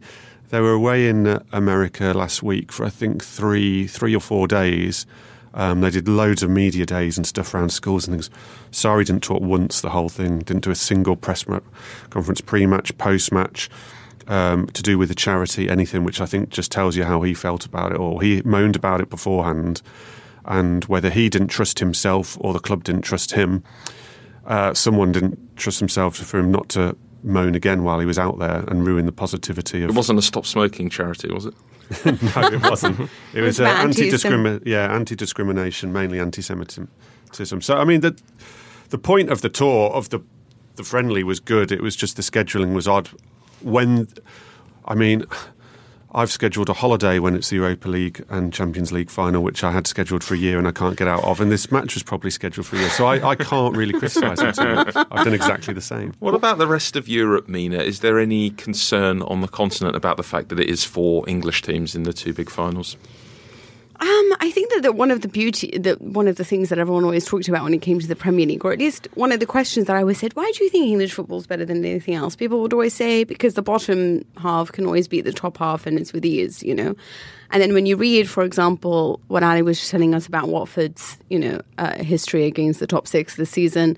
They 0.50 0.60
were 0.62 0.72
away 0.74 1.08
in 1.08 1.40
America 1.52 2.12
last 2.16 2.42
week 2.42 2.72
for 2.72 2.86
I 2.86 2.90
think 2.90 3.24
three, 3.24 3.86
three 3.86 4.16
or 4.16 4.20
four 4.22 4.48
days. 4.48 5.06
Um, 5.54 5.82
they 5.82 5.90
did 5.90 6.08
loads 6.08 6.44
of 6.44 6.50
media 6.50 6.86
days 6.86 7.18
and 7.18 7.26
stuff 7.26 7.54
around 7.54 7.70
schools 7.70 8.08
and 8.08 8.16
things. 8.16 8.30
Sarri 8.72 9.06
didn't 9.06 9.24
talk 9.24 9.42
once 9.42 9.82
the 9.82 9.90
whole 9.90 10.10
thing. 10.10 10.40
Didn't 10.40 10.64
do 10.64 10.72
a 10.72 10.76
single 10.76 11.16
press 11.16 11.44
conference, 12.10 12.42
pre-match, 12.42 12.98
post-match, 12.98 13.70
um, 14.28 14.68
to 14.68 14.84
do 14.84 14.98
with 14.98 15.10
the 15.10 15.16
charity, 15.16 15.70
anything. 15.70 16.04
Which 16.04 16.22
I 16.22 16.26
think 16.26 16.50
just 16.50 16.72
tells 16.72 16.96
you 16.96 17.04
how 17.04 17.22
he 17.24 17.34
felt 17.34 17.66
about 17.66 17.92
it 17.92 17.98
all. 17.98 18.20
He 18.20 18.42
moaned 18.44 18.76
about 18.76 19.02
it 19.02 19.10
beforehand, 19.10 19.82
and 20.46 20.86
whether 20.86 21.10
he 21.10 21.30
didn't 21.30 21.48
trust 21.48 21.80
himself 21.80 22.38
or 22.42 22.54
the 22.54 22.60
club 22.60 22.84
didn't 22.84 23.02
trust 23.02 23.32
him, 23.32 23.64
uh, 24.46 24.74
someone 24.74 25.12
didn't 25.12 25.58
trust 25.58 25.80
himself 25.80 26.18
for 26.18 26.40
him 26.40 26.52
not 26.52 26.70
to 26.70 26.96
moan 27.24 27.56
again 27.56 27.84
while 27.84 28.00
he 28.00 28.06
was 28.06 28.18
out 28.18 28.40
there 28.40 28.64
and 28.68 28.86
ruin 28.86 29.06
the 29.06 29.12
positivity 29.12 29.84
of. 29.84 29.90
It 29.90 29.96
wasn't 29.96 30.20
a 30.20 30.22
stop 30.22 30.46
smoking 30.46 30.90
charity, 30.90 31.32
was 31.32 31.46
it? 31.46 31.54
no, 32.06 32.48
it 32.48 32.62
wasn't. 32.70 33.10
It 33.34 33.42
was, 33.42 33.60
uh, 33.60 33.66
anti- 33.66 34.04
anti-discrimi- 34.10 34.62
yeah, 34.66 34.94
anti-discrimination, 34.94 35.92
mainly 35.92 36.20
anti-Semitism. 36.20 36.88
So, 37.62 37.78
I 37.78 37.84
mean, 37.84 38.02
the 38.02 38.16
the 38.90 38.98
point 38.98 39.30
of 39.30 39.42
the 39.42 39.50
tour 39.50 39.92
of 39.92 40.10
the 40.10 40.20
the 40.76 40.84
friendly 40.84 41.24
was 41.24 41.40
good. 41.40 41.72
It 41.72 41.82
was 41.82 41.96
just 41.96 42.16
the 42.16 42.22
scheduling 42.22 42.74
was 42.74 42.88
odd. 42.88 43.10
When, 43.62 44.08
I 44.86 44.96
mean, 44.96 45.26
I've 46.12 46.32
scheduled 46.32 46.70
a 46.70 46.74
holiday 46.74 47.20
when 47.20 47.36
it's 47.36 47.50
the 47.50 47.58
Europa 47.58 47.88
League 47.88 48.26
and 48.30 48.52
Champions 48.52 48.92
League 48.92 49.12
final, 49.12 49.44
which 49.44 49.64
I 49.64 49.72
had 49.72 49.86
scheduled 49.86 50.24
for 50.24 50.34
a 50.34 50.38
year 50.38 50.58
and 50.58 50.68
I 50.68 50.72
can't 50.72 50.98
get 50.98 51.08
out 51.08 51.24
of. 51.24 51.40
And 51.40 51.52
this 51.52 51.72
match 51.72 51.94
was 51.94 52.02
probably 52.02 52.32
scheduled 52.32 52.66
for 52.66 52.78
a 52.78 52.80
year. 52.80 52.90
So 52.90 53.06
I, 53.06 53.30
I 53.30 53.36
can't 53.36 53.78
really 53.78 53.94
criticise 53.94 54.42
much. 54.42 54.58
I've 54.58 55.24
done 55.24 55.36
exactly 55.36 55.74
the 55.74 55.82
same. 55.82 56.14
What 56.18 56.34
about 56.34 56.58
the 56.58 56.66
rest 56.66 56.96
of 56.96 57.08
Europe, 57.08 57.48
Mina? 57.48 57.78
Is 57.78 58.00
there 58.00 58.18
any 58.18 58.50
concern 58.50 59.22
on 59.22 59.42
the 59.42 59.48
continent 59.48 59.96
about 59.96 60.18
the 60.18 60.24
fact 60.24 60.50
that 60.50 60.60
it 60.60 60.68
is 60.68 60.84
four 60.84 61.30
English 61.30 61.62
teams 61.62 61.94
in 61.94 62.04
the 62.04 62.14
two 62.14 62.34
big 62.34 62.50
finals? 62.50 62.98
Um, 64.02 64.36
I 64.40 64.50
think 64.50 64.72
that, 64.82 64.96
one 64.96 65.12
of 65.12 65.22
the 65.22 65.28
beauty, 65.28 65.78
that 65.78 66.02
one 66.02 66.30
of 66.30 66.38
the 66.38 66.46
things 66.46 66.70
that 66.70 66.80
everyone 66.80 67.04
always 67.04 67.26
talked 67.26 67.50
about 67.50 67.64
when 67.64 67.74
it 67.74 67.82
came 67.82 68.00
to 68.00 68.08
the 68.08 68.16
Premier 68.16 68.46
League, 68.46 68.64
or 68.64 68.72
at 68.72 68.80
least 68.80 69.10
one 69.16 69.34
of 69.34 69.42
the 69.42 69.46
questions 69.46 69.88
that 69.88 69.96
I 69.98 70.00
always 70.00 70.18
said, 70.20 70.34
why 70.36 70.50
do 70.56 70.64
you 70.64 70.70
think 70.70 70.86
English 70.86 71.14
football 71.14 71.38
is 71.38 71.48
better 71.48 71.66
than 71.66 71.84
anything 71.84 72.16
else? 72.16 72.34
People 72.34 72.62
would 72.62 72.72
always 72.72 72.94
say 72.94 73.26
because 73.26 73.56
the 73.56 73.62
bottom 73.62 74.24
half 74.38 74.72
can 74.72 74.86
always 74.86 75.10
beat 75.10 75.22
the 75.22 75.34
top 75.34 75.58
half, 75.58 75.86
and 75.86 76.00
it's 76.00 76.14
with 76.14 76.24
ease, 76.26 76.64
you 76.64 76.74
know. 76.74 76.96
And 77.52 77.62
then 77.62 77.74
when 77.74 77.86
you 77.86 77.98
read, 77.98 78.30
for 78.30 78.44
example, 78.44 79.20
what 79.28 79.44
Ali 79.44 79.64
was 79.64 79.90
telling 79.90 80.16
us 80.16 80.28
about 80.28 80.48
Watford's, 80.48 81.18
you 81.30 81.40
know, 81.40 81.60
uh, 81.78 82.02
history 82.02 82.46
against 82.46 82.80
the 82.80 82.88
top 82.88 83.06
six 83.06 83.36
this 83.36 83.50
season 83.50 83.98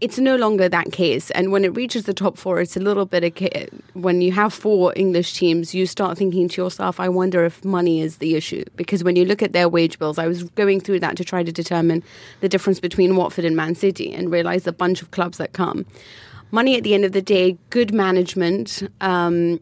it's 0.00 0.18
no 0.18 0.36
longer 0.36 0.68
that 0.68 0.92
case. 0.92 1.30
And 1.32 1.52
when 1.52 1.64
it 1.64 1.76
reaches 1.76 2.04
the 2.04 2.14
top 2.14 2.38
four, 2.38 2.60
it's 2.60 2.76
a 2.76 2.80
little 2.80 3.04
bit 3.04 3.24
of 3.24 3.34
ca- 3.34 3.66
when 3.92 4.22
you 4.22 4.32
have 4.32 4.52
four 4.52 4.92
English 4.96 5.34
teams, 5.34 5.74
you 5.74 5.86
start 5.86 6.16
thinking 6.16 6.48
to 6.48 6.62
yourself, 6.62 6.98
I 6.98 7.08
wonder 7.08 7.44
if 7.44 7.64
money 7.64 8.00
is 8.00 8.16
the 8.18 8.34
issue. 8.34 8.64
Because 8.76 9.04
when 9.04 9.16
you 9.16 9.24
look 9.24 9.42
at 9.42 9.52
their 9.52 9.68
wage 9.68 9.98
bills, 9.98 10.18
I 10.18 10.26
was 10.26 10.44
going 10.50 10.80
through 10.80 11.00
that 11.00 11.16
to 11.16 11.24
try 11.24 11.42
to 11.42 11.52
determine 11.52 12.02
the 12.40 12.48
difference 12.48 12.80
between 12.80 13.16
Watford 13.16 13.44
and 13.44 13.56
Man 13.56 13.74
City 13.74 14.12
and 14.12 14.30
realize 14.32 14.66
a 14.66 14.72
bunch 14.72 15.02
of 15.02 15.10
clubs 15.10 15.38
that 15.38 15.52
come. 15.52 15.84
Money 16.50 16.76
at 16.76 16.82
the 16.82 16.94
end 16.94 17.04
of 17.04 17.12
the 17.12 17.22
day, 17.22 17.58
good 17.68 17.92
management, 17.92 18.82
um, 19.00 19.60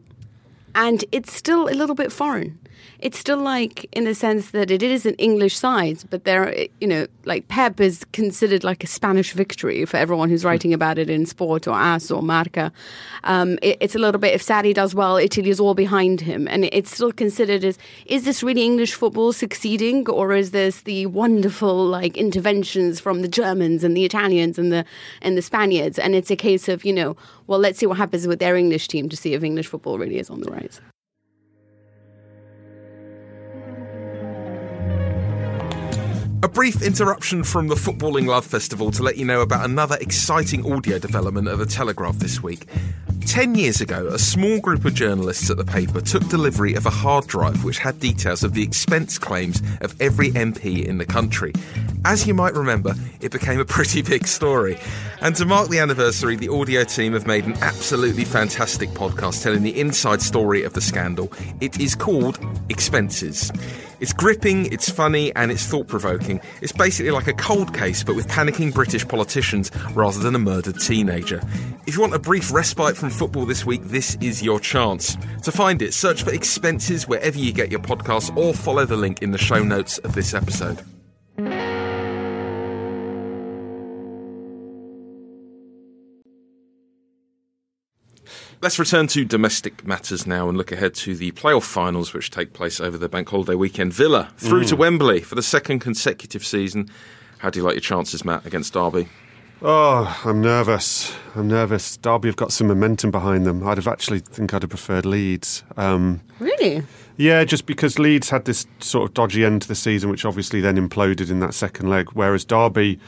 and 0.73 1.03
it's 1.11 1.33
still 1.33 1.67
a 1.67 1.75
little 1.75 1.95
bit 1.95 2.11
foreign 2.11 2.57
it's 2.99 3.17
still 3.17 3.37
like 3.37 3.87
in 3.95 4.03
the 4.03 4.13
sense 4.13 4.51
that 4.51 4.71
it 4.71 4.83
is 4.83 5.05
an 5.05 5.15
English 5.15 5.57
side, 5.57 6.03
but 6.09 6.25
there, 6.25 6.53
you 6.81 6.87
know, 6.87 7.07
like 7.25 7.47
Pep 7.47 7.79
is 7.79 8.05
considered 8.11 8.63
like 8.63 8.83
a 8.83 8.87
Spanish 8.87 9.33
victory 9.33 9.85
for 9.85 9.97
everyone 9.97 10.29
who's 10.29 10.43
writing 10.43 10.73
about 10.73 10.97
it 10.97 11.09
in 11.09 11.25
Sport 11.25 11.67
or 11.67 11.75
AS 11.75 12.11
or 12.11 12.21
Marca. 12.21 12.71
Um, 13.23 13.57
it, 13.61 13.77
it's 13.79 13.95
a 13.95 13.99
little 13.99 14.19
bit 14.19 14.33
if 14.33 14.43
Sarri 14.45 14.73
does 14.73 14.93
well, 14.93 15.17
Italy 15.17 15.49
is 15.49 15.59
all 15.59 15.73
behind 15.73 16.21
him, 16.21 16.47
and 16.47 16.65
it's 16.65 16.91
still 16.91 17.11
considered 17.11 17.63
as 17.63 17.77
is 18.05 18.25
this 18.25 18.43
really 18.43 18.63
English 18.63 18.93
football 18.93 19.31
succeeding, 19.31 20.09
or 20.09 20.33
is 20.33 20.51
this 20.51 20.81
the 20.81 21.05
wonderful 21.05 21.85
like 21.85 22.17
interventions 22.17 22.99
from 22.99 23.21
the 23.21 23.27
Germans 23.27 23.83
and 23.83 23.95
the 23.95 24.05
Italians 24.05 24.59
and 24.59 24.71
the 24.71 24.83
and 25.21 25.37
the 25.37 25.41
Spaniards? 25.41 25.97
And 25.97 26.15
it's 26.15 26.31
a 26.31 26.35
case 26.35 26.67
of 26.67 26.83
you 26.83 26.93
know, 26.93 27.15
well, 27.47 27.59
let's 27.59 27.79
see 27.79 27.85
what 27.85 27.97
happens 27.97 28.27
with 28.27 28.39
their 28.39 28.55
English 28.55 28.87
team 28.87 29.07
to 29.09 29.15
see 29.15 29.33
if 29.33 29.43
English 29.43 29.67
football 29.67 29.97
really 29.97 30.19
is 30.19 30.29
on 30.29 30.41
the 30.41 30.51
rise. 30.51 30.81
A 36.41 36.47
brief 36.47 36.81
interruption 36.81 37.43
from 37.43 37.67
the 37.67 37.75
Footballing 37.75 38.25
Love 38.25 38.45
Festival 38.45 38.91
to 38.91 39.03
let 39.03 39.17
you 39.17 39.25
know 39.25 39.41
about 39.41 39.65
another 39.65 39.97
exciting 39.99 40.71
audio 40.71 40.97
development 40.97 41.49
at 41.49 41.57
the 41.57 41.65
Telegraph 41.65 42.15
this 42.19 42.41
week. 42.41 42.65
Ten 43.25 43.55
years 43.55 43.81
ago, 43.81 44.07
a 44.07 44.17
small 44.17 44.61
group 44.61 44.85
of 44.85 44.93
journalists 44.93 45.49
at 45.49 45.57
the 45.57 45.65
paper 45.65 45.99
took 45.99 46.25
delivery 46.29 46.75
of 46.75 46.85
a 46.85 46.89
hard 46.89 47.27
drive 47.27 47.65
which 47.65 47.79
had 47.79 47.99
details 47.99 48.41
of 48.45 48.53
the 48.53 48.63
expense 48.63 49.17
claims 49.17 49.61
of 49.81 50.01
every 50.01 50.31
MP 50.31 50.85
in 50.85 50.97
the 50.97 51.05
country. 51.05 51.51
As 52.05 52.25
you 52.25 52.33
might 52.33 52.53
remember, 52.53 52.95
it 53.19 53.33
became 53.33 53.59
a 53.59 53.65
pretty 53.65 54.01
big 54.01 54.25
story. 54.25 54.79
And 55.21 55.35
to 55.35 55.45
mark 55.45 55.67
the 55.67 55.79
anniversary, 55.79 56.37
the 56.37 56.47
audio 56.47 56.85
team 56.85 57.11
have 57.13 57.27
made 57.27 57.47
an 57.47 57.57
absolutely 57.57 58.23
fantastic 58.23 58.87
podcast 58.91 59.43
telling 59.43 59.63
the 59.63 59.77
inside 59.77 60.21
story 60.21 60.63
of 60.63 60.71
the 60.71 60.81
scandal. 60.81 61.33
It 61.59 61.81
is 61.81 61.95
called 61.95 62.39
Expenses. 62.69 63.51
It's 63.99 64.13
gripping, 64.13 64.71
it's 64.71 64.89
funny, 64.89 65.35
and 65.35 65.51
it's 65.51 65.65
thought 65.65 65.87
provoking. 65.87 66.39
It's 66.61 66.71
basically 66.71 67.11
like 67.11 67.27
a 67.27 67.33
cold 67.33 67.73
case, 67.73 68.03
but 68.03 68.15
with 68.15 68.27
panicking 68.27 68.73
British 68.73 69.07
politicians 69.07 69.71
rather 69.93 70.19
than 70.19 70.35
a 70.35 70.39
murdered 70.39 70.79
teenager. 70.79 71.41
If 71.85 71.95
you 71.95 72.01
want 72.01 72.13
a 72.13 72.19
brief 72.19 72.51
respite 72.51 72.95
from 72.95 73.09
football 73.09 73.45
this 73.45 73.65
week, 73.65 73.81
this 73.85 74.15
is 74.21 74.41
your 74.41 74.59
chance. 74.59 75.17
To 75.43 75.51
find 75.51 75.81
it, 75.81 75.93
search 75.93 76.23
for 76.23 76.33
expenses 76.33 77.07
wherever 77.07 77.37
you 77.37 77.51
get 77.51 77.71
your 77.71 77.81
podcasts 77.81 78.35
or 78.37 78.53
follow 78.53 78.85
the 78.85 78.97
link 78.97 79.21
in 79.21 79.31
the 79.31 79.37
show 79.37 79.63
notes 79.63 79.97
of 79.99 80.15
this 80.15 80.33
episode. 80.33 80.81
Let's 88.61 88.77
return 88.77 89.07
to 89.07 89.23
domestic 89.23 89.87
matters 89.87 90.27
now 90.27 90.49
and 90.49 90.57
look 90.57 90.73
ahead 90.73 90.93
to 90.95 91.15
the 91.15 91.31
playoff 91.31 91.63
finals, 91.63 92.13
which 92.13 92.29
take 92.29 92.51
place 92.51 92.81
over 92.81 92.97
the 92.97 93.07
bank 93.07 93.29
holiday 93.29 93.55
weekend. 93.55 93.93
Villa 93.93 94.33
through 94.37 94.65
to 94.65 94.75
Wembley 94.75 95.21
for 95.21 95.35
the 95.35 95.41
second 95.41 95.79
consecutive 95.79 96.45
season. 96.45 96.89
How 97.37 97.49
do 97.49 97.59
you 97.59 97.63
like 97.65 97.75
your 97.75 97.81
chances, 97.81 98.25
Matt, 98.25 98.45
against 98.45 98.73
Derby? 98.73 99.07
Oh, 99.61 100.21
I'm 100.25 100.41
nervous. 100.41 101.13
I'm 101.35 101.47
nervous. 101.47 101.95
Derby 101.97 102.27
have 102.27 102.35
got 102.35 102.51
some 102.51 102.67
momentum 102.67 103.11
behind 103.11 103.45
them. 103.45 103.65
I'd 103.65 103.77
have 103.77 103.87
actually 103.87 104.19
think 104.19 104.53
I'd 104.53 104.63
have 104.63 104.69
preferred 104.69 105.05
Leeds. 105.05 105.63
Um, 105.77 106.19
Really? 106.39 106.83
yeah, 107.15 107.45
just 107.45 107.65
because 107.65 107.97
Leeds 107.97 108.29
had 108.29 108.43
this 108.43 108.67
sort 108.81 109.07
of 109.09 109.13
dodgy 109.13 109.45
end 109.45 109.61
to 109.61 109.67
the 109.69 109.75
season, 109.75 110.09
which 110.09 110.25
obviously 110.25 110.59
then 110.59 110.75
imploded 110.75 111.29
in 111.31 111.39
that 111.39 111.53
second 111.53 111.89
leg. 111.89 112.09
Whereas 112.11 112.43
Derby, 112.43 112.99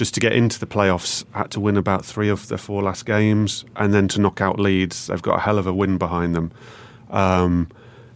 just 0.00 0.14
to 0.14 0.20
get 0.20 0.32
into 0.32 0.58
the 0.58 0.66
playoffs, 0.66 1.26
had 1.32 1.50
to 1.50 1.60
win 1.60 1.76
about 1.76 2.02
three 2.02 2.30
of 2.30 2.48
their 2.48 2.56
four 2.56 2.82
last 2.82 3.04
games, 3.04 3.66
and 3.76 3.92
then 3.92 4.08
to 4.08 4.18
knock 4.18 4.40
out 4.40 4.58
Leeds, 4.58 5.08
they've 5.08 5.20
got 5.20 5.36
a 5.36 5.40
hell 5.40 5.58
of 5.58 5.66
a 5.66 5.74
win 5.74 5.98
behind 5.98 6.34
them, 6.34 6.50
um, 7.10 7.68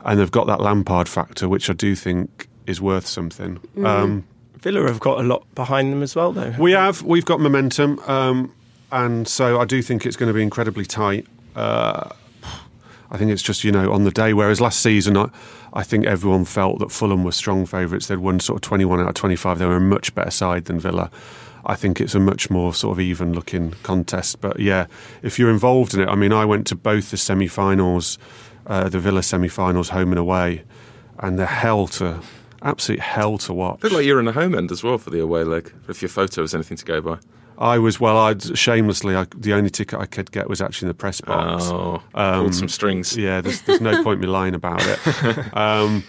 and 0.02 0.18
they've 0.18 0.30
got 0.30 0.46
that 0.46 0.62
Lampard 0.62 1.10
factor, 1.10 1.46
which 1.46 1.68
I 1.68 1.74
do 1.74 1.94
think 1.94 2.48
is 2.66 2.80
worth 2.80 3.06
something. 3.06 3.60
Um, 3.84 4.24
Villa 4.60 4.86
have 4.86 4.98
got 4.98 5.20
a 5.20 5.24
lot 5.24 5.44
behind 5.54 5.92
them 5.92 6.02
as 6.02 6.16
well, 6.16 6.32
though. 6.32 6.54
we 6.58 6.72
have 6.72 7.02
we've 7.02 7.26
got 7.26 7.38
momentum, 7.38 7.98
um, 8.06 8.50
and 8.90 9.28
so 9.28 9.60
I 9.60 9.66
do 9.66 9.82
think 9.82 10.06
it's 10.06 10.16
going 10.16 10.28
to 10.28 10.34
be 10.34 10.42
incredibly 10.42 10.86
tight. 10.86 11.26
Uh, 11.54 12.08
I 13.10 13.18
think 13.18 13.30
it's 13.30 13.42
just 13.42 13.62
you 13.62 13.72
know 13.72 13.92
on 13.92 14.04
the 14.04 14.10
day. 14.10 14.32
Whereas 14.32 14.58
last 14.58 14.80
season, 14.80 15.18
I, 15.18 15.28
I 15.74 15.82
think 15.82 16.06
everyone 16.06 16.46
felt 16.46 16.78
that 16.78 16.90
Fulham 16.90 17.24
were 17.24 17.32
strong 17.32 17.66
favourites. 17.66 18.06
They'd 18.06 18.16
won 18.16 18.40
sort 18.40 18.56
of 18.56 18.62
twenty 18.62 18.86
one 18.86 19.00
out 19.00 19.08
of 19.08 19.14
twenty 19.14 19.36
five. 19.36 19.58
They 19.58 19.66
were 19.66 19.76
a 19.76 19.80
much 19.80 20.14
better 20.14 20.30
side 20.30 20.64
than 20.64 20.80
Villa. 20.80 21.10
I 21.66 21.74
think 21.76 22.00
it's 22.00 22.14
a 22.14 22.20
much 22.20 22.50
more 22.50 22.74
sort 22.74 22.92
of 22.96 23.00
even 23.00 23.32
looking 23.32 23.72
contest. 23.82 24.40
But 24.40 24.60
yeah, 24.60 24.86
if 25.22 25.38
you're 25.38 25.50
involved 25.50 25.94
in 25.94 26.00
it, 26.00 26.08
I 26.08 26.14
mean, 26.14 26.32
I 26.32 26.44
went 26.44 26.66
to 26.68 26.74
both 26.74 27.10
the 27.10 27.16
semi 27.16 27.46
finals, 27.48 28.18
uh, 28.66 28.88
the 28.88 28.98
Villa 28.98 29.22
semi 29.22 29.48
finals, 29.48 29.88
home 29.90 30.10
and 30.12 30.18
away, 30.18 30.64
and 31.18 31.38
they're 31.38 31.46
hell 31.46 31.86
to 31.88 32.20
absolute 32.62 33.00
hell 33.00 33.38
to 33.38 33.52
watch. 33.52 33.82
Looked 33.82 33.94
like 33.94 34.04
you're 34.06 34.18
in 34.18 34.24
the 34.26 34.32
home 34.32 34.54
end 34.54 34.72
as 34.72 34.82
well 34.82 34.98
for 34.98 35.10
the 35.10 35.20
away 35.20 35.44
leg, 35.44 35.72
if 35.88 36.02
your 36.02 36.08
photo 36.08 36.42
is 36.42 36.54
anything 36.54 36.76
to 36.76 36.84
go 36.84 37.00
by. 37.00 37.18
I 37.56 37.78
was 37.78 38.00
well. 38.00 38.16
I 38.18 38.34
shamelessly, 38.36 39.14
I, 39.14 39.26
the 39.36 39.52
only 39.52 39.70
ticket 39.70 39.98
I 40.00 40.06
could 40.06 40.32
get 40.32 40.48
was 40.48 40.60
actually 40.60 40.86
in 40.86 40.88
the 40.88 40.94
press 40.94 41.20
box. 41.20 41.64
Oh, 41.66 42.02
Um, 42.14 42.40
pulled 42.42 42.54
some 42.56 42.68
strings. 42.68 43.16
Yeah, 43.16 43.40
there's, 43.40 43.62
there's 43.62 43.80
no 43.80 44.02
point 44.02 44.20
me 44.20 44.26
lying 44.26 44.54
about 44.54 44.82
it. 44.84 44.98
Um, 45.54 46.02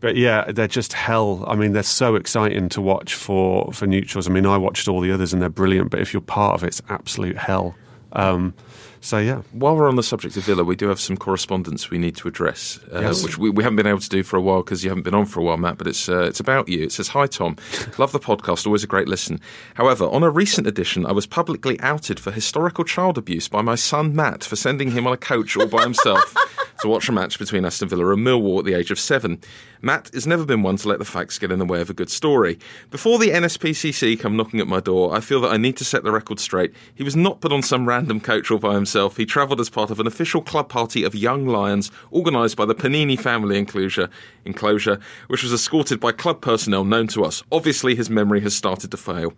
but 0.00 0.16
yeah, 0.16 0.50
they're 0.50 0.66
just 0.68 0.92
hell. 0.92 1.44
I 1.46 1.54
mean, 1.54 1.72
they're 1.72 1.82
so 1.82 2.14
exciting 2.16 2.68
to 2.70 2.80
watch 2.80 3.14
for 3.14 3.72
for 3.72 3.86
neutrals. 3.86 4.26
I 4.28 4.30
mean, 4.32 4.46
I 4.46 4.56
watched 4.56 4.88
all 4.88 5.00
the 5.00 5.12
others 5.12 5.32
and 5.32 5.40
they're 5.40 5.48
brilliant. 5.48 5.90
But 5.90 6.00
if 6.00 6.12
you're 6.12 6.20
part 6.22 6.54
of 6.54 6.64
it, 6.64 6.68
it's 6.68 6.82
absolute 6.88 7.36
hell. 7.36 7.74
Um, 8.12 8.54
So 9.02 9.16
yeah. 9.16 9.40
While 9.52 9.76
we're 9.76 9.88
on 9.88 9.96
the 9.96 10.02
subject 10.02 10.36
of 10.36 10.44
Villa, 10.44 10.62
we 10.62 10.76
do 10.76 10.88
have 10.88 11.00
some 11.00 11.16
correspondence 11.16 11.88
we 11.90 11.96
need 11.96 12.16
to 12.16 12.28
address, 12.28 12.78
uh, 12.94 13.00
Yes. 13.00 13.22
which 13.24 13.38
we, 13.38 13.48
we 13.48 13.62
haven't 13.62 13.76
been 13.76 13.86
able 13.86 14.00
to 14.00 14.08
do 14.10 14.22
for 14.22 14.36
a 14.36 14.42
while 14.42 14.62
because 14.62 14.84
you 14.84 14.90
haven't 14.90 15.04
been 15.04 15.14
on 15.14 15.24
for 15.24 15.40
a 15.40 15.42
while, 15.42 15.56
Matt. 15.56 15.78
But 15.78 15.86
it's 15.86 16.06
uh, 16.06 16.24
it's 16.24 16.38
about 16.40 16.68
you. 16.68 16.82
It 16.84 16.92
says, 16.92 17.08
"Hi 17.08 17.26
Tom, 17.26 17.56
love 17.96 18.12
the 18.12 18.20
podcast, 18.20 18.66
always 18.66 18.84
a 18.84 18.86
great 18.86 19.08
listen. 19.08 19.40
However, 19.74 20.04
on 20.04 20.22
a 20.22 20.28
recent 20.28 20.66
edition, 20.66 21.06
I 21.06 21.12
was 21.12 21.24
publicly 21.26 21.80
outed 21.80 22.20
for 22.20 22.30
historical 22.30 22.84
child 22.84 23.16
abuse 23.16 23.48
by 23.48 23.62
my 23.62 23.74
son 23.76 24.14
Matt 24.14 24.44
for 24.44 24.56
sending 24.56 24.90
him 24.90 25.06
on 25.06 25.14
a 25.14 25.16
coach 25.16 25.56
all 25.56 25.66
by 25.68 25.82
himself 25.82 26.34
to 26.82 26.88
watch 26.88 27.08
a 27.08 27.12
match 27.12 27.38
between 27.38 27.64
Aston 27.64 27.88
Villa 27.88 28.12
and 28.12 28.26
Millwall 28.26 28.58
at 28.58 28.64
the 28.66 28.74
age 28.74 28.90
of 28.90 28.98
seven. 29.00 29.38
Matt 29.82 30.10
has 30.12 30.26
never 30.26 30.44
been 30.44 30.62
one 30.62 30.76
to 30.76 30.88
let 30.88 30.98
the 30.98 31.04
facts 31.04 31.38
get 31.38 31.50
in 31.50 31.58
the 31.58 31.64
way 31.64 31.80
of 31.80 31.88
a 31.88 31.94
good 31.94 32.10
story. 32.10 32.58
Before 32.90 33.18
the 33.18 33.30
NSPCC 33.30 34.20
come 34.20 34.36
knocking 34.36 34.60
at 34.60 34.66
my 34.66 34.80
door, 34.80 35.14
I 35.14 35.20
feel 35.20 35.40
that 35.40 35.52
I 35.52 35.56
need 35.56 35.76
to 35.78 35.84
set 35.84 36.04
the 36.04 36.12
record 36.12 36.38
straight. 36.38 36.74
He 36.94 37.02
was 37.02 37.16
not 37.16 37.40
put 37.40 37.52
on 37.52 37.62
some 37.62 37.88
random 37.88 38.20
coach 38.20 38.50
all 38.50 38.58
by 38.58 38.74
himself. 38.74 39.16
He 39.16 39.24
travelled 39.24 39.60
as 39.60 39.70
part 39.70 39.90
of 39.90 39.98
an 39.98 40.06
official 40.06 40.42
club 40.42 40.68
party 40.68 41.02
of 41.02 41.14
young 41.14 41.46
lions 41.46 41.90
organised 42.12 42.56
by 42.56 42.66
the 42.66 42.74
Panini 42.74 43.18
family 43.18 43.58
enclosure, 43.58 44.10
enclosure, 44.44 45.00
which 45.28 45.42
was 45.42 45.52
escorted 45.52 45.98
by 45.98 46.12
club 46.12 46.42
personnel 46.42 46.84
known 46.84 47.06
to 47.08 47.24
us. 47.24 47.42
Obviously, 47.50 47.94
his 47.94 48.10
memory 48.10 48.40
has 48.40 48.54
started 48.54 48.90
to 48.90 48.96
fail. 48.98 49.32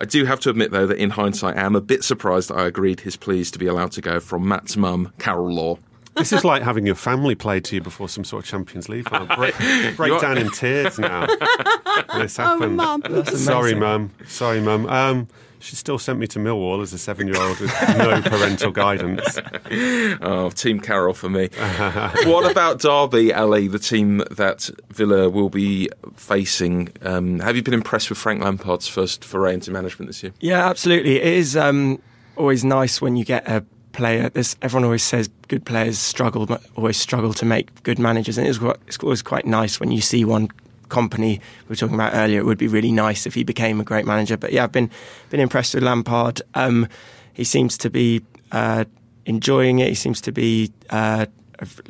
I 0.00 0.06
do 0.06 0.24
have 0.24 0.40
to 0.40 0.50
admit, 0.50 0.72
though, 0.72 0.86
that 0.86 0.98
in 0.98 1.10
hindsight, 1.10 1.56
I 1.56 1.62
am 1.62 1.76
a 1.76 1.80
bit 1.80 2.02
surprised 2.02 2.50
I 2.50 2.66
agreed 2.66 3.00
his 3.00 3.16
pleas 3.16 3.50
to 3.52 3.58
be 3.60 3.66
allowed 3.66 3.92
to 3.92 4.00
go 4.00 4.18
from 4.18 4.48
Matt's 4.48 4.76
mum, 4.76 5.12
Carol 5.18 5.54
Law. 5.54 5.78
This 6.16 6.32
is 6.32 6.44
like 6.44 6.62
having 6.62 6.86
your 6.86 6.94
family 6.94 7.34
play 7.34 7.60
to 7.60 7.74
you 7.76 7.80
before 7.80 8.08
some 8.08 8.24
sort 8.24 8.44
of 8.44 8.48
Champions 8.48 8.88
League 8.88 9.08
final. 9.08 9.26
Break, 9.36 9.54
break 9.96 10.20
down 10.20 10.38
in 10.38 10.50
tears 10.50 10.98
now. 10.98 11.26
when 11.26 12.18
this 12.20 12.36
happened. 12.36 12.76
Mum. 12.76 13.02
Sorry, 13.26 13.74
mum. 13.74 14.10
Sorry, 14.26 14.60
mum. 14.60 14.86
Um, 14.86 15.28
she 15.58 15.76
still 15.76 15.98
sent 15.98 16.18
me 16.18 16.26
to 16.26 16.38
Millwall 16.38 16.82
as 16.82 16.92
a 16.92 16.98
seven-year-old 16.98 17.58
with 17.58 17.72
no 17.96 18.20
parental 18.26 18.70
guidance. 18.70 19.38
Oh, 20.20 20.50
Team 20.54 20.78
Carroll 20.78 21.14
for 21.14 21.30
me. 21.30 21.48
what 22.26 22.50
about 22.50 22.80
Derby, 22.80 23.32
Ali, 23.32 23.66
the 23.68 23.78
team 23.78 24.18
that 24.30 24.68
Villa 24.90 25.30
will 25.30 25.48
be 25.48 25.88
facing? 26.16 26.90
Um, 27.00 27.40
have 27.40 27.56
you 27.56 27.62
been 27.62 27.72
impressed 27.72 28.10
with 28.10 28.18
Frank 28.18 28.42
Lampard's 28.42 28.86
first 28.86 29.24
foray 29.24 29.54
into 29.54 29.70
management 29.70 30.10
this 30.10 30.22
year? 30.22 30.32
Yeah, 30.38 30.68
absolutely. 30.68 31.16
It 31.16 31.32
is 31.32 31.56
um, 31.56 31.98
always 32.36 32.62
nice 32.62 33.00
when 33.00 33.16
you 33.16 33.24
get 33.24 33.48
a 33.48 33.64
player. 33.94 34.28
This 34.28 34.56
everyone 34.60 34.84
always 34.84 35.02
says 35.02 35.30
good 35.48 35.64
players 35.64 35.98
struggle, 35.98 36.46
always 36.76 36.98
struggle 36.98 37.32
to 37.34 37.46
make 37.46 37.82
good 37.82 37.98
managers, 37.98 38.36
and 38.36 38.46
it's, 38.46 38.58
it's 38.86 38.98
always 38.98 39.22
quite 39.22 39.46
nice 39.46 39.80
when 39.80 39.90
you 39.90 40.02
see 40.02 40.24
one 40.24 40.48
Kompany 40.88 41.40
we 41.40 41.68
were 41.70 41.76
talking 41.76 41.94
about 41.94 42.14
earlier. 42.14 42.40
It 42.40 42.44
would 42.44 42.58
be 42.58 42.68
really 42.68 42.92
nice 42.92 43.26
if 43.26 43.34
he 43.34 43.42
became 43.42 43.80
a 43.80 43.84
great 43.84 44.06
manager. 44.06 44.36
But 44.36 44.52
yeah, 44.52 44.64
I've 44.64 44.72
been 44.72 44.90
been 45.30 45.40
impressed 45.40 45.74
with 45.74 45.82
Lampard. 45.82 46.42
Um, 46.54 46.88
he 47.32 47.44
seems 47.44 47.78
to 47.78 47.90
be 47.90 48.22
uh, 48.52 48.84
enjoying 49.24 49.78
it. 49.78 49.88
He 49.88 49.94
seems 49.94 50.20
to 50.22 50.32
be 50.32 50.70
uh, 50.90 51.26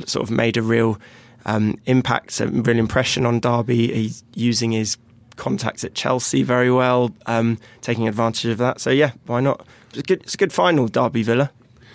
sort 0.06 0.22
of 0.22 0.30
made 0.30 0.56
a 0.56 0.62
real 0.62 0.98
um, 1.44 1.78
impact, 1.86 2.40
a 2.40 2.46
real 2.46 2.78
impression 2.78 3.26
on 3.26 3.40
Derby. 3.40 3.92
He's 3.92 4.24
using 4.34 4.72
his 4.72 4.96
contacts 5.36 5.84
at 5.84 5.94
Chelsea 5.94 6.42
very 6.42 6.70
well, 6.70 7.10
um, 7.26 7.58
taking 7.80 8.08
advantage 8.08 8.50
of 8.50 8.58
that. 8.58 8.80
So 8.80 8.90
yeah, 8.90 9.12
why 9.26 9.40
not? 9.40 9.66
It's 9.90 9.98
a 9.98 10.02
good, 10.02 10.22
it's 10.22 10.34
a 10.34 10.38
good 10.38 10.52
final, 10.52 10.86
Derby 10.88 11.22
Villa. 11.22 11.50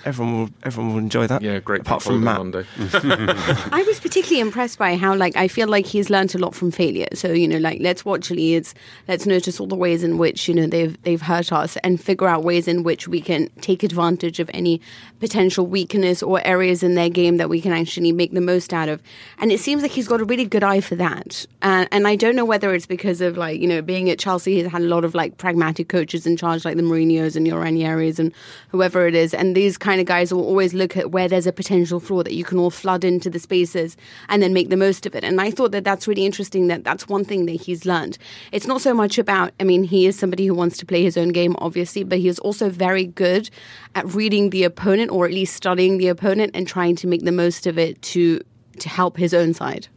Everyone 0.05 0.39
will, 0.39 0.49
everyone 0.63 0.93
will 0.93 0.99
enjoy 0.99 1.27
that. 1.27 1.41
Yeah, 1.41 1.59
great. 1.59 1.81
Apart 1.81 2.03
from 2.03 2.23
holiday 2.23 2.63
Matt. 2.79 2.89
Monday. 2.97 3.69
I 3.71 3.83
was 3.85 3.99
particularly 3.99 4.39
impressed 4.39 4.79
by 4.79 4.95
how, 4.95 5.15
like, 5.15 5.35
I 5.35 5.47
feel 5.47 5.67
like 5.67 5.85
he's 5.85 6.09
learnt 6.09 6.35
a 6.35 6.37
lot 6.37 6.55
from 6.55 6.71
failure. 6.71 7.07
So, 7.13 7.31
you 7.31 7.47
know, 7.47 7.57
like, 7.57 7.79
let's 7.81 8.05
watch 8.05 8.31
Leeds, 8.31 8.73
let's 9.07 9.25
notice 9.25 9.59
all 9.59 9.67
the 9.67 9.75
ways 9.75 10.03
in 10.03 10.17
which, 10.17 10.47
you 10.47 10.55
know, 10.55 10.67
they've 10.67 11.01
they've 11.03 11.21
hurt 11.21 11.51
us 11.51 11.77
and 11.77 12.01
figure 12.01 12.27
out 12.27 12.43
ways 12.43 12.67
in 12.67 12.83
which 12.83 13.07
we 13.07 13.21
can 13.21 13.49
take 13.61 13.83
advantage 13.83 14.39
of 14.39 14.49
any 14.53 14.81
potential 15.19 15.65
weakness 15.65 16.23
or 16.23 16.45
areas 16.45 16.81
in 16.83 16.95
their 16.95 17.09
game 17.09 17.37
that 17.37 17.49
we 17.49 17.59
can 17.59 17.73
actually 17.73 18.11
make 18.11 18.31
the 18.31 18.41
most 18.41 18.73
out 18.73 18.89
of. 18.89 19.01
And 19.39 19.51
it 19.51 19.59
seems 19.59 19.81
like 19.81 19.91
he's 19.91 20.07
got 20.07 20.21
a 20.21 20.25
really 20.25 20.45
good 20.45 20.63
eye 20.63 20.81
for 20.81 20.95
that. 20.95 21.45
And, 21.61 21.87
and 21.91 22.07
I 22.07 22.15
don't 22.15 22.35
know 22.35 22.45
whether 22.45 22.73
it's 22.73 22.85
because 22.85 23.21
of, 23.21 23.37
like, 23.37 23.59
you 23.59 23.67
know, 23.67 23.81
being 23.81 24.09
at 24.09 24.19
Chelsea, 24.19 24.55
he's 24.55 24.67
had 24.67 24.81
a 24.81 24.85
lot 24.85 25.03
of, 25.03 25.13
like, 25.13 25.37
pragmatic 25.37 25.89
coaches 25.89 26.25
in 26.25 26.37
charge, 26.37 26.63
like 26.63 26.77
the 26.77 26.83
Mourinho's 26.83 27.35
and 27.35 27.45
your 27.45 27.61
Ranieris 27.61 28.19
and 28.19 28.33
whoever 28.69 29.07
it 29.07 29.15
is. 29.15 29.33
And 29.33 29.55
these 29.55 29.77
kind 29.77 29.88
of 29.97 30.05
guys 30.05 30.33
will 30.33 30.43
always 30.43 30.73
look 30.73 30.97
at 30.97 31.11
where 31.11 31.27
there's 31.27 31.47
a 31.47 31.53
potential 31.53 31.99
flaw 31.99 32.21
that 32.23 32.33
you 32.33 32.43
can 32.43 32.59
all 32.59 32.69
flood 32.69 33.03
into 33.03 33.29
the 33.29 33.39
spaces 33.39 33.95
and 34.27 34.43
then 34.43 34.53
make 34.53 34.69
the 34.69 34.77
most 34.77 35.05
of 35.05 35.15
it. 35.15 35.23
And 35.23 35.39
I 35.39 35.49
thought 35.51 35.71
that 35.71 35.83
that's 35.83 36.07
really 36.07 36.25
interesting 36.25 36.67
that 36.67 36.83
that's 36.83 37.07
one 37.07 37.23
thing 37.23 37.45
that 37.45 37.61
he's 37.61 37.85
learned. 37.85 38.17
It's 38.51 38.67
not 38.67 38.81
so 38.81 38.93
much 38.93 39.17
about, 39.17 39.53
I 39.59 39.63
mean, 39.63 39.83
he 39.83 40.05
is 40.05 40.17
somebody 40.17 40.45
who 40.45 40.53
wants 40.53 40.77
to 40.77 40.85
play 40.85 41.03
his 41.03 41.17
own 41.17 41.29
game, 41.29 41.55
obviously, 41.59 42.03
but 42.03 42.19
he 42.19 42.27
is 42.27 42.39
also 42.39 42.69
very 42.69 43.05
good 43.05 43.49
at 43.95 44.13
reading 44.13 44.49
the 44.49 44.63
opponent 44.63 45.11
or 45.11 45.25
at 45.25 45.31
least 45.31 45.55
studying 45.55 45.97
the 45.97 46.07
opponent 46.07 46.51
and 46.53 46.67
trying 46.67 46.95
to 46.97 47.07
make 47.07 47.23
the 47.23 47.31
most 47.31 47.65
of 47.65 47.77
it 47.77 48.01
to 48.01 48.41
to 48.79 48.89
help 48.89 49.17
his 49.17 49.33
own 49.33 49.53
side. 49.53 49.87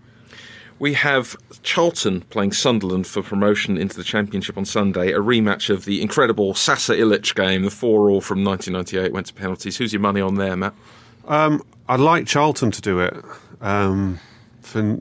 We 0.82 0.94
have 0.94 1.36
Charlton 1.62 2.22
playing 2.22 2.54
Sunderland 2.54 3.06
for 3.06 3.22
promotion 3.22 3.78
into 3.78 3.96
the 3.96 4.02
Championship 4.02 4.58
on 4.58 4.64
Sunday, 4.64 5.12
a 5.12 5.20
rematch 5.20 5.70
of 5.70 5.84
the 5.84 6.02
incredible 6.02 6.54
Sasa 6.54 6.96
Ilic 6.96 7.36
game, 7.36 7.62
the 7.62 7.70
4 7.70 8.10
all 8.10 8.20
from 8.20 8.42
1998, 8.42 9.12
went 9.12 9.28
to 9.28 9.32
penalties. 9.32 9.76
Who's 9.76 9.92
your 9.92 10.00
money 10.00 10.20
on 10.20 10.34
there, 10.34 10.56
Matt? 10.56 10.74
Um, 11.28 11.62
I'd 11.88 12.00
like 12.00 12.26
Charlton 12.26 12.72
to 12.72 12.80
do 12.80 12.98
it. 12.98 13.14
Um, 13.60 14.18
for 14.60 14.98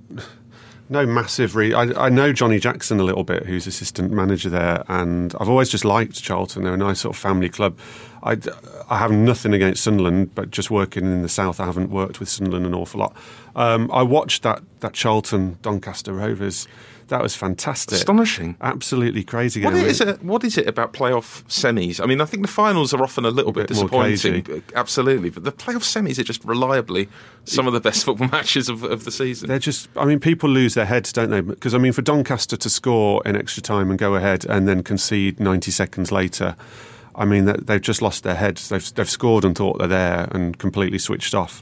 no 0.92 1.06
massive 1.06 1.56
re- 1.56 1.74
I, 1.74 2.06
I 2.06 2.10
know 2.10 2.34
Johnny 2.34 2.60
Jackson 2.60 3.00
a 3.00 3.04
little 3.04 3.24
bit, 3.24 3.46
who's 3.46 3.66
assistant 3.66 4.12
manager 4.12 4.50
there, 4.50 4.84
and 4.90 5.34
I've 5.40 5.50
always 5.50 5.70
just 5.70 5.86
liked 5.86 6.22
Charlton. 6.22 6.64
They're 6.64 6.74
a 6.74 6.78
nice 6.78 7.00
sort 7.00 7.16
of 7.16 7.22
family 7.22 7.50
club. 7.50 7.80
I, 8.24 8.38
I 8.90 8.98
have 8.98 9.12
nothing 9.12 9.54
against 9.54 9.84
Sunderland, 9.84 10.36
but 10.36 10.52
just 10.52 10.70
working 10.70 11.06
in 11.06 11.22
the 11.22 11.30
south, 11.30 11.60
I 11.60 11.66
haven't 11.66 11.90
worked 11.90 12.20
with 12.20 12.28
Sunderland 12.30 12.66
an 12.66 12.76
awful 12.76 13.00
lot. 13.00 13.16
Um, 13.56 13.90
I 13.92 14.04
watched 14.04 14.44
that 14.44 14.62
that 14.82 14.94
Charlton 14.94 15.58
Doncaster 15.62 16.14
Rovers. 16.14 16.68
That 17.12 17.22
was 17.22 17.36
fantastic. 17.36 17.98
Astonishing. 17.98 18.56
Absolutely 18.62 19.26
crazy 19.26 19.62
What 19.66 19.74
is, 19.74 20.00
it, 20.00 20.24
what 20.24 20.46
is 20.46 20.58
it 20.58 20.66
about 20.66 20.94
playoff 20.94 21.44
semis? 21.50 22.02
I 22.02 22.06
mean, 22.06 22.22
I 22.22 22.26
think 22.26 22.42
the 22.46 22.52
finals 22.52 22.94
are 22.94 23.04
often 23.04 23.26
a 23.26 23.30
little 23.30 23.52
bit, 23.52 23.68
bit 23.68 23.74
disappointing, 23.74 24.44
but- 24.44 24.64
absolutely. 24.76 25.30
But 25.30 25.44
the 25.44 25.52
playoff 25.52 25.84
semis 25.84 26.18
are 26.20 26.24
just 26.24 26.42
reliably 26.46 27.10
some 27.44 27.68
of 27.68 27.74
the 27.74 27.82
best 27.82 28.06
football 28.06 28.28
matches 28.32 28.70
of, 28.70 28.84
of 28.84 29.04
the 29.04 29.12
season. 29.12 29.50
They're 29.50 29.60
just, 29.60 29.90
I 29.98 30.06
mean, 30.06 30.22
people 30.22 30.50
lose 30.50 30.74
their 30.74 30.86
heads, 30.86 31.12
don't 31.12 31.32
they? 31.32 31.42
Because, 31.42 31.74
I 31.74 31.80
mean, 31.80 31.92
for 31.92 32.02
Doncaster 32.02 32.56
to 32.56 32.70
score 32.70 33.22
in 33.26 33.36
extra 33.36 33.62
time 33.62 33.90
and 33.90 34.00
go 34.00 34.16
ahead 34.16 34.46
and 34.46 34.66
then 34.66 34.82
concede 34.82 35.38
90 35.38 35.70
seconds 35.70 36.14
later, 36.14 36.56
I 37.14 37.26
mean, 37.26 37.44
they- 37.44 37.60
they've 37.62 37.82
just 37.82 38.02
lost 38.02 38.24
their 38.24 38.36
heads. 38.36 38.70
They've, 38.70 38.94
they've 38.96 39.10
scored 39.10 39.44
and 39.44 39.54
thought 39.54 39.80
they're 39.80 39.88
there 39.90 40.30
and 40.32 40.58
completely 40.58 40.98
switched 40.98 41.36
off. 41.36 41.62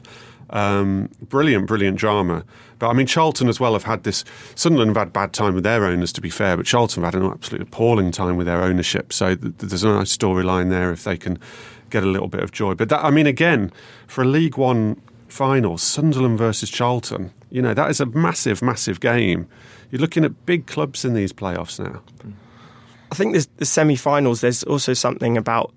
Um, 0.50 1.08
brilliant, 1.28 1.66
brilliant 1.66 1.98
drama. 1.98 2.44
But 2.78 2.88
I 2.88 2.92
mean, 2.92 3.06
Charlton 3.06 3.48
as 3.48 3.60
well 3.60 3.72
have 3.74 3.84
had 3.84 4.04
this. 4.04 4.24
Sunderland 4.54 4.90
have 4.90 4.96
had 4.96 5.12
bad 5.12 5.32
time 5.32 5.54
with 5.54 5.64
their 5.64 5.84
owners, 5.84 6.12
to 6.14 6.20
be 6.20 6.30
fair, 6.30 6.56
but 6.56 6.66
Charlton 6.66 7.02
have 7.02 7.14
had 7.14 7.22
an 7.22 7.30
absolutely 7.30 7.68
appalling 7.68 8.10
time 8.10 8.36
with 8.36 8.46
their 8.46 8.62
ownership. 8.62 9.12
So 9.12 9.34
th- 9.34 9.54
there's 9.58 9.84
a 9.84 9.88
nice 9.88 10.16
storyline 10.16 10.70
there 10.70 10.90
if 10.90 11.04
they 11.04 11.16
can 11.16 11.38
get 11.90 12.02
a 12.02 12.06
little 12.06 12.28
bit 12.28 12.42
of 12.42 12.52
joy. 12.52 12.74
But 12.74 12.88
that, 12.88 13.04
I 13.04 13.10
mean, 13.10 13.26
again, 13.26 13.70
for 14.06 14.22
a 14.22 14.26
League 14.26 14.56
One 14.56 15.00
final, 15.28 15.78
Sunderland 15.78 16.38
versus 16.38 16.70
Charlton, 16.70 17.32
you 17.50 17.62
know, 17.62 17.74
that 17.74 17.90
is 17.90 18.00
a 18.00 18.06
massive, 18.06 18.62
massive 18.62 19.00
game. 19.00 19.48
You're 19.90 20.00
looking 20.00 20.24
at 20.24 20.46
big 20.46 20.66
clubs 20.66 21.04
in 21.04 21.14
these 21.14 21.32
playoffs 21.32 21.78
now. 21.78 22.00
I 23.12 23.14
think 23.16 23.36
the 23.56 23.66
semi-finals. 23.66 24.40
There's 24.40 24.62
also 24.62 24.94
something 24.94 25.36
about 25.36 25.72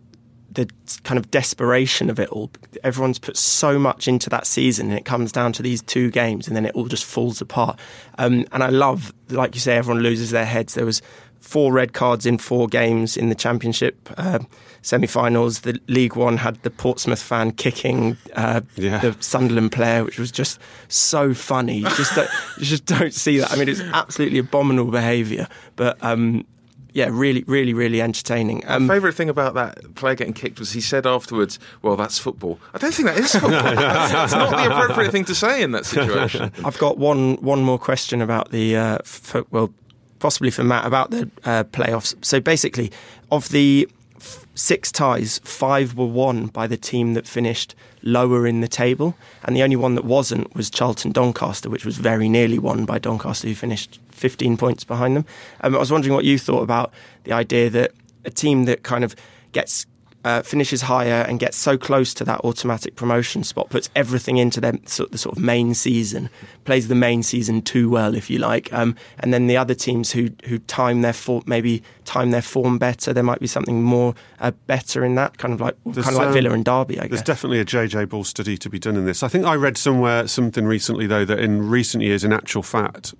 the 0.54 0.70
kind 1.04 1.18
of 1.18 1.32
desperation 1.32 2.10
of 2.10 2.20
it 2.20 2.30
all. 2.30 2.52
Everyone's 2.84 3.20
put 3.20 3.38
so 3.38 3.80
much 3.80 4.08
into 4.08 4.30
that 4.30 4.46
season, 4.46 4.90
and 4.90 4.98
it 4.98 5.06
comes 5.06 5.32
down 5.32 5.54
to 5.54 5.64
these 5.64 5.82
two 5.82 6.12
games, 6.12 6.48
and 6.48 6.56
then 6.56 6.66
it 6.66 6.76
all 6.76 6.88
just 6.88 7.06
falls 7.06 7.42
apart. 7.42 7.80
Um, 8.18 8.46
and 8.52 8.64
I 8.64 8.70
love, 8.70 9.14
like 9.30 9.56
you 9.56 9.62
say, 9.62 9.76
everyone 9.78 10.04
loses 10.04 10.32
their 10.32 10.46
heads. 10.46 10.74
There 10.74 10.86
was 10.86 11.02
four 11.40 11.74
red 11.74 11.92
cards 11.94 12.26
in 12.26 12.38
four 12.38 12.68
games 12.68 13.18
in 13.18 13.30
the 13.30 13.36
Championship 13.36 14.10
uh, 14.18 14.40
semi-finals. 14.82 15.62
The 15.62 15.80
League 15.88 16.16
One 16.16 16.38
had 16.38 16.62
the 16.64 16.70
Portsmouth 16.70 17.22
fan 17.22 17.52
kicking 17.52 18.18
uh, 18.36 18.62
Yeah. 18.76 19.00
the 19.00 19.16
Sunderland 19.20 19.72
player, 19.72 20.04
which 20.06 20.20
was 20.20 20.32
just 20.32 20.60
so 20.88 21.34
funny. 21.34 21.78
You 21.80 21.90
just 21.90 22.16
don't, 22.16 22.30
you 22.58 22.66
just 22.66 22.86
don't 22.86 23.14
see 23.14 23.40
that. 23.40 23.52
I 23.52 23.56
mean, 23.58 23.70
it's 23.70 23.82
absolutely 23.82 24.40
abominable 24.40 24.92
behaviour, 24.92 25.48
but. 25.76 25.98
Um, 26.02 26.46
yeah, 26.94 27.10
really, 27.12 27.44
really, 27.48 27.74
really 27.74 28.02
entertaining. 28.02 28.64
Um, 28.68 28.86
My 28.86 28.96
favourite 28.96 29.16
thing 29.16 29.30
about 29.30 29.56
that 29.56 29.96
player 29.96 30.16
getting 30.16 30.34
kicked 30.34 30.60
was 30.60 30.72
he 30.74 30.82
said 30.82 31.06
afterwards, 31.08 31.58
"Well, 31.82 31.96
that's 31.96 32.20
football." 32.20 32.60
I 32.74 32.78
don't 32.78 32.94
think 32.94 33.08
that 33.08 33.18
is 33.18 33.32
football. 33.32 33.52
that's 33.62 34.34
not 34.34 34.52
the 34.52 34.72
appropriate 34.72 35.12
thing 35.12 35.26
to 35.26 35.36
say 35.36 35.64
in 35.64 35.72
that 35.72 35.86
situation. 35.86 36.52
I've 36.66 36.78
got 36.78 36.98
one 36.98 37.36
one 37.38 37.64
more 37.64 37.80
question 37.80 38.22
about 38.22 38.52
the 38.52 38.76
uh, 38.78 38.98
for, 39.04 39.46
well, 39.50 39.74
possibly 40.20 40.52
for 40.52 40.64
Matt 40.64 40.86
about 40.86 41.10
the 41.12 41.30
uh, 41.44 41.64
playoffs. 41.66 42.16
So 42.24 42.40
basically, 42.40 42.92
of 43.32 43.50
the 43.50 43.90
f- 44.18 44.46
six 44.54 44.92
ties, 44.92 45.40
five 45.44 45.96
were 45.96 46.06
won 46.06 46.48
by 46.48 46.68
the 46.68 46.78
team 46.78 47.16
that 47.16 47.28
finished 47.28 47.76
lower 48.04 48.46
in 48.46 48.62
the 48.62 48.68
table, 48.68 49.16
and 49.44 49.56
the 49.56 49.64
only 49.64 49.76
one 49.78 49.96
that 49.96 50.06
wasn't 50.06 50.56
was 50.56 50.70
Charlton 50.70 51.12
Doncaster, 51.12 51.70
which 51.70 51.86
was 51.86 51.98
very 51.98 52.30
nearly 52.30 52.60
won 52.60 52.86
by 52.86 53.00
Doncaster, 53.00 53.48
who 53.48 53.56
finished 53.56 54.00
15 54.24 54.56
points 54.56 54.86
behind 54.86 55.18
them. 55.18 55.26
Um, 55.60 55.76
I 55.76 55.80
was 55.80 55.92
wondering 55.92 56.14
what 56.14 56.24
you 56.24 56.40
thought 56.40 56.62
about 56.62 56.94
the 57.26 57.34
idea 57.34 57.70
that 57.72 57.92
a 58.24 58.30
team 58.30 58.64
that 58.64 58.82
kind 58.82 59.04
of 59.04 59.18
gets 59.52 59.86
uh, 60.26 60.42
finishes 60.42 60.84
higher 60.84 61.26
and 61.28 61.42
gets 61.42 61.58
so 61.58 61.78
close 61.78 62.14
to 62.14 62.24
that 62.24 62.40
automatic 62.46 62.96
promotion 62.96 63.44
spot, 63.44 63.70
puts 63.70 63.90
everything 63.96 64.38
into 64.38 64.62
their, 64.62 64.74
sort 64.86 65.12
the 65.12 65.18
sort 65.18 65.38
of 65.38 65.44
main 65.44 65.74
season, 65.74 66.30
plays 66.64 66.88
the 66.88 66.96
main 66.96 67.22
season 67.22 67.62
too 67.62 67.90
well, 67.90 68.16
if 68.16 68.30
you 68.30 68.40
like, 68.40 68.72
um, 68.72 68.96
and 69.20 69.34
then 69.34 69.48
the 69.48 69.58
other 69.58 69.76
teams 69.76 70.14
who 70.14 70.30
who 70.46 70.60
time 70.60 71.02
their 71.02 71.12
form, 71.12 71.44
maybe 71.46 71.84
time 72.06 72.32
their 72.32 72.42
form 72.42 72.78
better, 72.78 73.12
there 73.12 73.24
might 73.24 73.42
be 73.42 73.48
something 73.48 73.84
more 73.84 74.16
uh, 74.40 74.52
better 74.68 75.04
in 75.04 75.16
that, 75.16 75.38
kind 75.38 75.54
of 75.54 75.60
like 75.60 75.76
There's, 75.86 76.06
kind 76.06 76.16
of 76.16 76.20
like 76.20 76.28
um, 76.28 76.34
Villa 76.34 76.52
and 76.52 76.64
Derby. 76.64 77.00
I 77.02 77.08
There's 77.08 77.22
definitely 77.22 77.60
a 77.60 77.66
JJ 77.66 78.08
Ball 78.08 78.24
study 78.24 78.58
to 78.58 78.70
be 78.70 78.80
done 78.80 78.96
in 78.96 79.06
this. 79.06 79.24
I 79.24 79.28
think 79.28 79.46
I 79.46 79.56
read 79.56 79.78
somewhere 79.78 80.30
something 80.30 80.66
recently 80.66 81.06
though 81.06 81.26
that 81.26 81.40
in 81.40 81.70
recent 81.70 82.02
years, 82.02 82.24
in 82.24 82.32
actual 82.32 82.64
fact, 82.64 83.14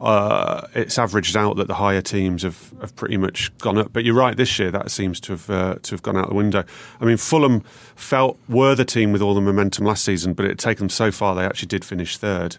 uh, 0.00 0.66
it's 0.74 0.98
averaged 0.98 1.36
out 1.36 1.56
that 1.56 1.66
the 1.66 1.74
higher 1.74 2.00
teams 2.00 2.42
have, 2.42 2.72
have 2.80 2.94
pretty 2.94 3.16
much 3.16 3.56
gone 3.58 3.78
up. 3.78 3.92
But 3.92 4.04
you're 4.04 4.14
right, 4.14 4.36
this 4.36 4.58
year 4.58 4.70
that 4.70 4.90
seems 4.90 5.18
to 5.20 5.32
have 5.32 5.50
uh, 5.50 5.74
to 5.82 5.90
have 5.90 6.02
gone 6.02 6.16
out 6.16 6.28
the 6.28 6.34
window. 6.34 6.64
I 7.00 7.04
mean, 7.04 7.16
Fulham 7.16 7.60
felt 7.96 8.38
were 8.48 8.74
the 8.74 8.84
team 8.84 9.12
with 9.12 9.20
all 9.20 9.34
the 9.34 9.40
momentum 9.40 9.84
last 9.84 10.04
season, 10.04 10.34
but 10.34 10.44
it 10.44 10.50
had 10.50 10.58
taken 10.58 10.84
them 10.84 10.90
so 10.90 11.10
far 11.10 11.34
they 11.34 11.44
actually 11.44 11.68
did 11.68 11.84
finish 11.84 12.16
third. 12.16 12.58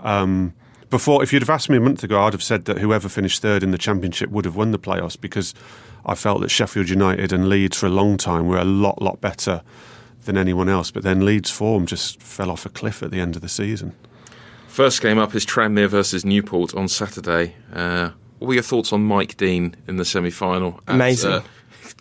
Um, 0.00 0.54
before, 0.88 1.22
if 1.22 1.32
you'd 1.32 1.42
have 1.42 1.50
asked 1.50 1.68
me 1.68 1.76
a 1.76 1.80
month 1.80 2.02
ago, 2.02 2.22
I'd 2.22 2.32
have 2.32 2.42
said 2.42 2.64
that 2.64 2.78
whoever 2.78 3.10
finished 3.10 3.42
third 3.42 3.62
in 3.62 3.70
the 3.70 3.78
championship 3.78 4.30
would 4.30 4.46
have 4.46 4.56
won 4.56 4.70
the 4.70 4.78
playoffs 4.78 5.20
because 5.20 5.52
I 6.06 6.14
felt 6.14 6.40
that 6.40 6.50
Sheffield 6.50 6.88
United 6.88 7.34
and 7.34 7.50
Leeds 7.50 7.76
for 7.76 7.86
a 7.86 7.90
long 7.90 8.16
time 8.16 8.46
were 8.48 8.56
a 8.56 8.64
lot, 8.64 9.02
lot 9.02 9.20
better 9.20 9.60
than 10.24 10.38
anyone 10.38 10.70
else. 10.70 10.90
But 10.90 11.02
then 11.02 11.26
Leeds' 11.26 11.50
form 11.50 11.84
just 11.84 12.22
fell 12.22 12.50
off 12.50 12.64
a 12.64 12.70
cliff 12.70 13.02
at 13.02 13.10
the 13.10 13.20
end 13.20 13.36
of 13.36 13.42
the 13.42 13.48
season. 13.50 13.94
First 14.78 15.02
game 15.02 15.18
up 15.18 15.34
is 15.34 15.44
Tranmere 15.44 15.88
versus 15.88 16.24
Newport 16.24 16.72
on 16.72 16.86
Saturday. 16.86 17.56
Uh, 17.72 18.10
what 18.38 18.46
were 18.46 18.54
your 18.54 18.62
thoughts 18.62 18.92
on 18.92 19.02
Mike 19.02 19.36
Dean 19.36 19.74
in 19.88 19.96
the 19.96 20.04
semi 20.04 20.30
final? 20.30 20.78
Amazing. 20.86 21.42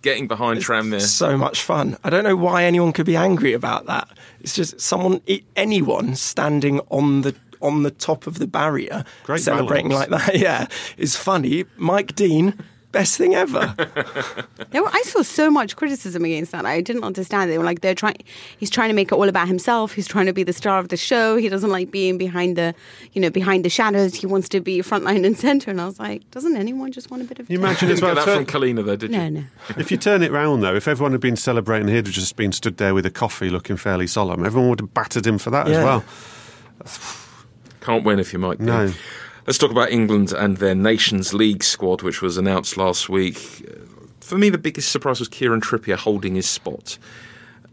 getting 0.04 0.28
behind 0.28 0.60
Tranmere. 0.60 1.02
so 1.02 1.36
much 1.36 1.64
fun. 1.64 1.98
I 2.04 2.12
don't 2.12 2.24
know 2.24 2.36
why 2.36 2.66
anyone 2.66 2.94
could 2.94 3.08
be 3.08 3.16
angry 3.16 3.54
about 3.54 3.88
that. 3.88 4.08
It's 4.42 4.54
just 4.54 4.80
someone, 4.80 5.22
anyone 5.56 6.14
standing 6.14 6.80
on 6.92 7.22
the 7.22 7.34
on 7.64 7.82
the 7.82 7.90
top 7.90 8.28
of 8.28 8.38
the 8.38 8.46
barrier, 8.46 9.04
Great 9.24 9.42
celebrating 9.42 9.90
balance. 9.90 10.12
like 10.12 10.26
that. 10.26 10.36
Yeah, 10.40 10.68
is 10.98 11.16
funny. 11.16 11.66
Mike 11.78 12.14
Dean, 12.14 12.64
best 12.98 13.18
thing 13.18 13.36
ever. 13.36 13.76
There 14.72 14.84
were, 14.84 14.90
I 14.92 15.02
saw 15.04 15.22
so 15.22 15.50
much 15.50 15.78
criticism 15.78 16.26
against 16.26 16.52
that. 16.52 16.66
I 16.66 16.82
didn't 16.82 17.06
understand. 17.06 17.50
It. 17.50 17.54
They 17.54 17.58
were 17.58 17.64
like, 17.64 17.80
they're 17.80 17.96
trying. 17.96 18.18
He's 18.58 18.70
trying 18.70 18.90
to 18.90 18.94
make 18.94 19.12
it 19.12 19.16
all 19.16 19.30
about 19.30 19.48
himself. 19.48 19.94
He's 19.94 20.08
trying 20.08 20.26
to 20.26 20.34
be 20.34 20.44
the 20.44 20.52
star 20.52 20.78
of 20.80 20.90
the 20.90 20.98
show. 20.98 21.38
He 21.38 21.48
doesn't 21.48 21.70
like 21.70 21.90
being 21.90 22.18
behind 22.18 22.58
the, 22.58 22.76
you 23.14 23.22
know, 23.22 23.30
behind 23.30 23.64
the 23.64 23.70
shadows. 23.70 24.14
He 24.14 24.28
wants 24.28 24.50
to 24.50 24.60
be 24.60 24.82
front 24.82 25.06
line 25.06 25.24
and 25.24 25.38
center. 25.38 25.72
And 25.72 25.80
I 25.80 25.86
was 25.86 26.00
like, 26.00 26.30
doesn't 26.32 26.58
anyone 26.58 26.92
just 26.92 27.10
want 27.10 27.24
a 27.24 27.26
bit 27.26 27.40
of? 27.40 27.50
You 27.50 27.60
imagine 27.60 27.90
as 27.90 28.02
well. 28.02 28.14
that 28.16 28.26
turn- 28.26 28.46
from 28.46 28.62
Kalina, 28.62 28.84
though, 28.86 28.98
did 28.98 29.12
you? 29.12 29.18
no, 29.18 29.30
no. 29.30 29.44
if 29.78 29.90
you 29.90 29.98
turn 29.98 30.22
it 30.22 30.32
round 30.34 30.62
though, 30.64 30.76
if 30.76 30.88
everyone 30.88 31.14
had 31.14 31.22
been 31.22 31.38
celebrating, 31.38 31.88
he'd 31.88 32.08
have 32.08 32.16
just 32.16 32.36
been 32.36 32.52
stood 32.52 32.78
there 32.78 32.94
with 32.94 33.06
a 33.06 33.12
coffee, 33.12 33.50
looking 33.50 33.78
fairly 33.78 34.08
solemn. 34.08 34.46
Everyone 34.46 34.70
would 34.70 34.82
have 34.82 34.94
battered 34.94 35.26
him 35.26 35.38
for 35.38 35.50
that 35.52 35.68
as 35.70 35.78
well. 35.84 36.04
Can't 37.82 38.04
win 38.04 38.20
if 38.20 38.34
you 38.34 38.40
Mike 38.40 38.58
Dean. 38.58 38.68
No. 38.68 38.94
Let's 39.48 39.58
talk 39.58 39.72
about 39.72 39.92
England 39.92 40.34
and 40.34 40.58
their 40.58 40.76
Nations 40.76 41.34
League 41.34 41.64
squad, 41.64 42.02
which 42.02 42.22
was 42.22 42.38
announced 42.38 42.76
last 42.76 43.08
week. 43.08 43.66
For 44.20 44.38
me, 44.38 44.50
the 44.50 44.58
biggest 44.58 44.92
surprise 44.92 45.20
was 45.20 45.30
Kieran 45.30 45.62
Trippier 45.62 45.96
holding 45.96 46.36
his 46.36 46.50
spot. 46.50 46.98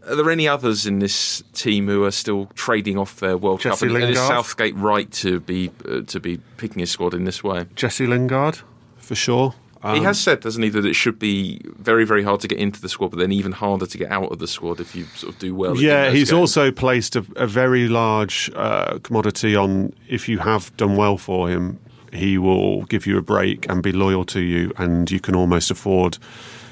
Are 0.07 0.15
there 0.15 0.29
any 0.29 0.47
others 0.47 0.85
in 0.85 0.99
this 0.99 1.43
team 1.51 1.87
who 1.87 2.05
are 2.05 2.11
still 2.11 2.45
trading 2.55 2.97
off 2.97 3.19
their 3.19 3.35
World 3.37 3.59
Jesse 3.59 3.87
Cup? 3.87 3.93
And 3.93 4.03
is 4.03 4.17
Lingard? 4.17 4.27
Southgate 4.27 4.75
right 4.77 5.11
to 5.11 5.41
be 5.41 5.69
uh, 5.85 6.01
to 6.03 6.19
be 6.21 6.37
picking 6.55 6.79
his 6.79 6.91
squad 6.91 7.13
in 7.13 7.25
this 7.25 7.43
way? 7.43 7.65
Jesse 7.75 8.07
Lingard, 8.07 8.59
for 8.95 9.15
sure. 9.15 9.53
He 9.93 9.99
Um, 9.99 10.03
has 10.05 10.19
said, 10.19 10.39
doesn't 10.39 10.61
he, 10.63 10.69
that 10.69 10.85
it 10.85 10.95
should 10.95 11.19
be 11.19 11.59
very, 11.77 12.05
very 12.05 12.23
hard 12.23 12.39
to 12.41 12.47
get 12.47 12.57
into 12.57 12.81
the 12.81 12.89
squad, 12.89 13.09
but 13.11 13.19
then 13.19 13.31
even 13.31 13.51
harder 13.51 13.85
to 13.85 13.97
get 13.97 14.11
out 14.11 14.31
of 14.31 14.39
the 14.39 14.47
squad 14.47 14.79
if 14.79 14.95
you 14.95 15.05
sort 15.15 15.33
of 15.33 15.39
do 15.39 15.53
well. 15.53 15.77
Yeah, 15.77 16.09
he's 16.11 16.31
games. 16.31 16.39
also 16.39 16.71
placed 16.71 17.15
a, 17.15 17.25
a 17.35 17.45
very 17.47 17.87
large 17.87 18.49
uh, 18.55 18.99
commodity 19.03 19.55
on 19.55 19.93
if 20.07 20.27
you 20.27 20.39
have 20.39 20.75
done 20.77 20.95
well 20.95 21.17
for 21.17 21.49
him, 21.49 21.79
he 22.11 22.37
will 22.37 22.83
give 22.85 23.05
you 23.05 23.17
a 23.17 23.21
break 23.21 23.69
and 23.69 23.83
be 23.83 23.91
loyal 23.91 24.25
to 24.25 24.39
you, 24.39 24.71
and 24.77 25.11
you 25.11 25.19
can 25.19 25.35
almost 25.35 25.69
afford 25.69 26.17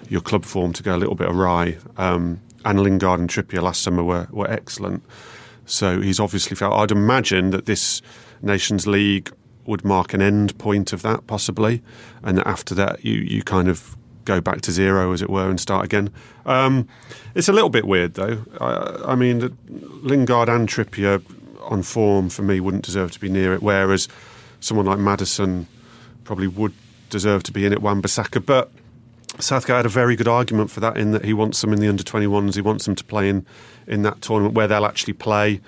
your 0.09 0.21
club 0.21 0.45
form 0.45 0.73
to 0.73 0.83
go 0.83 0.95
a 0.95 0.97
little 0.97 1.15
bit 1.15 1.29
awry. 1.29 1.77
Um, 1.97 2.39
and 2.65 2.79
Lingard 2.81 3.19
and 3.19 3.29
Trippier 3.29 3.61
last 3.61 3.81
summer 3.81 4.03
were, 4.03 4.27
were 4.31 4.49
excellent. 4.49 5.03
So 5.65 6.01
he's 6.01 6.19
obviously 6.19 6.55
felt. 6.55 6.73
I'd 6.73 6.91
imagine 6.91 7.51
that 7.51 7.65
this 7.65 8.01
Nations 8.41 8.87
League 8.87 9.31
would 9.65 9.85
mark 9.85 10.13
an 10.13 10.21
end 10.21 10.57
point 10.57 10.93
of 10.93 11.01
that, 11.03 11.27
possibly, 11.27 11.81
and 12.23 12.37
that 12.37 12.47
after 12.47 12.75
that 12.75 13.03
you 13.03 13.15
you 13.15 13.43
kind 13.43 13.67
of 13.67 13.95
go 14.25 14.41
back 14.41 14.61
to 14.61 14.71
zero, 14.71 15.11
as 15.11 15.21
it 15.21 15.29
were, 15.29 15.49
and 15.49 15.59
start 15.59 15.85
again. 15.85 16.09
Um, 16.45 16.87
it's 17.35 17.49
a 17.49 17.53
little 17.53 17.69
bit 17.69 17.85
weird, 17.85 18.13
though. 18.13 18.43
I, 18.59 19.11
I 19.11 19.15
mean, 19.15 19.57
Lingard 19.69 20.49
and 20.49 20.67
Trippier 20.67 21.21
on 21.61 21.83
form 21.83 22.29
for 22.29 22.41
me 22.41 22.59
wouldn't 22.59 22.83
deserve 22.83 23.11
to 23.13 23.19
be 23.19 23.29
near 23.29 23.53
it, 23.53 23.61
whereas 23.61 24.07
someone 24.59 24.85
like 24.85 24.99
Maddison 24.99 25.67
probably 26.23 26.47
would 26.47 26.73
deserve 27.09 27.43
to 27.43 27.51
be 27.51 27.65
in 27.65 27.73
it. 27.73 27.81
Wan-Bissaka, 27.81 28.45
but 28.45 28.71
Southgate 29.39 29.77
had 29.77 29.85
a 29.85 29.89
very 29.89 30.15
good 30.15 30.27
argument 30.27 30.71
for 30.71 30.79
that 30.79 30.97
in 30.97 31.11
that 31.11 31.25
he 31.25 31.33
wants 31.33 31.61
them 31.61 31.73
in 31.73 31.79
the 31.79 31.87
under 31.87 32.03
21s. 32.03 32.55
He 32.55 32.61
wants 32.61 32.85
them 32.85 32.95
to 32.95 33.03
play 33.03 33.29
in, 33.29 33.45
in 33.87 34.03
that 34.03 34.21
tournament 34.21 34.55
where 34.55 34.67
they'll 34.67 34.85
actually 34.85 35.13
play. 35.13 35.59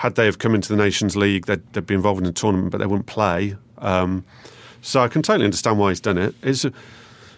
Had 0.00 0.14
they 0.14 0.24
have 0.24 0.38
come 0.38 0.54
into 0.54 0.70
the 0.70 0.82
Nations 0.82 1.14
League, 1.14 1.44
they'd, 1.44 1.60
they'd 1.74 1.84
be 1.84 1.94
involved 1.94 2.20
in 2.20 2.24
the 2.24 2.32
tournament, 2.32 2.70
but 2.72 2.78
they 2.78 2.86
wouldn't 2.86 3.06
play. 3.06 3.54
Um, 3.76 4.24
so 4.80 5.02
I 5.02 5.08
can 5.08 5.20
totally 5.20 5.44
understand 5.44 5.78
why 5.78 5.90
he's 5.90 6.00
done 6.00 6.16
it. 6.16 6.34
It's 6.42 6.64
a, 6.64 6.72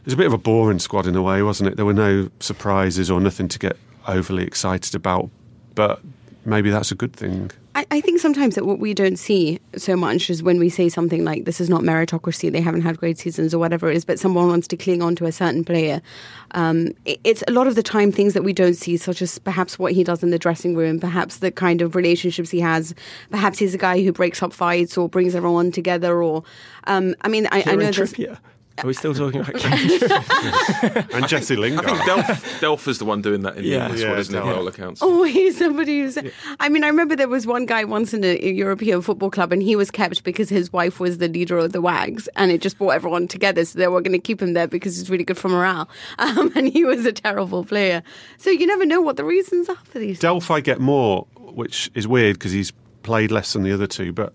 it's 0.04 0.14
a 0.14 0.16
bit 0.16 0.26
of 0.26 0.32
a 0.32 0.38
boring 0.38 0.78
squad 0.78 1.08
in 1.08 1.16
a 1.16 1.22
way, 1.22 1.42
wasn't 1.42 1.70
it? 1.70 1.76
There 1.76 1.84
were 1.84 1.92
no 1.92 2.30
surprises 2.38 3.10
or 3.10 3.20
nothing 3.20 3.48
to 3.48 3.58
get 3.58 3.76
overly 4.06 4.44
excited 4.44 4.94
about, 4.94 5.28
but 5.74 6.02
maybe 6.44 6.70
that's 6.70 6.92
a 6.92 6.94
good 6.94 7.14
thing. 7.14 7.50
I, 7.74 7.86
I 7.90 8.00
think 8.02 8.20
sometimes 8.20 8.54
that 8.56 8.66
what 8.66 8.78
we 8.78 8.92
don't 8.92 9.16
see 9.18 9.58
so 9.76 9.96
much 9.96 10.28
is 10.28 10.42
when 10.42 10.58
we 10.58 10.68
say 10.68 10.88
something 10.88 11.24
like 11.24 11.44
this 11.46 11.60
is 11.60 11.70
not 11.70 11.80
meritocracy, 11.82 12.52
they 12.52 12.60
haven't 12.60 12.82
had 12.82 12.98
great 12.98 13.18
seasons 13.18 13.54
or 13.54 13.58
whatever 13.58 13.90
it 13.90 13.96
is, 13.96 14.04
but 14.04 14.18
someone 14.18 14.48
wants 14.48 14.68
to 14.68 14.76
cling 14.76 15.00
on 15.00 15.16
to 15.16 15.24
a 15.24 15.32
certain 15.32 15.64
player. 15.64 16.02
Um, 16.50 16.88
it- 17.04 17.20
it's 17.24 17.42
a 17.48 17.52
lot 17.52 17.66
of 17.66 17.74
the 17.74 17.82
time 17.82 18.12
things 18.12 18.34
that 18.34 18.44
we 18.44 18.52
don't 18.52 18.74
see, 18.74 18.96
such 18.98 19.22
as 19.22 19.38
perhaps 19.38 19.78
what 19.78 19.92
he 19.92 20.04
does 20.04 20.22
in 20.22 20.30
the 20.30 20.38
dressing 20.38 20.76
room, 20.76 21.00
perhaps 21.00 21.38
the 21.38 21.50
kind 21.50 21.80
of 21.80 21.94
relationships 21.94 22.50
he 22.50 22.60
has. 22.60 22.94
Perhaps 23.30 23.58
he's 23.58 23.74
a 23.74 23.78
guy 23.78 24.02
who 24.02 24.12
breaks 24.12 24.42
up 24.42 24.52
fights 24.52 24.98
or 24.98 25.08
brings 25.08 25.34
everyone 25.34 25.72
together. 25.72 26.22
Or, 26.22 26.42
um, 26.84 27.14
I 27.22 27.28
mean, 27.28 27.46
I, 27.52 27.58
I 27.60 27.74
know. 27.76 27.90
Trippier. 28.14 28.38
Are 28.78 28.86
we 28.86 28.94
still 28.94 29.14
talking 29.14 29.40
about 29.40 29.54
Kieran 29.56 31.06
And 31.12 31.28
Jesse 31.28 31.56
Lingard. 31.56 31.84
I 31.86 31.90
think 31.90 32.00
Delph, 32.26 32.60
Delph 32.60 32.88
is 32.88 32.98
the 32.98 33.04
one 33.04 33.20
doing 33.22 33.42
that 33.42 33.56
in 33.56 33.64
Yeah. 33.64 33.78
the 33.78 33.84
English 33.84 34.00
Yeah, 34.00 34.06
squad, 34.06 34.18
isn't 34.20 34.34
it, 34.34 34.40
by 34.42 34.52
all 34.54 34.66
accounts? 34.68 35.00
Oh, 35.02 35.24
he's 35.24 35.58
somebody 35.58 36.00
who's. 36.00 36.18
I 36.58 36.68
mean, 36.68 36.82
I 36.82 36.86
remember 36.88 37.14
there 37.14 37.28
was 37.28 37.46
one 37.46 37.66
guy 37.66 37.84
once 37.84 38.14
in 38.14 38.24
a 38.24 38.36
European 38.50 39.02
football 39.02 39.30
club, 39.30 39.52
and 39.52 39.62
he 39.62 39.76
was 39.76 39.90
kept 39.90 40.24
because 40.24 40.48
his 40.48 40.72
wife 40.72 40.98
was 41.00 41.18
the 41.18 41.28
leader 41.28 41.58
of 41.58 41.72
the 41.72 41.80
Wags, 41.82 42.28
and 42.36 42.50
it 42.50 42.60
just 42.62 42.78
brought 42.78 42.90
everyone 42.90 43.28
together. 43.28 43.64
So 43.64 43.78
they 43.78 43.88
were 43.88 44.00
going 44.00 44.12
to 44.12 44.18
keep 44.18 44.40
him 44.40 44.54
there 44.54 44.66
because 44.66 44.96
he's 44.96 45.10
really 45.10 45.24
good 45.24 45.38
for 45.38 45.48
morale, 45.48 45.88
um, 46.18 46.50
and 46.56 46.68
he 46.68 46.84
was 46.84 47.04
a 47.04 47.12
terrible 47.12 47.64
player. 47.64 48.02
So 48.38 48.50
you 48.50 48.66
never 48.66 48.86
know 48.86 49.00
what 49.02 49.16
the 49.16 49.24
reasons 49.24 49.68
are 49.68 49.76
for 49.84 49.98
these. 49.98 50.18
Delph 50.18 50.50
I 50.50 50.60
get 50.60 50.80
more, 50.80 51.26
which 51.36 51.90
is 51.94 52.08
weird 52.08 52.36
because 52.36 52.52
he's 52.52 52.72
played 53.02 53.30
less 53.30 53.52
than 53.52 53.64
the 53.64 53.72
other 53.72 53.86
two, 53.86 54.12
but 54.12 54.32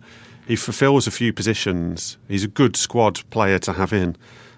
he 0.48 0.56
fulfills 0.56 1.08
a 1.08 1.12
few 1.12 1.34
positions. 1.34 2.18
He's 2.28 2.44
a 2.44 2.48
good 2.48 2.76
squad 2.76 3.22
player 3.30 3.60
to 3.60 3.74
have 3.74 3.94
in, 3.94 4.16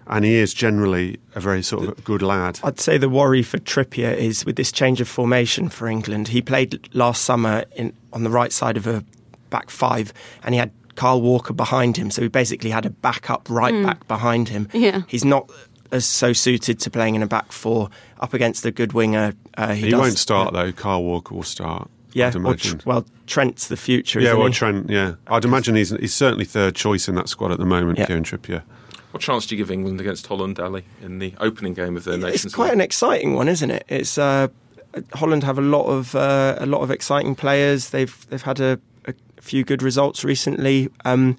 and 0.08 0.24
he 0.26 0.36
is 0.36 0.54
generally 0.54 1.20
a 1.36 1.40
very 1.40 1.62
sort 1.64 1.88
of 1.88 2.04
good 2.04 2.22
lad. 2.22 2.60
I'd 2.64 2.80
say 2.80 2.98
the 2.98 3.10
worry 3.10 3.44
for 3.44 3.58
Trippier 3.58 4.16
is 4.16 4.46
with 4.46 4.56
this 4.56 4.72
change 4.72 5.02
of 5.02 5.08
formation 5.08 5.70
for 5.70 5.88
England. 5.88 6.30
He 6.30 6.42
played 6.42 6.90
last 6.94 7.24
summer 7.24 7.66
in, 7.76 7.94
on 8.14 8.24
the 8.24 8.30
right 8.30 8.52
side 8.52 8.78
of 8.78 8.88
a 8.88 9.04
back 9.50 9.70
five, 9.70 10.14
and 10.44 10.54
he 10.54 10.60
had 10.60 10.72
Kyle 10.96 11.22
Walker 11.22 11.54
behind 11.54 11.98
him. 11.98 12.12
So 12.12 12.22
he 12.22 12.28
basically 12.28 12.70
had 12.72 12.86
a 12.86 12.90
backup 12.90 13.48
right 13.50 13.84
back 13.84 14.08
behind 14.08 14.50
him. 14.50 14.68
Yeah. 14.74 15.02
He's 15.08 15.26
not 15.26 15.50
as 15.92 16.06
so 16.06 16.34
suited 16.34 16.80
to 16.82 16.90
playing 16.92 17.16
in 17.16 17.24
a 17.24 17.28
back 17.28 17.52
four 17.52 17.90
up 18.20 18.34
against 18.34 18.64
a 18.66 18.72
good 18.72 18.94
winger. 18.94 19.34
Uh, 19.58 19.74
he 19.74 19.86
He 19.86 19.90
does- 19.90 20.00
won't 20.00 20.18
start 20.20 20.54
though. 20.54 20.72
Kyle 20.72 21.02
Walker 21.04 21.34
will 21.34 21.42
start. 21.44 21.90
Yeah, 22.14 22.28
I'd 22.28 22.36
or 22.36 22.40
imagine. 22.40 22.80
Tr- 22.80 22.90
well, 22.90 23.06
Trent's 23.28 23.68
the 23.68 23.78
future. 23.78 24.20
yeah, 24.20 24.30
isn't 24.30 24.40
well, 24.40 24.48
he? 24.48 24.54
Trent. 24.54 24.90
Yeah, 24.90 25.16
I'd 25.28 25.46
imagine 25.46 25.76
he's 25.76 25.90
he's 25.92 26.14
certainly 26.14 26.46
third 26.46 26.76
choice 26.76 27.08
in 27.08 27.16
that 27.16 27.30
squad 27.30 27.52
at 27.52 27.60
the 27.60 27.66
moment. 27.66 28.00
Yeah. 28.00 28.06
Kieran 28.08 28.24
Trippier. 28.24 28.64
What 29.12 29.22
chance 29.22 29.46
do 29.48 29.56
you 29.56 29.64
give 29.64 29.72
England 29.72 30.00
against 30.00 30.28
Holland, 30.28 30.60
Ali, 30.60 30.84
in 31.02 31.18
the 31.20 31.34
opening 31.40 31.74
game 31.74 31.98
of 31.98 32.04
their 32.04 32.18
Nations 32.18 32.46
It's 32.46 32.56
quite 32.56 32.66
League? 32.66 32.74
an 32.74 32.82
exciting 32.82 33.34
one, 33.34 33.48
isn't 33.48 33.72
it? 33.72 33.84
It's 33.88 34.18
uh, 34.20 34.50
Holland 35.14 35.44
have 35.44 35.58
a 35.58 35.64
lot 35.64 35.86
of 35.88 36.14
uh, 36.16 36.56
a 36.60 36.66
lot 36.66 36.82
of 36.82 36.92
exciting 36.92 37.36
players. 37.36 37.90
They've 37.90 38.28
they've 38.30 38.42
had 38.42 38.60
a, 38.60 38.80
a 39.06 39.14
few 39.42 39.64
good 39.64 39.82
results 39.82 40.24
recently. 40.24 40.90
Um, 41.06 41.38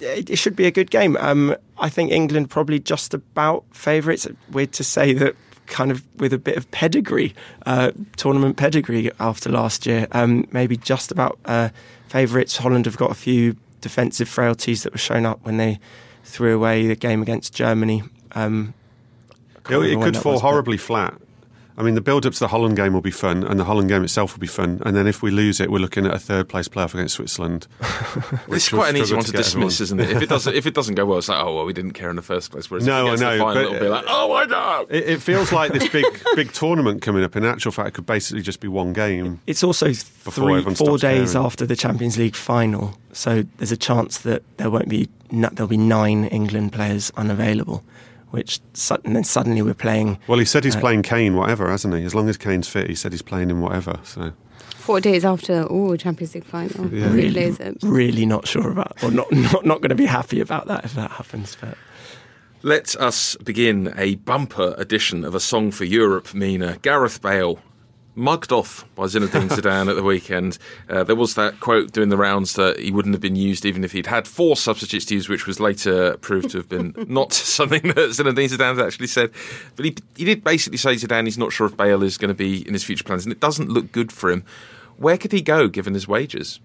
it, 0.00 0.30
it 0.30 0.36
should 0.36 0.56
be 0.56 0.66
a 0.66 0.70
good 0.70 0.90
game. 0.90 1.16
Um, 1.18 1.56
I 1.78 1.88
think 1.88 2.10
England 2.12 2.50
probably 2.50 2.78
just 2.78 3.14
about 3.14 3.64
favourites. 3.72 4.26
Weird 4.50 4.72
to 4.72 4.84
say 4.84 5.12
that, 5.14 5.34
kind 5.66 5.90
of 5.90 6.02
with 6.16 6.32
a 6.32 6.38
bit 6.38 6.56
of 6.56 6.70
pedigree, 6.70 7.34
uh, 7.66 7.92
tournament 8.16 8.56
pedigree 8.56 9.10
after 9.20 9.50
last 9.50 9.86
year. 9.86 10.06
Um, 10.12 10.46
maybe 10.52 10.76
just 10.76 11.10
about 11.10 11.38
uh, 11.44 11.70
favourites. 12.08 12.56
Holland 12.58 12.86
have 12.86 12.96
got 12.96 13.10
a 13.10 13.14
few 13.14 13.56
defensive 13.80 14.28
frailties 14.28 14.82
that 14.82 14.92
were 14.92 14.98
shown 14.98 15.26
up 15.26 15.44
when 15.44 15.56
they 15.56 15.78
threw 16.24 16.54
away 16.54 16.86
the 16.86 16.96
game 16.96 17.22
against 17.22 17.54
Germany. 17.54 18.02
Um, 18.32 18.74
It, 19.68 19.74
it 19.92 20.02
could 20.02 20.16
fall 20.16 20.32
was, 20.32 20.42
but- 20.42 20.48
horribly 20.48 20.76
flat. 20.76 21.14
I 21.78 21.82
mean, 21.82 21.94
the 21.94 22.00
build 22.00 22.24
up 22.24 22.32
to 22.32 22.38
the 22.40 22.48
Holland 22.48 22.76
game 22.76 22.94
will 22.94 23.02
be 23.02 23.10
fun, 23.10 23.44
and 23.44 23.60
the 23.60 23.64
Holland 23.64 23.88
game 23.90 24.02
itself 24.02 24.32
will 24.34 24.40
be 24.40 24.46
fun. 24.46 24.80
And 24.86 24.96
then 24.96 25.06
if 25.06 25.22
we 25.22 25.30
lose 25.30 25.60
it, 25.60 25.70
we're 25.70 25.78
looking 25.78 26.06
at 26.06 26.14
a 26.14 26.18
third 26.18 26.48
place 26.48 26.68
playoff 26.68 26.94
against 26.94 27.14
Switzerland. 27.16 27.66
It's 28.48 28.72
will 28.72 28.78
quite 28.78 28.90
an 28.90 28.96
easy 29.02 29.14
one 29.14 29.24
to 29.24 29.30
to 29.30 29.36
get 29.36 29.44
dismiss, 29.44 29.80
isn't 29.82 30.00
it? 30.00 30.10
If 30.10 30.22
it 30.22 30.28
doesn't, 30.28 30.54
if 30.54 30.66
it 30.66 30.72
doesn't 30.74 30.94
go 30.94 31.04
well, 31.04 31.18
it's 31.18 31.28
like, 31.28 31.44
oh 31.44 31.54
well, 31.56 31.66
we 31.66 31.72
didn't 31.74 31.92
care 31.92 32.08
in 32.08 32.16
the 32.16 32.22
first 32.22 32.50
place. 32.50 32.70
Whereas 32.70 32.86
No, 32.86 33.12
if 33.12 33.20
it 33.20 33.24
I 33.24 33.36
know, 33.36 33.44
final, 33.44 33.54
but- 33.54 33.76
it'll 33.76 33.84
be 33.86 33.88
like, 33.88 34.04
oh 34.08 34.28
my 34.32 34.46
god. 34.46 34.86
It, 34.88 35.04
it 35.08 35.22
feels 35.22 35.52
like 35.52 35.72
this 35.72 35.88
big 35.88 36.04
big 36.34 36.52
tournament 36.52 37.02
coming 37.02 37.22
up. 37.22 37.36
In 37.36 37.44
actual 37.44 37.72
fact, 37.72 37.88
it 37.88 37.94
could 37.94 38.06
basically 38.06 38.42
just 38.42 38.60
be 38.60 38.68
one 38.68 38.92
game. 38.94 39.40
It's 39.46 39.62
also 39.62 39.92
three, 39.92 40.62
four 40.74 40.96
days 40.98 41.32
caring. 41.32 41.46
after 41.46 41.66
the 41.66 41.76
Champions 41.76 42.16
League 42.16 42.36
final, 42.36 42.96
so 43.12 43.44
there's 43.58 43.72
a 43.72 43.76
chance 43.76 44.18
that 44.18 44.42
there 44.56 44.70
won't 44.70 44.88
be 44.88 45.08
there'll 45.30 45.66
be 45.68 45.76
nine 45.76 46.24
England 46.26 46.72
players 46.72 47.12
unavailable, 47.16 47.84
which 48.30 48.60
su- 48.74 48.96
and 49.04 49.14
then 49.16 49.24
suddenly 49.24 49.62
we're 49.62 49.74
playing. 49.74 50.18
Well, 50.26 50.38
he 50.38 50.44
said 50.44 50.64
he's 50.64 50.76
Uh, 50.76 50.80
playing 50.80 51.02
Kane, 51.02 51.34
whatever, 51.36 51.70
hasn't 51.70 51.94
he? 51.94 52.04
As 52.04 52.14
long 52.14 52.28
as 52.28 52.36
Kane's 52.36 52.68
fit, 52.68 52.88
he 52.88 52.94
said 52.94 53.12
he's 53.12 53.22
playing 53.22 53.50
him 53.50 53.60
whatever. 53.60 53.98
So 54.04 54.32
Four 54.78 55.00
days 55.00 55.24
after, 55.24 55.66
oh, 55.68 55.96
Champions 55.96 56.34
League 56.34 56.44
final. 56.44 56.86
Yeah. 56.92 57.10
Really, 57.12 57.32
plays 57.32 57.58
it. 57.58 57.78
really 57.82 58.24
not 58.24 58.46
sure 58.46 58.70
about, 58.70 59.02
or 59.02 59.10
not 59.10 59.30
not 59.32 59.64
not 59.66 59.80
going 59.80 59.88
to 59.90 59.96
be 59.96 60.06
happy 60.06 60.40
about 60.40 60.66
that 60.68 60.84
if 60.84 60.94
that 60.94 61.10
happens. 61.10 61.56
But 61.60 61.76
Let 62.62 62.94
us 62.96 63.36
begin 63.44 63.92
a 63.96 64.14
bumper 64.16 64.74
edition 64.78 65.24
of 65.24 65.34
a 65.34 65.40
song 65.40 65.70
for 65.72 65.84
Europe. 65.84 66.32
Mina 66.34 66.78
Gareth 66.82 67.20
Bale. 67.20 67.58
Mugged 68.18 68.50
off 68.50 68.86
by 68.94 69.04
Zinedine 69.04 69.50
Zidane 69.50 69.90
at 69.90 69.94
the 69.94 70.02
weekend. 70.02 70.56
Uh, 70.88 71.04
there 71.04 71.14
was 71.14 71.34
that 71.34 71.60
quote 71.60 71.92
doing 71.92 72.08
the 72.08 72.16
rounds 72.16 72.54
that 72.54 72.78
he 72.78 72.90
wouldn't 72.90 73.14
have 73.14 73.20
been 73.20 73.36
used 73.36 73.66
even 73.66 73.84
if 73.84 73.92
he'd 73.92 74.06
had 74.06 74.26
four 74.26 74.56
substitutes 74.56 75.04
to 75.04 75.14
use, 75.14 75.28
which 75.28 75.46
was 75.46 75.60
later 75.60 76.16
proved 76.16 76.48
to 76.50 76.56
have 76.56 76.68
been 76.68 76.94
not 77.08 77.32
something 77.34 77.82
that 77.82 78.10
Zinedine 78.10 78.48
Zidane 78.48 78.82
actually 78.82 79.06
said. 79.08 79.30
But 79.76 79.84
he, 79.84 79.96
he 80.16 80.24
did 80.24 80.42
basically 80.42 80.78
say 80.78 80.96
to 80.96 81.06
Zidane 81.06 81.26
he's 81.26 81.36
not 81.36 81.52
sure 81.52 81.66
if 81.66 81.76
Bale 81.76 82.02
is 82.02 82.16
going 82.16 82.30
to 82.30 82.34
be 82.34 82.66
in 82.66 82.72
his 82.72 82.84
future 82.84 83.04
plans, 83.04 83.26
and 83.26 83.32
it 83.32 83.40
doesn't 83.40 83.68
look 83.68 83.92
good 83.92 84.10
for 84.10 84.30
him. 84.30 84.44
Where 84.96 85.18
could 85.18 85.32
he 85.32 85.42
go 85.42 85.68
given 85.68 85.92
his 85.92 86.08
wages? 86.08 86.58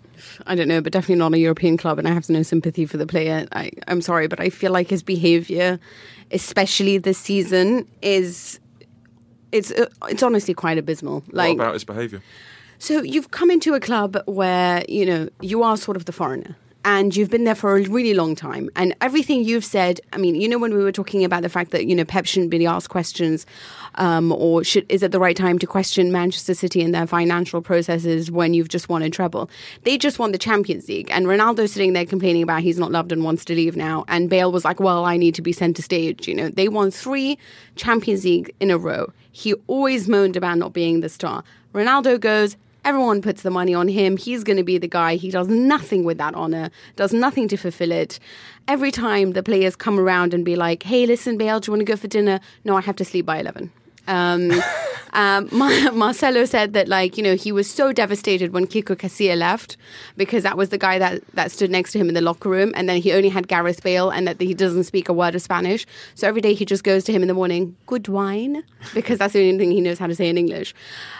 I 0.47 0.55
don't 0.55 0.67
know, 0.67 0.81
but 0.81 0.93
definitely 0.93 1.15
not 1.15 1.33
a 1.33 1.39
European 1.39 1.75
club, 1.75 1.99
and 1.99 2.07
I 2.07 2.13
have 2.13 2.29
no 2.29 2.43
sympathy 2.43 2.85
for 2.85 2.97
the 2.97 3.07
player. 3.07 3.45
I, 3.51 3.71
I'm 3.87 4.01
sorry, 4.01 4.27
but 4.27 4.39
I 4.39 4.49
feel 4.49 4.71
like 4.71 4.87
his 4.87 5.03
behaviour, 5.03 5.79
especially 6.31 6.97
this 6.97 7.17
season, 7.17 7.87
is 8.01 8.59
it's 9.51 9.71
uh, 9.71 9.87
it's 10.09 10.23
honestly 10.23 10.53
quite 10.53 10.77
abysmal. 10.77 11.23
Like, 11.31 11.57
what 11.57 11.63
about 11.63 11.73
his 11.73 11.83
behaviour? 11.83 12.21
so 12.79 13.01
you've 13.01 13.31
come 13.31 13.51
into 13.51 13.73
a 13.73 13.79
club 13.79 14.17
where 14.25 14.83
you 14.87 15.05
know 15.05 15.29
you 15.41 15.63
are 15.63 15.77
sort 15.77 15.97
of 15.97 16.05
the 16.05 16.11
foreigner. 16.11 16.55
And 16.83 17.15
you've 17.15 17.29
been 17.29 17.43
there 17.43 17.53
for 17.53 17.77
a 17.77 17.83
really 17.83 18.15
long 18.15 18.35
time. 18.35 18.69
And 18.75 18.95
everything 19.01 19.43
you've 19.43 19.63
said, 19.63 20.01
I 20.13 20.17
mean, 20.17 20.33
you 20.33 20.49
know, 20.49 20.57
when 20.57 20.73
we 20.73 20.83
were 20.83 20.91
talking 20.91 21.23
about 21.23 21.43
the 21.43 21.49
fact 21.49 21.69
that, 21.71 21.85
you 21.85 21.95
know, 21.95 22.05
Pep 22.05 22.25
shouldn't 22.25 22.49
be 22.49 22.65
asked 22.65 22.89
questions, 22.89 23.45
um, 23.95 24.31
or 24.31 24.63
should, 24.63 24.87
is 24.89 25.03
it 25.03 25.11
the 25.11 25.19
right 25.19 25.35
time 25.35 25.59
to 25.59 25.67
question 25.67 26.11
Manchester 26.11 26.55
City 26.55 26.81
and 26.81 26.93
their 26.93 27.05
financial 27.05 27.61
processes 27.61 28.31
when 28.31 28.55
you've 28.55 28.69
just 28.69 28.89
won 28.89 29.03
a 29.03 29.11
treble? 29.11 29.47
They 29.83 29.95
just 29.97 30.17
won 30.17 30.31
the 30.31 30.39
Champions 30.39 30.87
League. 30.87 31.09
And 31.11 31.27
Ronaldo's 31.27 31.71
sitting 31.71 31.93
there 31.93 32.05
complaining 32.05 32.41
about 32.41 32.63
he's 32.63 32.79
not 32.79 32.91
loved 32.91 33.11
and 33.11 33.23
wants 33.23 33.45
to 33.45 33.53
leave 33.53 33.75
now. 33.75 34.03
And 34.07 34.27
Bale 34.27 34.51
was 34.51 34.65
like, 34.65 34.79
well, 34.79 35.05
I 35.05 35.17
need 35.17 35.35
to 35.35 35.43
be 35.43 35.53
centre 35.53 35.83
stage. 35.83 36.27
You 36.27 36.33
know, 36.33 36.49
they 36.49 36.67
won 36.67 36.89
three 36.89 37.37
Champions 37.75 38.25
League 38.25 38.55
in 38.59 38.71
a 38.71 38.77
row. 38.79 39.13
He 39.31 39.53
always 39.67 40.07
moaned 40.07 40.35
about 40.35 40.57
not 40.57 40.73
being 40.73 41.01
the 41.01 41.09
star. 41.09 41.43
Ronaldo 41.73 42.19
goes, 42.19 42.57
Everyone 42.83 43.21
puts 43.21 43.43
the 43.43 43.51
money 43.51 43.75
on 43.75 43.87
him. 43.87 44.17
He's 44.17 44.43
going 44.43 44.57
to 44.57 44.63
be 44.63 44.79
the 44.79 44.87
guy. 44.87 45.15
He 45.15 45.29
does 45.29 45.47
nothing 45.47 46.03
with 46.03 46.17
that 46.17 46.33
honor, 46.33 46.71
does 46.95 47.13
nothing 47.13 47.47
to 47.49 47.57
fulfill 47.57 47.91
it. 47.91 48.19
Every 48.67 48.89
time 48.89 49.33
the 49.33 49.43
players 49.43 49.75
come 49.75 49.99
around 49.99 50.33
and 50.33 50.43
be 50.43 50.55
like, 50.55 50.81
hey, 50.81 51.05
listen, 51.05 51.37
Bale, 51.37 51.59
do 51.59 51.69
you 51.69 51.73
want 51.73 51.81
to 51.81 51.91
go 51.91 51.95
for 51.95 52.07
dinner? 52.07 52.39
No, 52.65 52.75
I 52.75 52.81
have 52.81 52.95
to 52.95 53.05
sleep 53.05 53.27
by 53.27 53.39
11. 53.39 53.71
Um, 54.07 54.51
um, 55.13 55.49
Mar- 55.51 55.91
Marcelo 55.91 56.45
said 56.45 56.73
that, 56.73 56.87
like, 56.87 57.17
you 57.17 57.23
know, 57.23 57.35
he 57.35 57.51
was 57.51 57.69
so 57.69 57.91
devastated 57.91 58.53
when 58.53 58.67
Kiko 58.67 58.95
Casilla 58.95 59.37
left 59.37 59.77
because 60.17 60.43
that 60.43 60.57
was 60.57 60.69
the 60.69 60.77
guy 60.77 60.99
that, 60.99 61.25
that 61.33 61.51
stood 61.51 61.69
next 61.69 61.91
to 61.93 61.99
him 61.99 62.07
in 62.07 62.15
the 62.15 62.21
locker 62.21 62.49
room. 62.49 62.71
And 62.75 62.87
then 62.87 63.01
he 63.01 63.13
only 63.13 63.29
had 63.29 63.47
Gareth 63.47 63.83
Bale 63.83 64.09
and 64.09 64.27
that 64.27 64.39
he 64.39 64.53
doesn't 64.53 64.85
speak 64.85 65.09
a 65.09 65.13
word 65.13 65.35
of 65.35 65.41
Spanish. 65.41 65.85
So 66.15 66.27
every 66.27 66.41
day 66.41 66.53
he 66.53 66.65
just 66.65 66.83
goes 66.83 67.03
to 67.05 67.11
him 67.11 67.21
in 67.21 67.27
the 67.27 67.33
morning, 67.33 67.75
good 67.85 68.07
wine, 68.07 68.63
because 68.93 69.19
that's 69.19 69.33
the 69.33 69.47
only 69.47 69.57
thing 69.57 69.71
he 69.71 69.81
knows 69.81 69.99
how 69.99 70.07
to 70.07 70.15
say 70.15 70.29
in 70.29 70.37
English. 70.37 70.73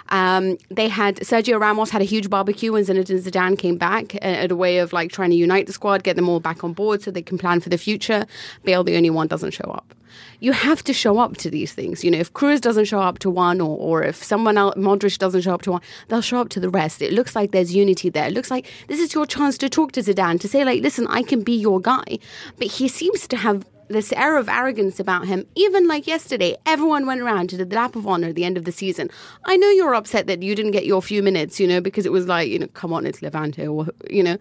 Um, 0.09 0.57
they 0.69 0.89
had 0.89 1.17
Sergio 1.17 1.59
Ramos 1.59 1.89
had 1.89 2.01
a 2.01 2.05
huge 2.05 2.29
barbecue 2.29 2.73
when 2.73 2.83
Zinedine 2.83 3.21
Zidane 3.21 3.57
came 3.57 3.77
back 3.77 4.15
uh, 4.15 4.19
at 4.19 4.51
a 4.51 4.55
way 4.55 4.79
of 4.79 4.91
like 4.91 5.11
trying 5.11 5.29
to 5.29 5.35
unite 5.35 5.67
the 5.67 5.73
squad, 5.73 6.03
get 6.03 6.17
them 6.17 6.27
all 6.27 6.39
back 6.39 6.63
on 6.63 6.73
board 6.73 7.01
so 7.01 7.11
they 7.11 7.21
can 7.21 7.37
plan 7.37 7.61
for 7.61 7.69
the 7.69 7.77
future. 7.77 8.25
Bale, 8.63 8.83
the 8.83 8.97
only 8.97 9.09
one, 9.09 9.27
doesn't 9.27 9.51
show 9.51 9.71
up. 9.71 9.95
You 10.39 10.53
have 10.53 10.83
to 10.83 10.93
show 10.93 11.19
up 11.19 11.37
to 11.37 11.49
these 11.49 11.73
things. 11.73 12.03
You 12.03 12.11
know, 12.11 12.19
if 12.19 12.33
Kroos 12.33 12.61
doesn't 12.61 12.85
show 12.85 12.99
up 12.99 13.19
to 13.19 13.29
one, 13.29 13.61
or, 13.61 13.77
or 13.77 14.03
if 14.03 14.15
someone 14.23 14.57
else, 14.57 14.75
Modric 14.75 15.17
doesn't 15.17 15.41
show 15.41 15.53
up 15.53 15.61
to 15.63 15.71
one, 15.71 15.81
they'll 16.07 16.21
show 16.21 16.39
up 16.39 16.49
to 16.49 16.59
the 16.59 16.69
rest. 16.69 17.01
It 17.01 17.13
looks 17.13 17.35
like 17.35 17.51
there's 17.51 17.73
unity 17.75 18.09
there. 18.09 18.27
It 18.27 18.33
looks 18.33 18.51
like 18.51 18.67
this 18.87 18.99
is 18.99 19.13
your 19.13 19.25
chance 19.25 19.57
to 19.59 19.69
talk 19.69 19.91
to 19.93 20.01
Zidane 20.01 20.39
to 20.39 20.47
say, 20.47 20.63
like, 20.63 20.81
listen, 20.81 21.07
I 21.07 21.23
can 21.23 21.43
be 21.43 21.55
your 21.55 21.79
guy. 21.79 22.19
But 22.57 22.67
he 22.67 22.87
seems 22.87 23.27
to 23.27 23.37
have 23.37 23.65
this 23.91 24.13
air 24.13 24.37
of 24.37 24.49
arrogance 24.49 24.99
about 24.99 25.27
him. 25.27 25.45
Even 25.55 25.87
like 25.87 26.07
yesterday, 26.07 26.55
everyone 26.65 27.05
went 27.05 27.21
around 27.21 27.49
to 27.49 27.57
the 27.57 27.65
lap 27.75 27.95
of 27.95 28.07
honor 28.07 28.29
at 28.29 28.35
the 28.35 28.45
end 28.45 28.57
of 28.57 28.65
the 28.65 28.71
season. 28.71 29.09
I 29.45 29.57
know 29.57 29.69
you're 29.69 29.93
upset 29.93 30.27
that 30.27 30.41
you 30.41 30.55
didn't 30.55 30.71
get 30.71 30.85
your 30.85 31.01
few 31.01 31.21
minutes, 31.21 31.59
you 31.59 31.67
know, 31.67 31.81
because 31.81 32.05
it 32.05 32.11
was 32.11 32.27
like, 32.27 32.49
you 32.49 32.59
know, 32.59 32.67
come 32.67 32.93
on, 32.93 33.05
it's 33.05 33.21
Levante, 33.21 33.67
or, 33.67 33.87
you 34.09 34.23
know. 34.23 34.37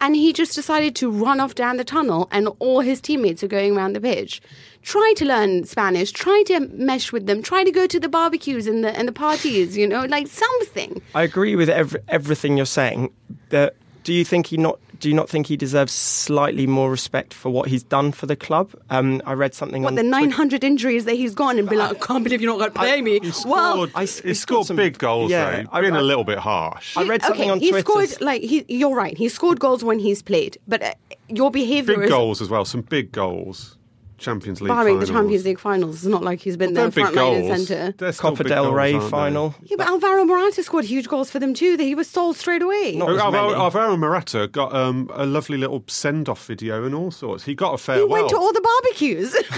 And 0.00 0.16
he 0.16 0.32
just 0.32 0.54
decided 0.54 0.96
to 0.96 1.10
run 1.10 1.40
off 1.40 1.54
down 1.54 1.76
the 1.76 1.84
tunnel, 1.84 2.28
and 2.32 2.48
all 2.58 2.80
his 2.80 3.00
teammates 3.00 3.42
are 3.42 3.48
going 3.48 3.76
around 3.76 3.92
the 3.92 4.00
pitch. 4.00 4.40
Try 4.82 5.12
to 5.16 5.26
learn 5.26 5.64
Spanish, 5.64 6.10
try 6.10 6.42
to 6.46 6.60
mesh 6.72 7.12
with 7.12 7.26
them, 7.26 7.42
try 7.42 7.64
to 7.64 7.70
go 7.70 7.86
to 7.86 8.00
the 8.00 8.08
barbecues 8.08 8.66
and 8.66 8.82
the, 8.82 8.96
and 8.96 9.06
the 9.06 9.12
parties, 9.12 9.76
you 9.76 9.86
know, 9.86 10.06
like 10.06 10.26
something. 10.26 11.02
I 11.14 11.22
agree 11.22 11.54
with 11.54 11.68
every, 11.68 12.00
everything 12.08 12.56
you're 12.56 12.66
saying. 12.66 13.12
That 13.50 13.74
do 14.04 14.14
you 14.14 14.24
think 14.24 14.46
he 14.46 14.56
not? 14.56 14.78
Do 15.00 15.08
you 15.08 15.14
not 15.14 15.28
think 15.28 15.46
he 15.46 15.56
deserves 15.56 15.92
slightly 15.92 16.66
more 16.66 16.90
respect 16.90 17.32
for 17.34 17.48
what 17.50 17.68
he's 17.68 17.82
done 17.82 18.12
for 18.12 18.26
the 18.26 18.36
club? 18.36 18.70
Um, 18.90 19.20
I 19.24 19.32
read 19.32 19.54
something 19.54 19.82
What 19.82 19.88
on 19.88 19.94
the 19.96 20.02
Twitter- 20.02 20.26
900 20.26 20.62
injuries 20.62 21.06
that 21.06 21.14
he's 21.14 21.34
gone 21.34 21.58
and 21.58 21.68
be 21.68 21.74
like, 21.76 21.90
I 22.02 22.06
can't 22.06 22.22
believe 22.22 22.40
you're 22.42 22.52
not 22.52 22.58
going 22.58 22.70
to 22.72 22.78
play 22.78 23.00
me. 23.00 23.18
Well, 23.46 23.88
I, 23.94 24.04
he 24.04 24.34
scored 24.34 24.66
some- 24.66 24.76
big 24.76 24.98
goals, 24.98 25.30
Yeah, 25.30 25.62
though. 25.62 25.68
I- 25.72 25.80
Being 25.80 25.94
I- 25.96 26.00
a 26.00 26.02
little 26.02 26.24
bit 26.24 26.38
harsh. 26.38 26.96
I 26.96 27.04
read 27.04 27.22
something 27.22 27.42
okay, 27.42 27.50
on 27.50 27.60
he 27.60 27.70
Twitter. 27.70 27.84
scored 27.90 28.20
like 28.20 28.42
he. 28.42 28.64
You're 28.68 28.94
right. 28.94 29.16
He 29.16 29.28
scored 29.30 29.58
goals 29.58 29.82
when 29.82 29.98
he's 29.98 30.20
played, 30.22 30.58
but 30.68 30.82
uh, 30.82 30.92
your 31.28 31.50
behaviour 31.50 31.94
big 31.96 32.04
is 32.04 32.10
goals 32.10 32.42
as 32.42 32.48
well. 32.50 32.64
Some 32.64 32.82
big 32.82 33.10
goals. 33.10 33.78
Champions 34.20 34.60
League. 34.60 34.68
barring 34.68 35.00
the 35.00 35.06
finals. 35.06 35.16
Champions 35.22 35.44
League 35.44 35.58
finals. 35.58 35.94
It's 35.96 36.04
not 36.04 36.22
like 36.22 36.40
he's 36.40 36.56
been 36.56 36.74
They're 36.74 36.90
there 36.90 37.06
big 37.06 37.14
front 37.14 37.16
line 37.16 37.50
and 37.50 37.66
centre. 37.66 37.94
They're 37.96 38.12
Copa 38.12 38.44
del 38.44 38.64
goals, 38.64 38.74
Rey 38.76 38.92
aren't 38.92 39.04
they? 39.04 39.10
final. 39.10 39.54
Yeah, 39.62 39.76
but 39.78 39.86
Alvaro 39.88 40.24
Morata 40.26 40.62
scored 40.62 40.84
huge 40.84 41.08
goals 41.08 41.30
for 41.30 41.38
them 41.38 41.54
too. 41.54 41.76
That 41.76 41.84
he 41.84 41.94
was 41.94 42.08
sold 42.08 42.36
straight 42.36 42.62
away. 42.62 42.94
Not 42.96 43.08
Alvaro. 43.18 43.54
Alvaro 43.54 43.96
Morata 43.96 44.46
got 44.46 44.74
um, 44.74 45.10
a 45.14 45.24
lovely 45.26 45.56
little 45.56 45.82
send-off 45.86 46.46
video 46.46 46.84
and 46.84 46.94
all 46.94 47.10
sorts. 47.10 47.44
He 47.44 47.54
got 47.54 47.70
a 47.74 47.76
he 47.78 47.82
farewell. 47.82 48.08
went 48.08 48.28
to 48.28 48.36
all 48.36 48.52
the 48.52 48.60
barbecues. 48.60 49.32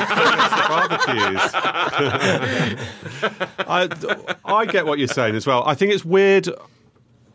barbecues. 0.68 1.40
I, 3.68 4.36
I 4.44 4.66
get 4.66 4.86
what 4.86 4.98
you're 4.98 5.08
saying 5.08 5.34
as 5.34 5.46
well. 5.46 5.62
I 5.66 5.74
think 5.74 5.92
it's 5.92 6.04
weird. 6.04 6.48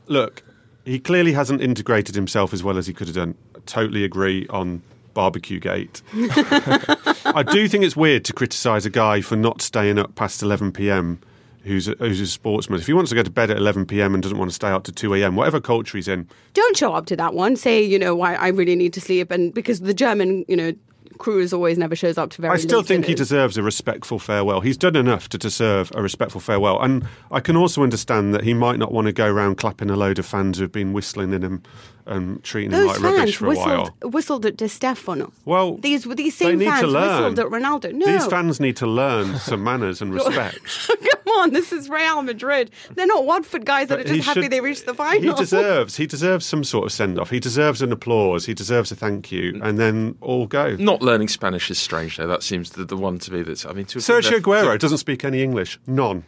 Look, 0.07 0.43
he 0.85 0.99
clearly 0.99 1.33
hasn't 1.33 1.61
integrated 1.61 2.15
himself 2.15 2.53
as 2.53 2.63
well 2.63 2.77
as 2.77 2.87
he 2.87 2.93
could 2.93 3.07
have 3.07 3.15
done. 3.15 3.35
I 3.55 3.59
totally 3.65 4.03
agree 4.05 4.47
on 4.49 4.81
barbecue 5.17 5.59
gate. 5.59 6.03
I 6.13 7.43
do 7.43 7.67
think 7.67 7.83
it's 7.83 7.95
weird 7.95 8.23
to 8.25 8.33
criticise 8.33 8.85
a 8.85 8.91
guy 8.91 9.21
for 9.21 9.35
not 9.35 9.63
staying 9.63 9.97
up 9.97 10.13
past 10.13 10.43
11 10.43 10.73
p.m. 10.73 11.19
Who's 11.63 11.87
a, 11.87 11.93
who's 11.93 12.21
a 12.21 12.27
sportsman? 12.27 12.79
If 12.79 12.85
he 12.85 12.93
wants 12.93 13.09
to 13.09 13.15
go 13.15 13.23
to 13.23 13.31
bed 13.31 13.49
at 13.49 13.57
11 13.57 13.87
p.m. 13.87 14.13
and 14.13 14.21
doesn't 14.21 14.37
want 14.37 14.51
to 14.51 14.55
stay 14.55 14.67
out 14.67 14.83
to 14.83 14.91
2 14.91 15.15
a.m., 15.15 15.35
whatever 15.35 15.59
culture 15.59 15.97
he's 15.97 16.07
in, 16.07 16.27
Don't 16.53 16.77
show 16.77 16.93
up 16.93 17.07
to 17.07 17.15
that 17.15 17.33
one. 17.33 17.55
Say, 17.55 17.81
you 17.81 17.97
know, 17.97 18.15
why 18.15 18.35
I 18.35 18.49
really 18.49 18.75
need 18.75 18.93
to 18.93 19.01
sleep, 19.01 19.31
and 19.31 19.51
because 19.55 19.79
the 19.79 19.93
German, 19.95 20.45
you 20.47 20.55
know, 20.55 20.73
crew 21.17 21.45
always 21.53 21.77
never 21.77 21.95
shows 21.95 22.17
up 22.17 22.29
to 22.31 22.41
very. 22.41 22.53
I 22.53 22.57
still 22.57 22.79
late 22.79 22.87
think 22.87 23.05
he 23.05 23.13
deserves 23.15 23.57
a 23.57 23.63
respectful 23.63 24.19
farewell. 24.19 24.61
He's 24.61 24.77
done 24.77 24.95
enough 24.95 25.29
to 25.29 25.37
deserve 25.37 25.91
a 25.95 26.01
respectful 26.01 26.41
farewell. 26.41 26.81
And 26.81 27.05
I 27.31 27.39
can 27.39 27.55
also 27.55 27.83
understand 27.83 28.33
that 28.33 28.43
he 28.43 28.53
might 28.53 28.79
not 28.79 28.91
want 28.91 29.07
to 29.07 29.13
go 29.13 29.25
around 29.27 29.55
clapping 29.57 29.89
a 29.89 29.95
load 29.95 30.19
of 30.19 30.25
fans 30.25 30.57
who've 30.59 30.71
been 30.71 30.93
whistling 30.93 31.33
in 31.33 31.43
him 31.43 31.63
and 32.05 32.41
treating 32.41 32.71
him 32.71 32.79
Those 32.79 32.87
like 32.87 33.01
rubbish 33.01 33.19
fans 33.19 33.35
for 33.35 33.47
a 33.47 33.55
while. 33.55 33.95
whistled 34.01 34.45
at 34.45 34.55
Di 34.55 34.67
Stefano. 34.67 35.33
Well, 35.43 35.75
these 35.77 36.03
these 36.05 36.37
they 36.37 36.45
same 36.45 36.59
need 36.59 36.65
to 36.65 36.71
fans 36.71 36.87
learn. 36.87 37.33
whistled 37.33 37.39
at 37.39 37.47
Ronaldo. 37.47 37.93
No, 37.93 38.05
These 38.05 38.27
fans 38.27 38.59
need 38.61 38.77
to 38.77 38.87
learn 38.87 39.37
some 39.39 39.63
manners 39.63 40.01
and 40.01 40.13
respect. 40.13 40.59
Come 41.27 41.35
on, 41.43 41.51
this 41.51 41.73
is 41.73 41.89
Real 41.89 42.21
Madrid. 42.21 42.71
They're 42.95 43.05
not 43.05 43.25
Watford 43.25 43.65
guys 43.65 43.89
that 43.89 43.99
are 43.99 44.03
just 44.05 44.25
happy 44.25 44.43
should- 44.43 44.51
they 44.53 44.61
reached 44.61 44.85
the 44.85 44.93
final. 44.93 45.21
He 45.21 45.27
final. 45.27 45.37
deserves. 45.41 45.97
He 45.97 46.07
deserves 46.07 46.45
some 46.45 46.63
sort 46.63 46.85
of 46.85 46.93
send 46.93 47.19
off. 47.19 47.29
He 47.29 47.41
deserves 47.41 47.81
an 47.81 47.91
applause. 47.91 48.45
He 48.45 48.53
deserves 48.53 48.89
a 48.93 48.95
thank 48.95 49.29
you, 49.29 49.59
and 49.61 49.77
then 49.77 50.15
all 50.21 50.47
go. 50.47 50.77
Not 50.77 51.01
learning 51.07 51.29
Spanish 51.29 51.71
is 51.71 51.79
strange, 51.79 52.17
though. 52.17 52.27
That 52.27 52.43
seems 52.43 52.71
the, 52.71 52.85
the 52.85 52.97
one 52.97 53.17
to 53.19 53.31
be 53.31 53.41
that's. 53.41 53.65
I 53.65 53.71
mean, 53.73 53.85
to 53.85 53.99
Sergio 53.99 54.29
to- 54.29 54.41
Aguero 54.41 54.77
doesn't 54.77 54.99
speak 54.99 55.23
any 55.23 55.41
English. 55.41 55.79
None. 55.87 56.25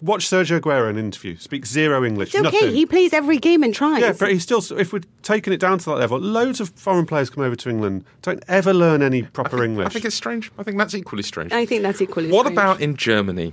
Watch 0.00 0.30
Sergio 0.30 0.60
Aguero 0.60 0.88
in 0.88 0.96
an 0.96 1.04
interview. 1.06 1.36
Speaks 1.36 1.68
zero 1.68 2.04
English. 2.04 2.28
It's 2.28 2.46
okay. 2.46 2.56
Nothing. 2.56 2.74
He 2.74 2.86
plays 2.86 3.12
every 3.12 3.36
game 3.38 3.64
and 3.64 3.74
tries. 3.74 4.00
Yeah, 4.00 4.12
but 4.12 4.30
he's 4.30 4.44
still. 4.44 4.62
If 4.78 4.92
we're 4.92 5.02
taking 5.22 5.52
it 5.52 5.58
down 5.58 5.78
to 5.78 5.84
that 5.86 5.96
level, 5.96 6.18
loads 6.20 6.60
of 6.60 6.70
foreign 6.70 7.04
players 7.04 7.28
come 7.30 7.42
over 7.42 7.56
to 7.56 7.68
England, 7.68 8.04
don't 8.22 8.42
ever 8.46 8.72
learn 8.72 9.02
any 9.02 9.22
proper 9.22 9.56
I 9.56 9.60
think, 9.60 9.70
English. 9.70 9.86
I 9.86 9.90
think 9.90 10.04
it's 10.04 10.14
strange. 10.14 10.52
I 10.56 10.62
think 10.62 10.78
that's 10.78 10.94
equally 10.94 11.24
strange. 11.24 11.52
I 11.52 11.66
think 11.66 11.82
that's 11.82 12.00
equally. 12.00 12.30
What 12.30 12.46
strange. 12.46 12.54
about 12.58 12.80
in 12.80 12.96
Germany? 12.96 13.52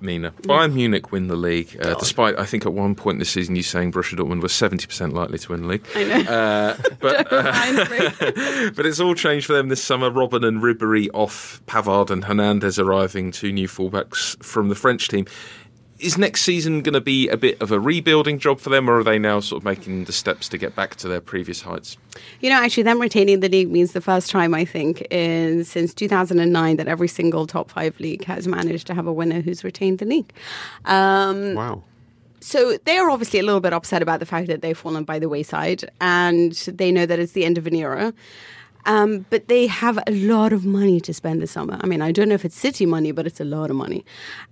Mina. 0.00 0.32
Bayern 0.42 0.74
Munich 0.74 1.12
win 1.12 1.28
the 1.28 1.36
league, 1.36 1.76
uh, 1.80 1.94
despite 1.94 2.38
I 2.38 2.44
think 2.44 2.66
at 2.66 2.72
one 2.72 2.94
point 2.94 3.18
this 3.18 3.30
season 3.30 3.56
you 3.56 3.62
saying 3.62 3.92
Borussia 3.92 4.16
Dortmund 4.16 4.42
was 4.42 4.52
seventy 4.52 4.86
percent 4.86 5.14
likely 5.14 5.38
to 5.38 5.52
win 5.52 5.62
the 5.62 5.68
league. 5.68 5.86
I 5.94 6.04
know. 6.04 6.30
Uh, 6.30 6.76
but 7.00 7.32
uh, 7.32 8.70
but 8.74 8.86
it's 8.86 9.00
all 9.00 9.14
changed 9.14 9.46
for 9.46 9.52
them 9.54 9.68
this 9.68 9.82
summer. 9.82 10.10
Robben 10.10 10.46
and 10.46 10.62
Ribery 10.62 11.08
off, 11.14 11.62
Pavard 11.66 12.10
and 12.10 12.24
Hernandez 12.24 12.78
arriving, 12.78 13.30
two 13.30 13.52
new 13.52 13.68
fullbacks 13.68 14.42
from 14.42 14.68
the 14.68 14.74
French 14.74 15.08
team. 15.08 15.26
Is 16.00 16.16
next 16.16 16.42
season 16.42 16.82
going 16.82 16.94
to 16.94 17.00
be 17.00 17.28
a 17.28 17.36
bit 17.36 17.60
of 17.60 17.70
a 17.70 17.78
rebuilding 17.78 18.38
job 18.38 18.58
for 18.58 18.70
them, 18.70 18.88
or 18.88 18.98
are 18.98 19.04
they 19.04 19.18
now 19.18 19.40
sort 19.40 19.60
of 19.60 19.64
making 19.64 20.04
the 20.04 20.12
steps 20.12 20.48
to 20.48 20.58
get 20.58 20.74
back 20.74 20.94
to 20.96 21.08
their 21.08 21.20
previous 21.20 21.60
heights? 21.62 21.96
You 22.40 22.48
know, 22.50 22.56
actually, 22.56 22.84
them 22.84 23.00
retaining 23.00 23.40
the 23.40 23.48
league 23.48 23.70
means 23.70 23.92
the 23.92 24.00
first 24.00 24.30
time 24.30 24.54
I 24.54 24.64
think 24.64 25.02
in 25.10 25.64
since 25.64 25.92
2009 25.92 26.76
that 26.76 26.88
every 26.88 27.08
single 27.08 27.46
top 27.46 27.70
five 27.70 27.98
league 28.00 28.24
has 28.24 28.48
managed 28.48 28.86
to 28.86 28.94
have 28.94 29.06
a 29.06 29.12
winner 29.12 29.40
who's 29.42 29.62
retained 29.62 29.98
the 29.98 30.06
league. 30.06 30.32
Um, 30.86 31.54
Wow. 31.54 31.82
so 32.40 32.78
they 32.84 32.96
are 32.96 33.10
obviously 33.10 33.38
a 33.38 33.42
little 33.42 33.60
bit 33.60 33.72
upset 33.74 34.00
about 34.00 34.20
the 34.20 34.26
fact 34.26 34.46
that 34.46 34.62
they've 34.62 34.78
fallen 34.78 35.04
by 35.04 35.18
the 35.18 35.28
wayside, 35.28 35.90
and 36.00 36.52
they 36.52 36.90
know 36.90 37.04
that 37.04 37.18
it's 37.18 37.32
the 37.32 37.44
end 37.44 37.58
of 37.58 37.66
an 37.66 37.74
era. 37.74 38.14
Um, 38.86 39.26
but 39.30 39.48
they 39.48 39.66
have 39.66 39.98
a 40.06 40.12
lot 40.12 40.52
of 40.52 40.64
money 40.64 41.00
to 41.00 41.12
spend 41.12 41.42
this 41.42 41.50
summer. 41.50 41.78
I 41.80 41.86
mean, 41.86 42.02
I 42.02 42.12
don't 42.12 42.28
know 42.28 42.34
if 42.34 42.44
it's 42.44 42.56
city 42.56 42.86
money, 42.86 43.12
but 43.12 43.26
it's 43.26 43.40
a 43.40 43.44
lot 43.44 43.70
of 43.70 43.76
money. 43.76 44.04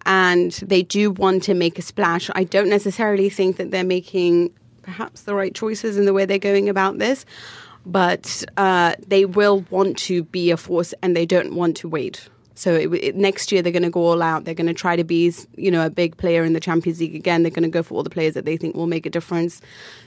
And 0.07 0.53
they 0.53 0.83
do 0.83 1.11
want 1.11 1.43
to 1.45 1.55
make 1.55 1.79
a 1.79 1.83
splash. 1.83 2.31
I 2.35 2.45
don't 2.45 2.69
necessarily 2.69 3.31
think 3.31 3.57
that 3.57 3.71
they're 3.71 3.85
making 3.85 4.53
perhaps 4.83 5.23
the 5.23 5.35
right 5.35 5.55
choices 5.55 5.99
in 5.99 6.07
the 6.07 6.15
way 6.15 6.25
they're 6.25 6.39
going 6.39 6.69
about 6.69 6.99
this, 6.99 7.27
but 7.85 8.45
uh, 8.57 8.95
they 9.07 9.25
will 9.25 9.65
want 9.71 9.99
to 9.99 10.25
be 10.25 10.51
a 10.51 10.57
force 10.57 10.95
and 11.03 11.15
they 11.15 11.27
don't 11.27 11.55
want 11.55 11.77
to 11.79 11.89
wait. 11.89 12.29
So 12.59 12.75
it, 12.75 12.93
it, 12.93 13.15
next 13.15 13.53
year 13.53 13.63
they're 13.63 13.71
going 13.71 13.85
to 13.85 13.91
go 13.91 14.05
all 14.05 14.21
out. 14.21 14.45
They're 14.45 14.53
going 14.53 14.67
to 14.67 14.75
try 14.75 14.97
to 14.97 15.05
be, 15.05 15.33
you 15.57 15.71
know, 15.71 15.87
a 15.87 15.91
big 15.91 16.17
player 16.17 16.43
in 16.43 16.55
the 16.55 16.61
Champions 16.61 16.99
League 16.99 17.15
again. 17.15 17.45
They're 17.45 17.53
going 17.53 17.63
to 17.63 17.69
go 17.69 17.85
for 17.85 17.95
all 17.95 18.03
the 18.03 18.11
players 18.11 18.35
that 18.35 18.47
they 18.47 18.57
think 18.57 18.75
will 18.75 18.89
make 18.89 19.07
a 19.07 19.11
difference. 19.11 19.61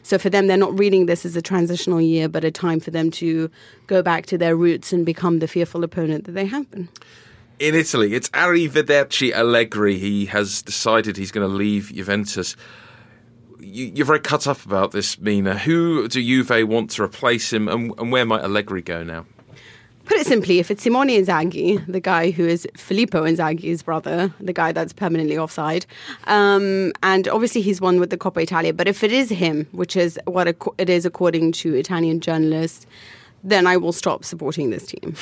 So 0.03 0.17
for 0.17 0.29
them, 0.29 0.47
they're 0.47 0.57
not 0.57 0.77
reading 0.77 1.05
this 1.05 1.25
as 1.25 1.37
a 1.37 1.41
transitional 1.41 2.01
year, 2.01 2.27
but 2.27 2.43
a 2.43 2.51
time 2.51 2.81
for 2.81 2.91
them 2.91 3.09
to 3.11 3.49
go 3.87 4.01
back 4.01 4.25
to 4.25 4.37
their 4.37 4.57
roots 4.57 4.91
and 4.91 5.05
become 5.05 5.39
the 5.39 5.47
fearful 5.47 5.85
opponent 5.85 6.25
that 6.25 6.33
they 6.33 6.45
have 6.45 6.69
been. 6.71 6.89
In 7.57 7.73
Italy, 7.73 8.15
it's 8.15 8.27
Arrivederci 8.31 9.31
Allegri. 9.31 9.97
He 9.97 10.25
has 10.25 10.61
decided 10.61 11.15
he's 11.15 11.31
going 11.31 11.49
to 11.49 11.55
leave 11.55 11.93
Juventus. 11.93 12.57
You, 13.59 13.85
you're 13.95 14.05
very 14.05 14.19
cut 14.19 14.45
up 14.45 14.65
about 14.65 14.91
this, 14.91 15.17
Mina. 15.17 15.57
Who 15.57 16.09
do 16.09 16.21
Juve 16.21 16.67
want 16.67 16.89
to 16.91 17.03
replace 17.03 17.53
him, 17.53 17.69
and, 17.69 17.93
and 17.97 18.11
where 18.11 18.25
might 18.25 18.43
Allegri 18.43 18.81
go 18.81 19.03
now? 19.03 19.25
Put 20.05 20.17
it 20.17 20.25
simply, 20.27 20.59
if 20.59 20.71
it's 20.71 20.83
Simone 20.83 21.07
Inzaghi, 21.09 21.85
the 21.87 21.99
guy 21.99 22.31
who 22.31 22.45
is 22.47 22.67
Filippo 22.75 23.23
Inzaghi's 23.23 23.83
brother, 23.83 24.33
the 24.39 24.53
guy 24.53 24.71
that's 24.71 24.93
permanently 24.93 25.37
offside, 25.37 25.85
um, 26.25 26.91
and 27.03 27.27
obviously 27.27 27.61
he's 27.61 27.79
won 27.79 27.99
with 27.99 28.09
the 28.09 28.17
Coppa 28.17 28.41
Italia, 28.41 28.73
but 28.73 28.87
if 28.87 29.03
it 29.03 29.11
is 29.11 29.29
him, 29.29 29.67
which 29.71 29.95
is 29.95 30.19
what 30.25 30.47
it 30.77 30.89
is 30.89 31.05
according 31.05 31.51
to 31.53 31.75
Italian 31.75 32.19
journalists, 32.19 32.85
then 33.43 33.65
I 33.67 33.77
will 33.77 33.91
stop 33.91 34.23
supporting 34.23 34.69
this 34.69 34.85
team. 34.87 35.15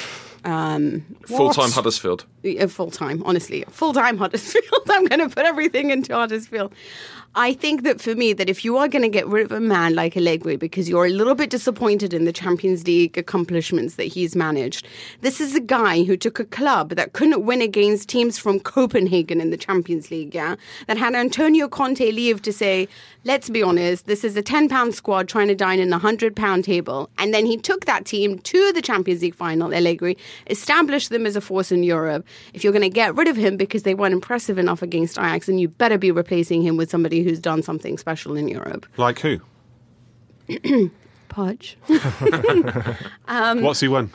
Um, 0.45 1.05
Full 1.25 1.51
time? 1.51 1.71
Huddersfield. 1.71 2.25
Uh, 2.45 2.67
full 2.67 2.91
time, 2.91 3.21
honestly, 3.25 3.65
full 3.69 3.93
time 3.93 4.17
Huddersfield. 4.17 4.65
I'm 4.89 5.05
going 5.05 5.27
to 5.27 5.33
put 5.33 5.45
everything 5.45 5.89
into 5.89 6.13
Huddersfield. 6.13 6.73
I 7.35 7.53
think 7.53 7.83
that 7.83 8.01
for 8.01 8.15
me, 8.15 8.33
that 8.33 8.49
if 8.49 8.65
you 8.65 8.77
are 8.77 8.87
going 8.87 9.03
to 9.03 9.09
get 9.09 9.27
rid 9.27 9.45
of 9.45 9.51
a 9.51 9.59
man 9.59 9.93
like 9.93 10.17
Allegri 10.17 10.55
because 10.55 10.89
you're 10.89 11.05
a 11.05 11.09
little 11.11 11.35
bit 11.35 11.51
disappointed 11.51 12.11
in 12.11 12.25
the 12.25 12.33
Champions 12.33 12.87
League 12.87 13.17
accomplishments 13.19 13.95
that 13.95 14.05
he's 14.05 14.35
managed, 14.35 14.87
this 15.21 15.39
is 15.39 15.53
a 15.53 15.59
guy 15.59 16.03
who 16.03 16.17
took 16.17 16.39
a 16.39 16.45
club 16.45 16.89
that 16.91 17.13
couldn't 17.13 17.45
win 17.45 17.61
against 17.61 18.09
teams 18.09 18.39
from 18.39 18.59
Copenhagen 18.59 19.39
in 19.39 19.51
the 19.51 19.57
Champions 19.57 20.09
League, 20.09 20.33
yeah, 20.33 20.55
that 20.87 20.97
had 20.97 21.13
Antonio 21.13 21.67
Conte 21.67 22.11
leave 22.11 22.41
to 22.41 22.51
say, 22.51 22.87
let's 23.23 23.49
be 23.49 23.61
honest, 23.61 24.05
this 24.05 24.23
is 24.23 24.35
a 24.37 24.41
10 24.41 24.69
pound 24.69 24.95
squad 24.95 25.27
trying 25.27 25.47
to 25.47 25.55
dine 25.55 25.79
in 25.79 25.89
a 25.89 25.97
100 25.97 26.35
pound 26.35 26.63
table. 26.63 27.09
And 27.17 27.33
then 27.33 27.45
he 27.45 27.57
took 27.57 27.85
that 27.85 28.05
team 28.05 28.39
to 28.39 28.73
the 28.73 28.81
Champions 28.81 29.21
League 29.21 29.35
final, 29.35 29.73
Allegri, 29.73 30.17
established 30.47 31.09
them 31.09 31.25
as 31.25 31.35
a 31.35 31.41
force 31.41 31.71
in 31.71 31.83
Europe. 31.83 32.25
If 32.53 32.63
you're 32.63 32.73
going 32.73 32.83
to 32.83 32.89
get 32.89 33.15
rid 33.15 33.27
of 33.27 33.35
him 33.35 33.57
because 33.57 33.83
they 33.83 33.93
weren't 33.93 34.13
impressive 34.13 34.57
enough 34.57 34.81
against 34.81 35.17
Ajax, 35.17 35.47
then 35.47 35.57
you 35.57 35.67
better 35.67 35.97
be 35.97 36.11
replacing 36.11 36.61
him 36.61 36.77
with 36.77 36.89
somebody 36.89 37.23
who's 37.23 37.39
done 37.39 37.61
something 37.61 37.97
special 37.97 38.35
in 38.35 38.47
Europe. 38.47 38.85
Like 38.97 39.19
who? 39.19 39.39
Podge. 41.29 41.77
Um, 43.27 43.61
What's 43.61 43.79
he 43.79 43.87
won? 43.87 44.11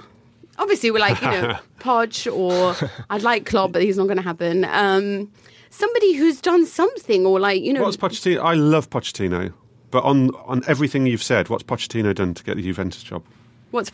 Obviously, 0.58 0.90
we're 0.90 0.98
like, 0.98 1.20
you 1.22 1.28
know, 1.28 1.58
Podge 1.78 2.26
or 2.26 2.74
I'd 3.10 3.22
like 3.22 3.46
Klopp, 3.46 3.70
but 3.70 3.82
he's 3.82 3.96
not 3.96 4.04
going 4.04 4.16
to 4.16 4.22
happen. 4.22 4.64
Um, 4.64 5.30
somebody 5.74 6.14
who's 6.14 6.40
done 6.40 6.66
something 6.66 7.26
or 7.26 7.40
like, 7.40 7.62
you 7.62 7.72
know. 7.72 7.82
What's 7.82 7.96
Pochettino? 7.96 8.40
I 8.42 8.54
love 8.54 8.90
Pochettino, 8.90 9.52
but 9.90 10.04
on 10.04 10.34
on 10.46 10.62
everything 10.66 11.06
you've 11.06 11.22
said, 11.22 11.48
what's 11.48 11.64
Pochettino 11.64 12.14
done 12.14 12.34
to 12.34 12.44
get 12.44 12.56
the 12.56 12.62
Juventus 12.62 13.02
job? 13.02 13.22
what's 13.74 13.90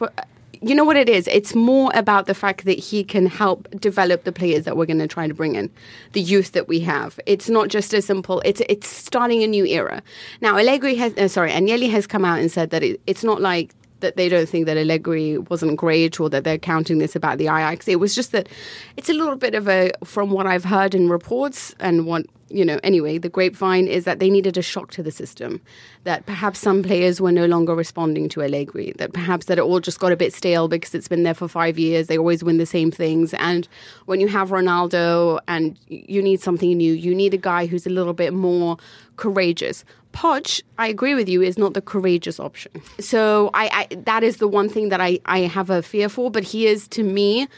you 0.61 0.75
know 0.75 0.85
what 0.85 0.97
it 0.97 1.09
is 1.09 1.27
it's 1.29 1.55
more 1.55 1.91
about 1.95 2.27
the 2.27 2.35
fact 2.35 2.67
that 2.67 2.79
he 2.79 3.03
can 3.03 3.25
help 3.25 3.67
develop 3.81 4.25
the 4.25 4.33
players 4.33 4.67
that 4.67 4.77
we're 4.77 4.85
going 4.85 4.99
to 4.99 5.09
try 5.09 5.27
to 5.27 5.33
bring 5.33 5.55
in 5.55 5.71
the 6.13 6.21
youth 6.21 6.53
that 6.53 6.69
we 6.69 6.81
have 6.81 7.19
it's 7.25 7.49
not 7.49 7.69
just 7.69 7.95
as 7.95 8.05
simple 8.05 8.43
it's 8.45 8.61
it's 8.69 8.87
starting 8.87 9.43
a 9.43 9.47
new 9.47 9.65
era 9.65 10.03
now 10.43 10.59
allegri 10.59 10.95
has 10.97 11.17
uh, 11.17 11.27
sorry 11.27 11.51
agnelli 11.51 11.91
has 11.91 12.07
come 12.07 12.27
out 12.27 12.39
and 12.39 12.53
said 12.53 12.69
that 12.69 12.83
it, 12.83 13.01
it's 13.07 13.25
not 13.25 13.41
like 13.41 13.75
that 14.01 14.17
they 14.17 14.29
don't 14.29 14.49
think 14.49 14.67
that 14.67 14.77
Allegri 14.77 15.39
wasn't 15.39 15.77
great 15.77 16.21
or 16.21 16.29
that 16.31 16.45
they're 16.45 16.59
counting 16.59 16.99
this 16.99 17.17
about 17.17 17.39
the 17.39 17.45
Ajax. 17.45 17.89
It 17.89 18.01
was 18.01 18.15
just 18.15 18.33
that 18.33 18.49
it's 18.97 19.09
a 19.09 19.13
little 19.15 19.37
bit 19.37 19.55
of 19.55 19.69
a, 19.69 19.93
from 20.05 20.31
what 20.31 20.47
I've 20.47 20.65
heard 20.65 20.95
in 20.95 21.09
reports 21.09 21.75
and 21.81 22.07
what, 22.07 22.27
you 22.49 22.65
know, 22.65 22.81
anyway, 22.83 23.17
the 23.19 23.29
grapevine 23.29 23.87
is 23.87 24.05
that 24.05 24.19
they 24.19 24.29
needed 24.29 24.57
a 24.57 24.63
shock 24.63 24.91
to 24.93 25.03
the 25.03 25.13
system. 25.13 25.61
That 26.05 26.27
perhaps 26.27 26.59
some 26.59 26.83
players 26.83 27.21
were 27.21 27.31
no 27.31 27.47
longer 27.47 27.75
responding 27.75 28.29
to 28.31 28.43
Allegri. 28.43 28.93
That 28.99 29.13
perhaps 29.13 29.47
that 29.47 29.59
it 29.59 29.63
all 29.63 29.81
just 29.81 30.01
got 30.01 30.11
a 30.11 30.17
bit 30.17 30.35
stale 30.35 30.67
because 30.67 30.95
it's 30.95 31.07
been 31.09 31.23
there 31.23 31.35
for 31.35 31.47
five 31.47 31.79
years. 31.79 32.09
They 32.09 32.19
always 32.19 32.43
win 32.43 32.59
the 32.59 32.67
same 32.67 32.91
things. 32.91 33.35
And 33.35 33.69
when 34.07 34.21
you 34.21 34.27
have 34.29 34.49
Ronaldo 34.49 35.39
and 35.47 35.79
you 35.87 36.23
need 36.23 36.41
something 36.41 36.77
new, 36.77 36.93
you 36.93 37.15
need 37.15 37.35
a 37.35 37.39
guy 37.39 37.67
who's 37.67 37.87
a 37.87 37.91
little 37.91 38.15
bit 38.15 38.33
more 38.33 38.79
courageous. 39.17 39.85
Podge, 40.13 40.63
I 40.79 40.89
agree 40.89 41.15
with 41.15 41.29
you, 41.29 41.41
is 41.43 41.57
not 41.59 41.75
the 41.75 41.81
courageous 41.81 42.41
option. 42.41 42.73
So 42.99 43.51
I, 43.55 43.87
I 43.91 43.95
that 43.95 44.23
is 44.25 44.39
the 44.39 44.49
one 44.49 44.69
thing 44.69 44.89
that 44.91 45.01
I, 45.01 45.21
I 45.27 45.41
have 45.41 45.71
a 45.71 45.83
fear 45.83 46.09
for. 46.09 46.31
But 46.31 46.45
he 46.45 46.67
is 46.67 46.89
to 46.89 47.03
me. 47.03 47.49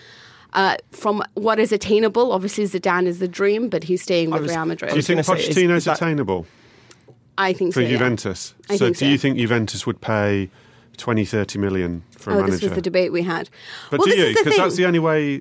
Uh, 0.55 0.76
from 0.90 1.22
what 1.32 1.59
is 1.59 1.72
attainable, 1.72 2.30
obviously 2.30 2.64
Zidane 2.64 3.07
is 3.07 3.20
the 3.20 3.26
dream, 3.26 3.70
but 3.70 3.82
he's 3.84 4.03
staying 4.03 4.30
with 4.30 4.42
was- 4.42 4.50
Real 4.50 4.66
Madrid. 4.66 4.90
Do 4.90 4.96
you 4.96 5.03
think 5.03 5.24
gonna 5.26 5.38
is- 5.38 5.48
Pochettino's 5.48 5.76
is 5.78 5.84
that- 5.84 5.96
attainable 5.96 6.46
I 7.38 7.55
think 7.55 7.72
for 7.72 7.80
so. 7.80 7.84
yeah. 7.86 7.88
Juventus? 7.96 8.53
I 8.68 8.76
so 8.76 8.88
do 8.88 8.94
so. 8.94 9.07
you 9.07 9.16
think 9.16 9.38
Juventus 9.38 9.86
would 9.86 10.03
pay 10.03 10.50
20, 10.98 11.24
30 11.24 11.59
million 11.59 12.03
for 12.18 12.32
a 12.32 12.34
Oh, 12.34 12.36
manager? 12.40 12.53
this 12.57 12.62
was 12.64 12.72
the 12.74 12.82
debate 12.82 13.12
we 13.12 13.22
had. 13.22 13.48
but 13.90 14.00
well, 14.00 14.09
do 14.09 14.14
you? 14.14 14.34
Because 14.36 14.59
that's 14.59 14.76
the 14.76 14.84
only 14.84 14.98
way. 14.98 15.40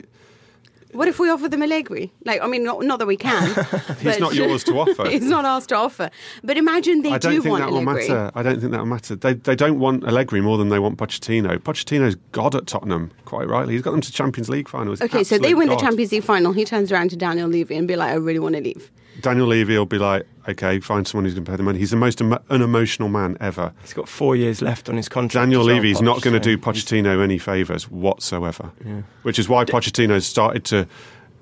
What 0.94 1.08
if 1.08 1.20
we 1.20 1.30
offer 1.30 1.48
them 1.50 1.62
Allegri? 1.64 2.12
Like, 2.26 2.42
I 2.42 2.48
mean, 2.48 2.64
not, 2.64 2.84
not 2.84 3.00
that 3.00 3.08
we 3.08 3.18
can. 3.18 3.48
He's 4.00 4.20
not 4.20 4.34
yours 4.34 4.64
to 4.66 4.74
offer. 4.80 5.10
he's 5.10 5.24
not 5.24 5.46
ours 5.46 5.66
to 5.68 5.76
offer. 5.76 6.10
But 6.44 6.58
imagine 6.58 7.02
they 7.02 7.12
I 7.12 7.18
don't 7.18 7.34
do 7.34 7.42
think 7.42 7.52
want 7.52 7.64
that 7.64 7.72
will 7.72 7.80
Allegri. 7.80 8.08
matter. 8.10 8.32
I 8.36 8.44
don't 8.44 8.60
think 8.60 8.72
that 8.72 8.80
will 8.80 8.86
matter. 8.86 9.16
They 9.16 9.34
they 9.34 9.56
don't 9.56 9.80
want 9.80 10.04
Allegri 10.04 10.42
more 10.42 10.58
than 10.58 10.70
they 10.70 10.80
want 10.80 10.98
Pochettino. 10.98 11.58
Pochettino's 11.60 12.16
god 12.32 12.56
at 12.56 12.68
Tottenham, 12.68 13.12
quite 13.26 13.48
rightly. 13.48 13.74
He's 13.74 13.82
got 13.82 13.92
them 13.92 14.02
to 14.02 14.12
Champions 14.12 14.50
League 14.50 14.70
finals. 14.70 15.02
Okay, 15.02 15.24
so 15.24 15.38
they 15.38 15.54
win 15.54 15.68
the. 15.68 15.76
Champions 15.78 16.12
League 16.12 16.24
final. 16.24 16.54
He 16.54 16.64
turns 16.64 16.92
around 16.92 17.10
to 17.10 17.16
Daniel 17.16 17.48
Levy 17.48 17.76
and 17.76 17.88
be 17.88 17.96
like, 17.96 18.12
I 18.12 18.16
really 18.16 18.40
want 18.40 18.56
to 18.56 18.62
leave. 18.62 18.92
Daniel 19.20 19.48
Levy 19.48 19.78
will 19.78 19.86
be 19.86 19.98
like, 19.98 20.26
okay, 20.48 20.80
find 20.80 21.08
someone 21.08 21.26
who's 21.26 21.34
going 21.34 21.46
to 21.46 21.52
pay 21.52 21.58
the 21.58 21.64
money. 21.64 21.80
He's 21.80 21.92
the 21.92 21.98
most 21.98 22.22
emo- 22.22 22.42
unemotional 22.50 23.10
man 23.10 23.38
ever. 23.40 23.74
He's 23.82 23.94
got 23.94 24.08
four 24.08 24.36
years 24.36 24.62
left 24.62 24.90
on 24.90 24.98
his 24.98 25.10
contract. 25.10 25.44
Daniel 25.44 25.62
as 25.62 25.68
well, 25.68 25.76
Levy's 25.76 25.98
Poch, 25.98 26.04
not 26.04 26.22
going 26.22 26.34
to 26.34 26.40
so 26.40 26.44
do 26.44 26.58
Pochettino 26.58 27.22
any 27.22 27.38
favours 27.38 27.90
whatsoever, 27.90 28.72
yeah. 28.86 29.02
which 29.24 29.38
is 29.38 29.50
why 29.50 29.66
Pochettino's 29.66 30.26
started 30.26 30.64
to 30.66 30.88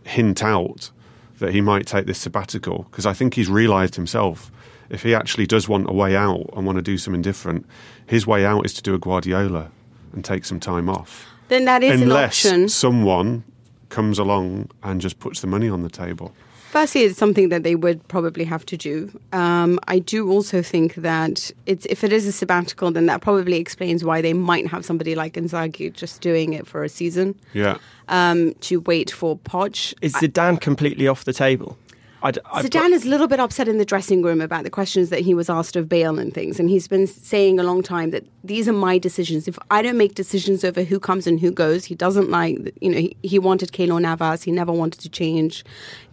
hint 0.03 0.43
out 0.43 0.91
that 1.37 1.53
he 1.53 1.61
might 1.61 1.85
take 1.85 2.05
this 2.05 2.19
sabbatical 2.19 2.87
because 2.89 3.05
I 3.05 3.13
think 3.13 3.33
he's 3.33 3.49
realised 3.49 3.95
himself 3.95 4.51
if 4.89 5.03
he 5.03 5.13
actually 5.13 5.45
does 5.45 5.69
want 5.69 5.89
a 5.89 5.93
way 5.93 6.15
out 6.15 6.49
and 6.55 6.65
want 6.65 6.77
to 6.77 6.81
do 6.81 6.97
something 6.97 7.21
different, 7.21 7.65
his 8.07 8.25
way 8.25 8.45
out 8.45 8.65
is 8.65 8.73
to 8.73 8.81
do 8.81 8.95
a 8.95 8.99
Guardiola 8.99 9.69
and 10.13 10.25
take 10.25 10.45
some 10.45 10.59
time 10.59 10.89
off. 10.89 11.27
Then 11.47 11.65
that 11.65 11.83
is 11.83 12.01
Unless 12.01 12.45
an 12.45 12.49
option. 12.49 12.69
someone 12.69 13.43
comes 13.89 14.19
along 14.19 14.69
and 14.83 14.99
just 14.99 15.19
puts 15.19 15.41
the 15.41 15.47
money 15.47 15.69
on 15.69 15.83
the 15.83 15.89
table. 15.89 16.33
Firstly, 16.69 17.01
it's 17.01 17.17
something 17.17 17.49
that 17.49 17.63
they 17.63 17.73
would 17.73 18.07
probably 18.09 18.43
have 18.45 18.63
to 18.67 18.77
do. 18.77 19.11
Um, 19.33 19.79
I 19.87 19.97
do 19.97 20.29
also 20.29 20.61
think 20.61 20.93
that 20.95 21.49
it's 21.65 21.87
if 21.87 22.03
it 22.03 22.13
is 22.13 22.27
a 22.27 22.31
sabbatical, 22.31 22.91
then 22.91 23.07
that 23.07 23.21
probably 23.21 23.57
explains 23.57 24.03
why 24.03 24.21
they 24.21 24.33
might 24.33 24.67
have 24.67 24.85
somebody 24.85 25.15
like 25.15 25.33
Inzaghi 25.33 25.91
just 25.91 26.21
doing 26.21 26.53
it 26.53 26.67
for 26.67 26.83
a 26.83 26.89
season 26.89 27.33
Yeah. 27.53 27.77
um, 28.07 28.53
to 28.61 28.81
wait 28.81 29.09
for 29.09 29.35
Poch. 29.39 29.95
Is 30.01 30.13
Zidane 30.13 30.61
completely 30.61 31.07
off 31.07 31.25
the 31.25 31.33
table? 31.33 31.75
I've 32.21 32.35
Zidane 32.35 32.91
is 32.91 33.05
a 33.05 33.09
little 33.09 33.27
bit 33.27 33.39
upset 33.39 33.67
in 33.67 33.77
the 33.77 33.85
dressing 33.85 34.21
room 34.21 34.41
about 34.41 34.63
the 34.63 34.69
questions 34.69 35.09
that 35.09 35.21
he 35.21 35.33
was 35.33 35.49
asked 35.49 35.75
of 35.75 35.87
Bale 35.87 36.19
and 36.19 36.33
things, 36.33 36.59
and 36.59 36.69
he's 36.69 36.87
been 36.87 37.07
saying 37.07 37.59
a 37.59 37.63
long 37.63 37.81
time 37.81 38.11
that 38.11 38.25
these 38.43 38.67
are 38.67 38.73
my 38.73 38.97
decisions. 38.97 39.47
If 39.47 39.57
I 39.71 39.81
don't 39.81 39.97
make 39.97 40.15
decisions 40.15 40.63
over 40.63 40.83
who 40.83 40.99
comes 40.99 41.27
and 41.27 41.39
who 41.39 41.51
goes, 41.51 41.85
he 41.85 41.95
doesn't 41.95 42.29
like. 42.29 42.57
You 42.81 42.91
know, 42.91 42.97
he, 42.97 43.17
he 43.23 43.39
wanted 43.39 43.71
Keylor 43.71 44.01
Navas. 44.01 44.43
He 44.43 44.51
never 44.51 44.71
wanted 44.71 45.01
to 45.01 45.09
change. 45.09 45.63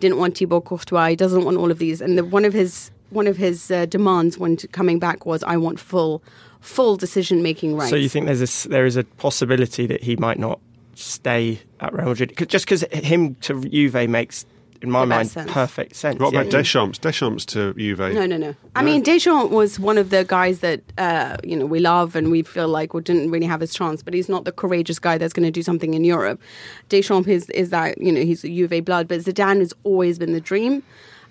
Didn't 0.00 0.18
want 0.18 0.38
Thibaut 0.38 0.64
Courtois. 0.64 1.08
He 1.08 1.16
doesn't 1.16 1.44
want 1.44 1.56
all 1.56 1.70
of 1.70 1.78
these. 1.78 2.00
And 2.00 2.16
the, 2.16 2.24
one 2.24 2.44
of 2.44 2.52
his 2.52 2.90
one 3.10 3.26
of 3.26 3.36
his 3.36 3.70
uh, 3.70 3.86
demands 3.86 4.38
when 4.38 4.56
t- 4.56 4.68
coming 4.68 4.98
back 4.98 5.26
was, 5.26 5.42
I 5.44 5.56
want 5.56 5.78
full 5.78 6.22
full 6.60 6.96
decision 6.96 7.42
making 7.42 7.76
rights. 7.76 7.90
So 7.90 7.96
you 7.96 8.08
think 8.08 8.26
there's 8.26 8.66
a, 8.66 8.68
there 8.68 8.86
is 8.86 8.96
a 8.96 9.04
possibility 9.04 9.86
that 9.86 10.02
he 10.02 10.16
might 10.16 10.38
not 10.38 10.60
stay 10.94 11.60
at 11.80 11.92
Real 11.92 12.06
Madrid 12.06 12.34
just 12.48 12.64
because 12.64 12.82
him 12.92 13.34
to 13.36 13.62
Juve 13.64 14.08
makes, 14.08 14.46
in 14.86 14.92
my 14.92 15.04
mind, 15.04 15.26
best 15.26 15.32
sense. 15.32 15.50
perfect 15.50 15.96
sense. 15.96 16.18
What 16.18 16.32
yeah. 16.32 16.40
about 16.40 16.52
Deschamps? 16.52 16.98
Deschamps 16.98 17.44
to 17.46 17.74
Juve. 17.74 17.98
No, 17.98 18.26
no, 18.26 18.36
no. 18.36 18.54
I 18.74 18.82
mean, 18.82 19.02
Deschamps 19.02 19.50
was 19.50 19.78
one 19.78 19.98
of 19.98 20.10
the 20.10 20.24
guys 20.24 20.60
that 20.60 20.80
uh, 20.96 21.36
you 21.44 21.56
know 21.56 21.66
we 21.66 21.80
love 21.80 22.16
and 22.16 22.30
we 22.30 22.42
feel 22.42 22.68
like 22.68 22.94
we 22.94 23.02
didn't 23.02 23.30
really 23.30 23.46
have 23.46 23.60
his 23.60 23.74
chance, 23.74 24.02
but 24.02 24.14
he's 24.14 24.28
not 24.28 24.44
the 24.44 24.52
courageous 24.52 24.98
guy 24.98 25.18
that's 25.18 25.32
going 25.32 25.46
to 25.46 25.50
do 25.50 25.62
something 25.62 25.94
in 25.94 26.04
Europe. 26.04 26.40
Deschamps 26.88 27.28
is 27.28 27.50
is 27.50 27.70
that 27.70 27.98
you 28.00 28.10
know 28.12 28.22
he's 28.22 28.44
a 28.44 28.48
Juve 28.48 28.84
blood, 28.84 29.08
but 29.08 29.20
Zidane 29.20 29.58
has 29.58 29.74
always 29.84 30.18
been 30.18 30.32
the 30.32 30.40
dream. 30.40 30.82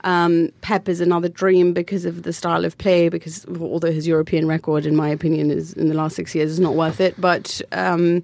Um, 0.04 0.52
Pep 0.62 0.88
is 0.88 1.02
another 1.02 1.30
dream 1.30 1.74
because 1.74 2.06
of 2.06 2.24
the 2.24 2.32
style 2.32 2.64
of 2.64 2.78
play. 2.78 3.10
Because 3.10 3.46
although 3.60 3.92
his 3.92 4.08
European 4.08 4.48
record, 4.48 4.86
in 4.86 4.96
my 4.96 5.10
opinion, 5.10 5.50
is 5.50 5.74
in 5.74 5.88
the 5.88 5.96
last 5.96 6.16
six 6.16 6.36
years 6.36 6.52
is 6.52 6.60
not 6.60 6.76
worth 6.76 7.02
it, 7.02 7.20
but. 7.20 7.62
Um, 7.72 8.24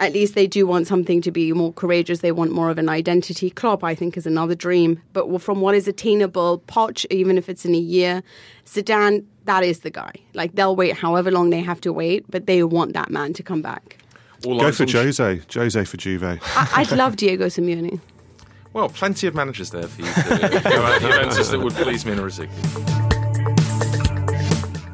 at 0.00 0.12
least 0.12 0.34
they 0.34 0.46
do 0.46 0.66
want 0.66 0.86
something 0.88 1.20
to 1.20 1.30
be 1.30 1.52
more 1.52 1.72
courageous. 1.74 2.20
They 2.20 2.32
want 2.32 2.50
more 2.52 2.70
of 2.70 2.78
an 2.78 2.88
identity. 2.88 3.50
Klopp, 3.50 3.84
I 3.84 3.94
think, 3.94 4.16
is 4.16 4.26
another 4.26 4.54
dream. 4.54 5.00
But 5.12 5.40
from 5.40 5.60
what 5.60 5.74
is 5.74 5.86
attainable, 5.86 6.62
Poch, 6.66 7.06
even 7.10 7.38
if 7.38 7.48
it's 7.48 7.64
in 7.64 7.74
a 7.74 7.78
year, 7.78 8.22
Zidane, 8.66 9.24
that 9.44 9.62
is 9.62 9.80
the 9.80 9.90
guy. 9.90 10.12
Like 10.34 10.54
they'll 10.54 10.74
wait 10.74 10.96
however 10.96 11.30
long 11.30 11.50
they 11.50 11.60
have 11.60 11.80
to 11.82 11.92
wait, 11.92 12.24
but 12.30 12.46
they 12.46 12.64
want 12.64 12.94
that 12.94 13.10
man 13.10 13.32
to 13.34 13.42
come 13.42 13.62
back. 13.62 13.98
All 14.46 14.58
Go 14.58 14.72
for 14.72 14.84
on- 14.84 14.88
Jose. 14.88 15.40
Jose 15.52 15.84
for 15.84 15.96
Juve. 15.98 16.24
I, 16.24 16.40
I'd 16.74 16.90
love 16.92 17.16
Diego 17.16 17.46
Simeone. 17.46 18.00
Well, 18.72 18.88
plenty 18.88 19.26
of 19.26 19.34
managers 19.34 19.70
there 19.70 19.82
for 19.86 20.00
you 20.00 20.08
to 20.12 20.60
go 20.64 20.86
at 20.86 21.00
Juventus 21.02 21.48
that 21.50 21.60
would 21.60 21.74
please 21.74 22.06
me 22.06 22.12
in 22.12 22.18
a 22.20 22.22
Rosicky. 22.22 22.99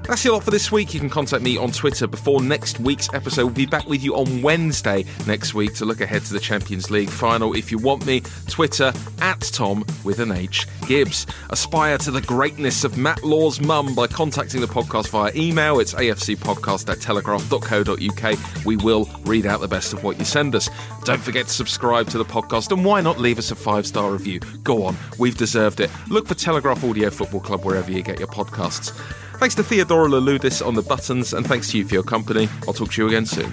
That's 0.06 0.24
your 0.24 0.34
lot 0.34 0.44
for 0.44 0.52
this 0.52 0.70
week. 0.70 0.94
You 0.94 1.00
can 1.00 1.10
contact 1.10 1.42
me 1.42 1.56
on 1.56 1.72
Twitter 1.72 2.06
before 2.06 2.40
next 2.40 2.78
week's 2.78 3.12
episode. 3.12 3.46
We'll 3.46 3.54
be 3.54 3.66
back 3.66 3.88
with 3.88 4.04
you 4.04 4.14
on 4.14 4.40
Wednesday 4.40 5.04
next 5.26 5.52
week 5.52 5.74
to 5.74 5.84
look 5.84 6.00
ahead 6.00 6.22
to 6.26 6.32
the 6.32 6.38
Champions 6.38 6.92
League 6.92 7.10
final. 7.10 7.56
If 7.56 7.72
you 7.72 7.78
want 7.78 8.06
me, 8.06 8.22
Twitter 8.48 8.92
at 9.20 9.40
Tom 9.40 9.84
with 10.04 10.20
an 10.20 10.30
H 10.30 10.68
Gibbs. 10.86 11.26
Aspire 11.50 11.98
to 11.98 12.12
the 12.12 12.20
greatness 12.20 12.84
of 12.84 12.96
Matt 12.96 13.24
Law's 13.24 13.60
mum 13.60 13.96
by 13.96 14.06
contacting 14.06 14.60
the 14.60 14.68
podcast 14.68 15.08
via 15.08 15.32
email. 15.34 15.80
It's 15.80 15.94
afcpodcast 15.94 16.88
at 16.88 17.00
telegraph.co.uk. 17.00 18.64
We 18.64 18.76
will 18.76 19.10
read 19.24 19.44
out 19.44 19.60
the 19.60 19.68
best 19.68 19.92
of 19.92 20.04
what 20.04 20.20
you 20.20 20.24
send 20.24 20.54
us. 20.54 20.70
Don't 21.04 21.20
forget 21.20 21.48
to 21.48 21.52
subscribe 21.52 22.08
to 22.10 22.18
the 22.18 22.24
podcast 22.24 22.70
and 22.70 22.84
why 22.84 23.00
not 23.00 23.18
leave 23.18 23.38
us 23.38 23.50
a 23.50 23.56
five 23.56 23.88
star 23.88 24.12
review? 24.12 24.38
Go 24.62 24.84
on, 24.84 24.96
we've 25.18 25.36
deserved 25.36 25.80
it. 25.80 25.90
Look 26.08 26.28
for 26.28 26.34
Telegraph 26.34 26.84
Audio 26.84 27.10
Football 27.10 27.40
Club 27.40 27.64
wherever 27.64 27.90
you 27.90 28.02
get 28.02 28.20
your 28.20 28.28
podcasts. 28.28 28.92
Thanks 29.38 29.54
to 29.56 29.62
Theodora 29.62 30.08
Laludis 30.08 30.66
on 30.66 30.74
the 30.74 30.82
buttons, 30.82 31.34
and 31.34 31.46
thanks 31.46 31.70
to 31.70 31.78
you 31.78 31.86
for 31.86 31.94
your 31.94 32.02
company. 32.02 32.48
I'll 32.66 32.72
talk 32.72 32.92
to 32.92 33.02
you 33.02 33.08
again 33.08 33.26
soon. 33.26 33.52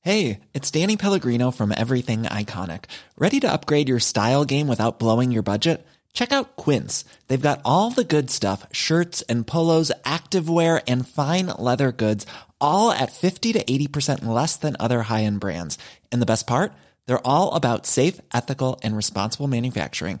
Hey, 0.00 0.40
it's 0.52 0.70
Danny 0.70 0.96
Pellegrino 0.96 1.50
from 1.50 1.72
Everything 1.74 2.24
Iconic. 2.24 2.86
Ready 3.16 3.40
to 3.40 3.50
upgrade 3.50 3.88
your 3.88 4.00
style 4.00 4.44
game 4.44 4.66
without 4.66 4.98
blowing 4.98 5.30
your 5.30 5.42
budget? 5.42 5.86
Check 6.12 6.32
out 6.32 6.56
Quince. 6.56 7.04
They've 7.28 7.40
got 7.40 7.62
all 7.64 7.90
the 7.90 8.04
good 8.04 8.28
stuff 8.28 8.66
shirts 8.72 9.22
and 9.22 9.46
polos, 9.46 9.92
activewear, 10.04 10.82
and 10.86 11.08
fine 11.08 11.46
leather 11.58 11.90
goods, 11.90 12.26
all 12.60 12.90
at 12.90 13.12
50 13.12 13.52
to 13.54 13.64
80% 13.64 14.26
less 14.26 14.56
than 14.56 14.76
other 14.78 15.02
high 15.02 15.22
end 15.22 15.40
brands. 15.40 15.78
And 16.12 16.20
the 16.20 16.26
best 16.26 16.46
part? 16.46 16.74
They're 17.06 17.26
all 17.26 17.52
about 17.52 17.86
safe, 17.86 18.20
ethical, 18.34 18.80
and 18.82 18.96
responsible 18.96 19.46
manufacturing. 19.46 20.20